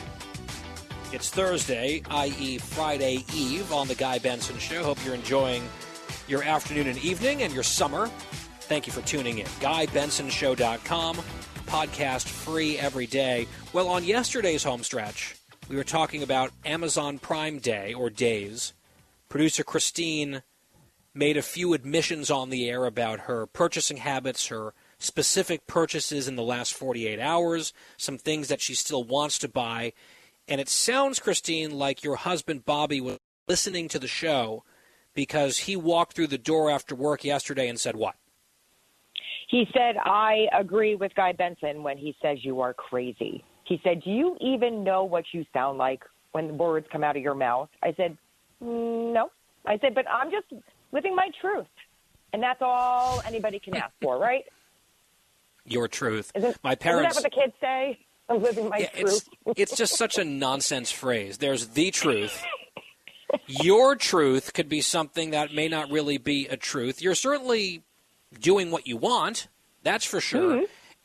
[1.10, 4.84] It's Thursday, i.e., Friday Eve, on The Guy Benson Show.
[4.84, 5.66] Hope you're enjoying
[6.28, 8.08] your afternoon and evening and your summer.
[8.60, 9.46] Thank you for tuning in.
[9.46, 11.16] GuyBensonShow.com,
[11.66, 13.48] podcast free every day.
[13.72, 15.36] Well, on yesterday's home stretch,
[15.68, 18.74] we were talking about Amazon Prime Day or days.
[19.28, 20.42] Producer Christine
[21.14, 26.36] made a few admissions on the air about her purchasing habits, her specific purchases in
[26.36, 29.92] the last 48 hours, some things that she still wants to buy.
[30.48, 33.18] And it sounds, Christine, like your husband Bobby was
[33.48, 34.64] listening to the show
[35.14, 38.16] because he walked through the door after work yesterday and said, What?
[39.48, 43.44] He said, I agree with Guy Benson when he says you are crazy.
[43.64, 47.16] He said, Do you even know what you sound like when the words come out
[47.16, 47.68] of your mouth?
[47.82, 48.16] I said,
[48.60, 49.30] No.
[49.66, 50.46] I said, But I'm just
[50.92, 51.66] living my truth.
[52.32, 54.44] And that's all anybody can ask for, right?
[55.64, 56.30] Your truth.
[56.34, 57.16] Isn't, my parents.
[57.16, 57.98] Isn't that what the kids say?
[58.28, 59.28] I'm living my yeah, truth.
[59.46, 61.38] It's, it's just such a nonsense phrase.
[61.38, 62.42] There's the truth.
[63.46, 67.02] Your truth could be something that may not really be a truth.
[67.02, 67.82] You're certainly
[68.40, 69.48] doing what you want,
[69.82, 70.56] that's for sure.
[70.56, 70.64] Mm-hmm.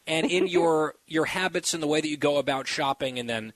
[0.10, 3.54] And in your your habits and the way that you go about shopping, and then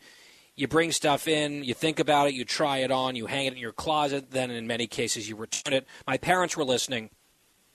[0.56, 3.54] you bring stuff in, you think about it, you try it on, you hang it
[3.54, 5.88] in your closet, then in many cases you return it.
[6.08, 7.10] My parents were listening,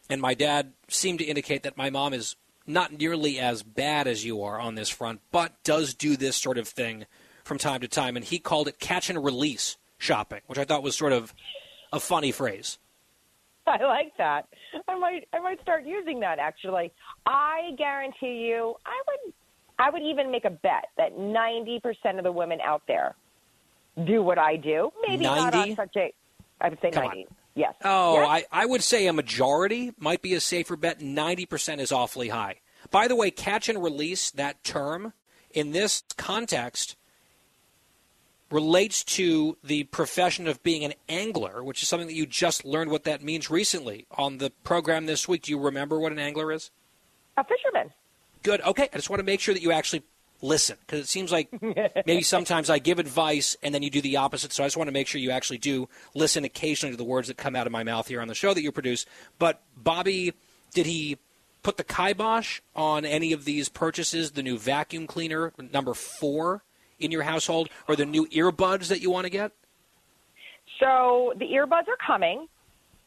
[0.08, 2.36] and my dad seemed to indicate that my mom is
[2.66, 6.58] not nearly as bad as you are on this front, but does do this sort
[6.58, 7.06] of thing
[7.42, 8.14] from time to time.
[8.14, 11.34] And he called it catch and release shopping, which I thought was sort of
[11.92, 12.78] a funny phrase.
[13.80, 14.48] I like that.
[14.88, 16.92] I might I might start using that actually.
[17.26, 19.34] I guarantee you I would
[19.78, 23.14] I would even make a bet that 90% of the women out there
[24.04, 24.90] do what I do.
[25.06, 25.40] Maybe 90?
[25.40, 26.12] not on such a
[26.60, 27.26] I would say Come 90.
[27.54, 27.74] Yes.
[27.84, 28.28] Oh, Yes?
[28.52, 31.00] I, I would say a majority might be a safer bet.
[31.00, 32.60] 90% is awfully high.
[32.92, 35.12] By the way, catch and release, that term,
[35.50, 36.96] in this context,
[38.50, 42.90] relates to the profession of being an angler, which is something that you just learned
[42.90, 45.42] what that means recently on the program this week.
[45.42, 46.70] Do you remember what an angler is?
[47.38, 47.92] a fisherman.
[48.42, 48.60] Good.
[48.62, 48.88] Okay.
[48.92, 50.02] I just want to make sure that you actually
[50.40, 51.48] listen because it seems like
[52.06, 54.52] maybe sometimes I give advice and then you do the opposite.
[54.52, 57.28] So I just want to make sure you actually do listen occasionally to the words
[57.28, 59.06] that come out of my mouth here on the show that you produce.
[59.38, 60.34] But Bobby,
[60.74, 61.18] did he
[61.62, 64.32] put the kibosh on any of these purchases?
[64.32, 66.62] The new vacuum cleaner, number four
[67.00, 69.52] in your household, or the new earbuds that you want to get?
[70.80, 72.46] So the earbuds are coming.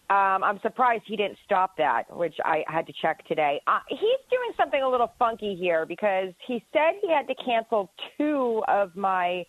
[0.10, 3.62] Um, I'm surprised he didn't stop that, which I had to check today.
[3.66, 7.90] Uh, he's doing something a little funky here because he said he had to cancel
[8.18, 9.46] two of my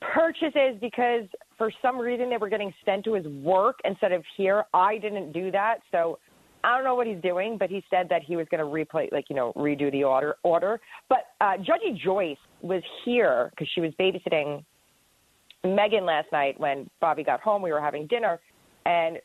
[0.00, 1.24] purchases because
[1.56, 4.64] for some reason they were getting sent to his work instead of here.
[4.74, 6.18] I didn't do that, so
[6.68, 9.10] I don't know what he's doing, but he said that he was going to replay,
[9.10, 10.36] like you know, redo the order.
[10.42, 10.78] Order.
[11.08, 14.62] But uh, Judgy Joyce was here because she was babysitting
[15.64, 17.62] Megan last night when Bobby got home.
[17.62, 18.38] We were having dinner,
[18.84, 19.16] and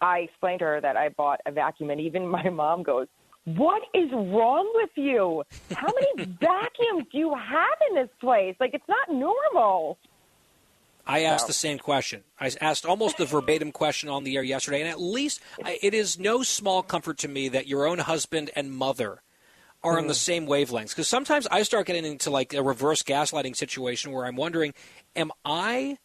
[0.00, 3.06] I explained to her that I bought a vacuum, and even my mom goes,
[3.44, 5.44] "What is wrong with you?
[5.70, 8.56] How many vacuums do you have in this place?
[8.58, 9.98] Like it's not normal."
[11.08, 12.22] I asked the same question.
[12.38, 16.18] I asked almost the verbatim question on the air yesterday, and at least it is
[16.18, 19.22] no small comfort to me that your own husband and mother
[19.82, 20.18] are on the mm-hmm.
[20.18, 20.90] same wavelengths.
[20.90, 24.74] Because sometimes I start getting into like a reverse gaslighting situation where I'm wondering,
[25.16, 25.96] am I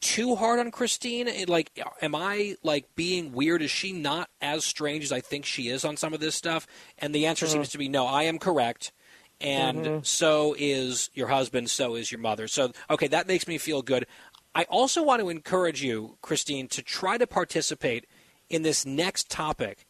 [0.00, 1.28] too hard on Christine?
[1.46, 3.60] Like, am I like being weird?
[3.60, 6.66] Is she not as strange as I think she is on some of this stuff?
[6.98, 7.52] And the answer mm-hmm.
[7.52, 8.06] seems to be no.
[8.06, 8.92] I am correct
[9.42, 9.98] and mm-hmm.
[10.02, 12.48] so is your husband, so is your mother.
[12.48, 14.06] So, okay, that makes me feel good.
[14.54, 18.06] I also want to encourage you, Christine, to try to participate
[18.48, 19.86] in this next topic,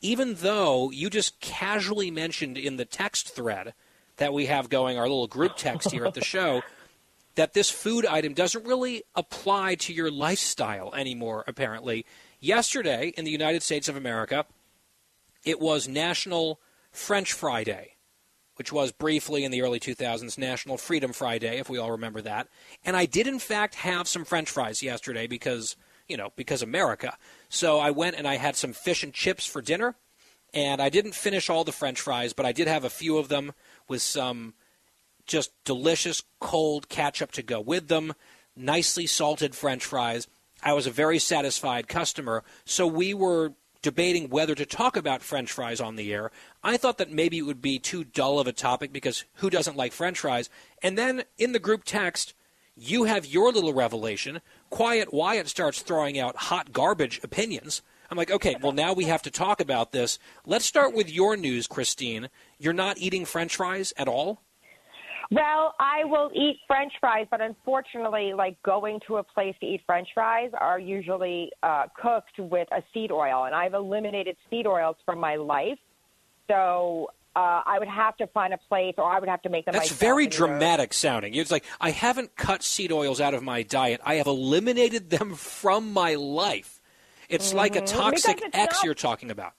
[0.00, 3.74] even though you just casually mentioned in the text thread
[4.16, 6.62] that we have going, our little group text here at the show,
[7.34, 12.06] that this food item doesn't really apply to your lifestyle anymore, apparently.
[12.38, 14.46] Yesterday in the United States of America,
[15.44, 16.60] it was National
[16.92, 17.93] French Fry Day
[18.56, 22.48] which was briefly in the early 2000s National Freedom Friday, if we all remember that.
[22.84, 25.76] And I did, in fact, have some French fries yesterday because,
[26.08, 27.16] you know, because America.
[27.48, 29.96] So I went and I had some fish and chips for dinner.
[30.52, 33.28] And I didn't finish all the French fries, but I did have a few of
[33.28, 33.52] them
[33.88, 34.54] with some
[35.26, 38.14] just delicious cold ketchup to go with them,
[38.54, 40.28] nicely salted French fries.
[40.62, 43.54] I was a very satisfied customer, so we were
[43.84, 46.30] debating whether to talk about French fries on the air.
[46.62, 49.76] I thought that maybe it would be too dull of a topic because who doesn't
[49.76, 50.48] like French fries?
[50.82, 52.32] And then in the group text,
[52.74, 54.40] you have your little revelation.
[54.70, 57.82] Quiet Wyatt starts throwing out hot garbage opinions.
[58.10, 60.18] I'm like, okay, well, now we have to talk about this.
[60.46, 62.30] Let's start with your news, Christine.
[62.58, 64.40] You're not eating French fries at all?
[65.34, 69.80] Well, I will eat French fries, but unfortunately, like going to a place to eat
[69.84, 74.94] French fries are usually uh, cooked with a seed oil, and I've eliminated seed oils
[75.04, 75.78] from my life.
[76.46, 79.64] So uh, I would have to find a place, or I would have to make
[79.64, 79.72] them.
[79.72, 81.34] That's very dramatic sounding.
[81.34, 84.00] It's like I haven't cut seed oils out of my diet.
[84.04, 86.80] I have eliminated them from my life.
[87.28, 87.86] It's like a Mhm.
[87.86, 89.54] toxic X not- you're talking about.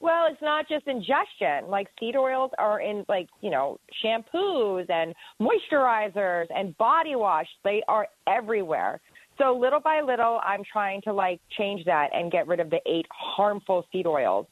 [0.00, 1.68] Well, it's not just ingestion.
[1.68, 7.46] Like seed oils are in like, you know, shampoos and moisturizers and body wash.
[7.64, 9.00] They are everywhere.
[9.36, 12.80] So little by little, I'm trying to like change that and get rid of the
[12.86, 14.46] eight harmful seed oils.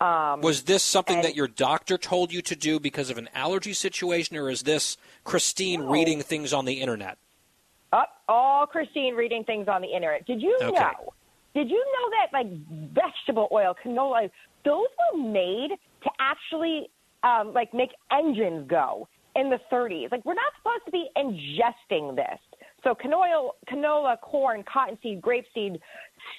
[0.00, 3.28] Um, Was this something and- that your doctor told you to do because of an
[3.34, 7.18] allergy situation, or is this Christine reading things on the internet?
[7.92, 10.24] up all Christine reading things on the internet.
[10.24, 10.70] Did you Okay.
[10.78, 11.12] know?
[11.56, 12.46] Did you know that like
[12.92, 14.30] vegetable oil, canola,
[14.64, 15.70] those were made
[16.02, 16.90] to actually
[17.22, 20.10] um, like make engines go in the 30s.
[20.10, 22.38] Like we're not supposed to be ingesting this.
[22.82, 25.78] So canola, canola, corn, cottonseed, grapeseed,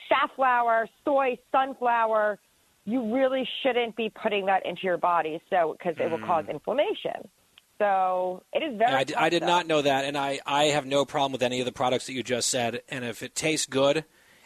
[0.09, 2.39] safflower, soy, sunflower.
[2.85, 7.29] You really shouldn't be putting that into your body, so because it will cause inflammation.
[7.77, 8.91] So it is very.
[8.91, 11.59] I, d- I did not know that, and I, I have no problem with any
[11.59, 12.81] of the products that you just said.
[12.89, 13.97] And if it tastes good,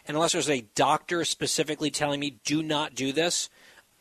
[0.06, 3.48] and unless there's a doctor specifically telling me do not do this,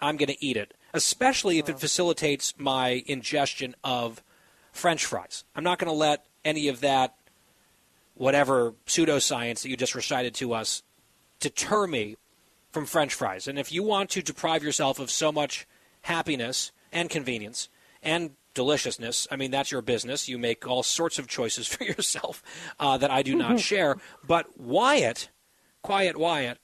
[0.02, 0.74] I'm going to eat it.
[0.94, 4.24] Especially if it facilitates my ingestion of
[4.72, 5.44] French fries.
[5.56, 7.16] I'm not going to let any of that,
[8.14, 10.84] whatever pseudoscience that you just recited to us,
[11.40, 12.16] deter me
[12.72, 13.48] from French fries.
[13.48, 15.66] And if you want to deprive yourself of so much
[16.02, 17.70] happiness and convenience
[18.04, 20.28] and deliciousness, I mean, that's your business.
[20.28, 22.44] You make all sorts of choices for yourself
[22.80, 23.98] uh, that I do not share.
[24.26, 25.30] But Wyatt,
[25.82, 26.58] Quiet Wyatt,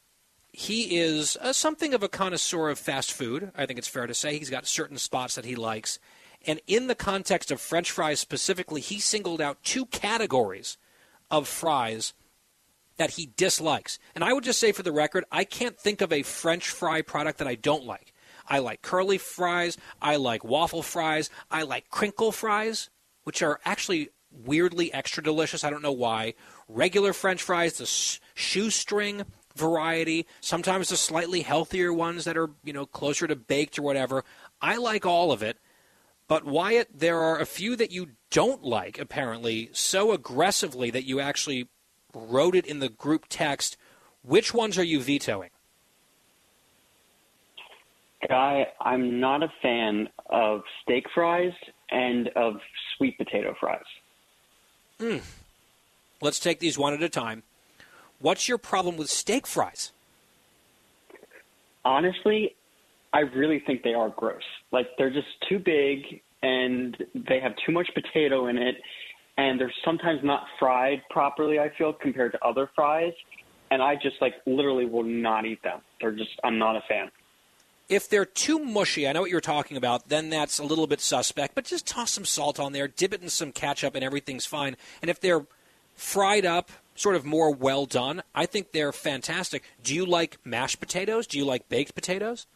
[0.54, 3.52] he is uh, something of a connoisseur of fast food.
[3.56, 4.38] I think it's fair to say.
[4.38, 6.00] He's got certain spots that he likes.
[6.46, 10.78] And in the context of French fries specifically, he singled out two categories
[11.30, 12.14] of fries
[12.98, 14.00] that he dislikes.
[14.14, 17.02] And I would just say for the record, I can't think of a French fry
[17.02, 18.14] product that I don't like.
[18.48, 22.90] I like curly fries, I like waffle fries, I like crinkle fries,
[23.24, 25.64] which are actually weirdly extra delicious.
[25.64, 26.34] I don't know why.
[26.68, 29.24] Regular French fries, the s- shoestring
[29.56, 34.24] variety, sometimes the slightly healthier ones that are, you know, closer to baked or whatever.
[34.62, 35.58] I like all of it.
[36.28, 41.20] But Wyatt, there are a few that you don't like, apparently, so aggressively that you
[41.20, 41.68] actually
[42.14, 43.76] wrote it in the group text.
[44.24, 45.50] Which ones are you vetoing?
[48.28, 51.54] Guy, I'm not a fan of steak fries
[51.90, 52.62] and of
[52.96, 53.82] sweet potato fries.
[55.00, 55.24] Mm.
[56.22, 57.44] Let's take these one at a time.
[58.22, 59.92] What's your problem with steak fries?
[61.84, 62.56] Honestly,
[63.12, 64.44] I really think they are gross.
[64.72, 68.76] Like they're just too big and they have too much potato in it
[69.38, 73.14] and they're sometimes not fried properly, I feel, compared to other fries.
[73.72, 75.82] And I just like literally will not eat them.
[76.00, 77.10] They're just I'm not a fan.
[77.90, 81.02] If they're too mushy, I know what you're talking about, then that's a little bit
[81.02, 84.46] suspect, but just toss some salt on there, dip it in some ketchup, and everything's
[84.46, 84.78] fine.
[85.02, 85.46] And if they're
[85.96, 89.64] fried up, sort of more well done, I think they're fantastic.
[89.84, 91.28] Do you like mashed potatoes?
[91.28, 92.48] Do you like baked potatoes?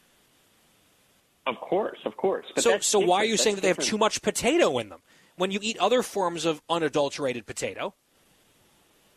[1.48, 2.45] Of course, of course.
[2.56, 3.90] But so, so why are you That's saying that they have different.
[3.91, 4.99] too much potato in them
[5.38, 7.94] when you eat other forms of unadulterated potato?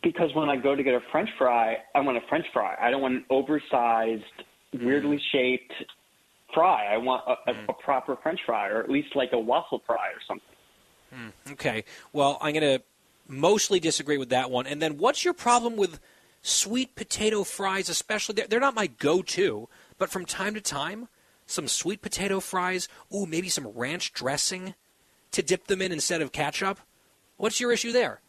[0.02, 2.76] Because when I go to get a French fry, I want a French fry.
[2.80, 4.22] I don't want an oversized,
[4.72, 5.72] weirdly shaped
[6.54, 6.86] fry.
[6.92, 10.08] I want a, a, a proper French fry, or at least like a waffle fry
[10.10, 10.44] or something.
[11.12, 11.84] Hmm, Okay.
[12.12, 12.84] Well, I'm going to
[13.28, 14.66] mostly disagree with that one.
[14.66, 16.00] And then what's your problem with
[16.42, 18.34] sweet potato fries, especially?
[18.34, 19.68] They're, they're not my go to,
[19.98, 21.08] but from time to time,
[21.46, 24.74] some sweet potato fries, ooh, maybe some ranch dressing
[25.30, 26.80] to dip them in instead of ketchup.
[27.36, 28.20] What's your issue there?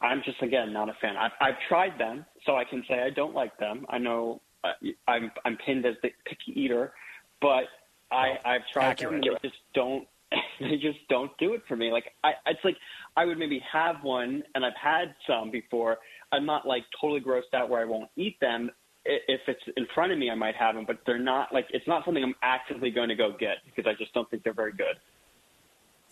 [0.00, 1.16] I'm just again not a fan.
[1.16, 3.86] I've, I've tried them, so I can say I don't like them.
[3.88, 4.72] I know uh,
[5.08, 6.92] I'm I'm pinned as the picky eater,
[7.40, 7.64] but
[8.10, 10.06] I I've tried them and they just don't
[10.60, 11.90] they just don't do it for me.
[11.90, 12.76] Like I it's like
[13.16, 15.98] I would maybe have one and I've had some before.
[16.32, 18.70] I'm not like totally grossed out where I won't eat them.
[19.04, 21.86] If it's in front of me, I might have them, but they're not like it's
[21.86, 24.72] not something I'm actively going to go get because I just don't think they're very
[24.72, 24.96] good.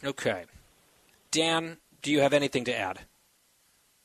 [0.04, 0.44] Okay.
[1.30, 3.00] Dan, do you have anything to add?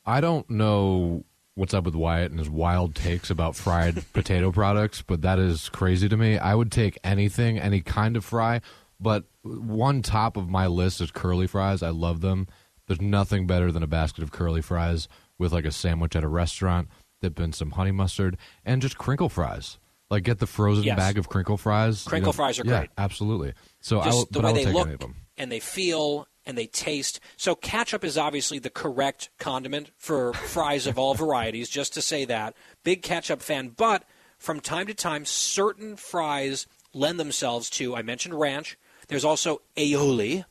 [0.04, 1.24] I don't know
[1.54, 5.68] what's up with Wyatt and his wild takes about fried potato products, but that is
[5.68, 6.38] crazy to me.
[6.38, 8.62] I would take anything, any kind of fry,
[9.00, 11.82] but one top of my list is curly fries.
[11.82, 12.46] I love them.
[12.86, 15.08] There's nothing better than a basket of curly fries
[15.38, 16.88] with like a sandwich at a restaurant,
[17.22, 19.78] dip in some honey mustard, and just crinkle fries.
[20.10, 20.96] Like get the frozen Yes.
[20.98, 22.04] bag of crinkle fries.
[22.04, 22.90] you Crinkle know- fries are yeah, great.
[22.98, 23.54] absolutely.
[23.80, 25.14] So I will, the way they take look any of them.
[25.38, 27.20] and they feel and they taste.
[27.36, 31.68] So ketchup is obviously the correct condiment for fries of all varieties.
[31.68, 33.68] Just to say that, big ketchup fan.
[33.68, 34.04] But
[34.36, 37.94] from time to time, certain fries lend themselves to.
[37.94, 38.76] I mentioned ranch.
[39.10, 40.44] There's also aioli,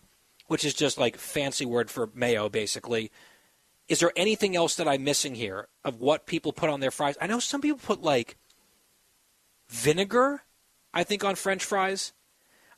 [0.47, 3.09] which is just like fancy word for mayo, basically.
[3.87, 7.17] Is there anything else that I'm missing here of what people put on their fries?
[7.21, 8.37] I know some people put like
[9.69, 10.43] vinegar,
[10.93, 12.11] I think, on French fries.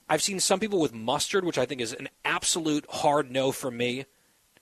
[0.08, 3.72] I've seen some people with mustard, which I think is an absolute hard no for
[3.72, 4.06] me.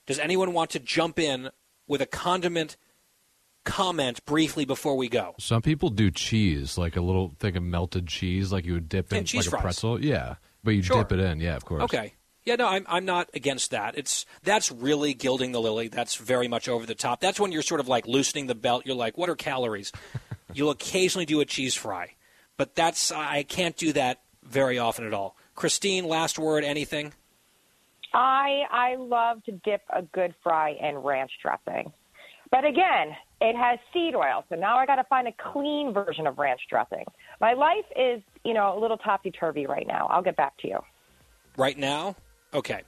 [0.06, 1.50] Does anyone want to jump in
[1.86, 2.78] with a condiment
[3.66, 5.36] comment briefly before we go?
[5.38, 9.12] Some people do cheese, like a little thing of melted cheese, like you would dip
[9.12, 9.48] in like fries.
[9.48, 10.04] a pretzel.
[10.04, 10.98] Yeah, but you Sure.
[11.04, 11.40] dip it in.
[11.40, 11.84] Yeah, of course.
[11.84, 12.14] Okay.
[12.46, 13.98] Yeah, no, I'm I'm not against that.
[13.98, 15.88] It's that's really gilding the lily.
[15.88, 17.20] That's very much over the top.
[17.20, 18.84] That's when you're sort of like loosening the belt.
[18.86, 19.92] You're like, what are calories?
[20.54, 22.16] You'll occasionally do a cheese fry,
[22.58, 25.36] but that's I can't do that very often at all.
[25.54, 27.14] Christine, last word, anything?
[28.14, 31.92] I I love to dip a good fry in ranch dressing.
[32.52, 36.26] But again, it has seed oil, so now I got to find a clean version
[36.26, 37.06] of ranch dressing.
[37.40, 40.08] My life is, you know, a little topsy turvy right now.
[40.10, 40.80] I'll get back to you.
[41.58, 42.16] Right now?
[42.54, 42.82] Okay.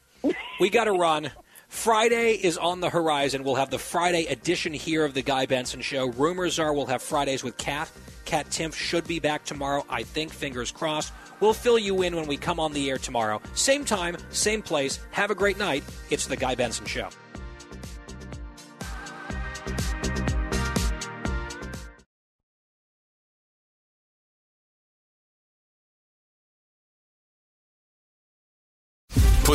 [0.60, 1.32] We got to run.
[1.68, 3.44] Friday is on the horizon.
[3.44, 6.08] We'll have the Friday edition here of the Guy Benson Show.
[6.08, 7.90] Rumors are we'll have Fridays with Kat.
[8.26, 9.86] Kat Timpf should be back tomorrow.
[9.90, 11.14] I think, fingers crossed.
[11.40, 13.42] We'll fill you in when we come on the air tomorrow.
[13.56, 15.00] Same time, same place.
[15.12, 15.84] Have a great night.
[16.10, 17.10] It's the Guy Benson Show.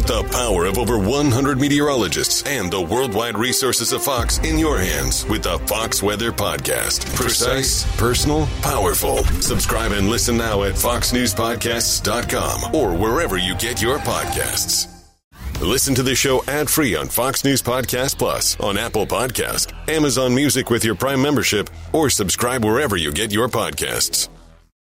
[0.06, 4.78] Put the power of over 100 meteorologists and the worldwide resources of Fox in your
[4.78, 7.12] hands with the Fox Weather Podcast.
[7.16, 9.24] Precise, personal, powerful.
[9.40, 14.86] Subscribe and listen now at foxnewspodcasts.com or wherever you get your podcasts.
[15.60, 20.32] Listen to the show ad free on Fox News Podcast Plus, on Apple Podcast, Amazon
[20.34, 24.28] Music with your Prime membership, or subscribe wherever you get your podcasts.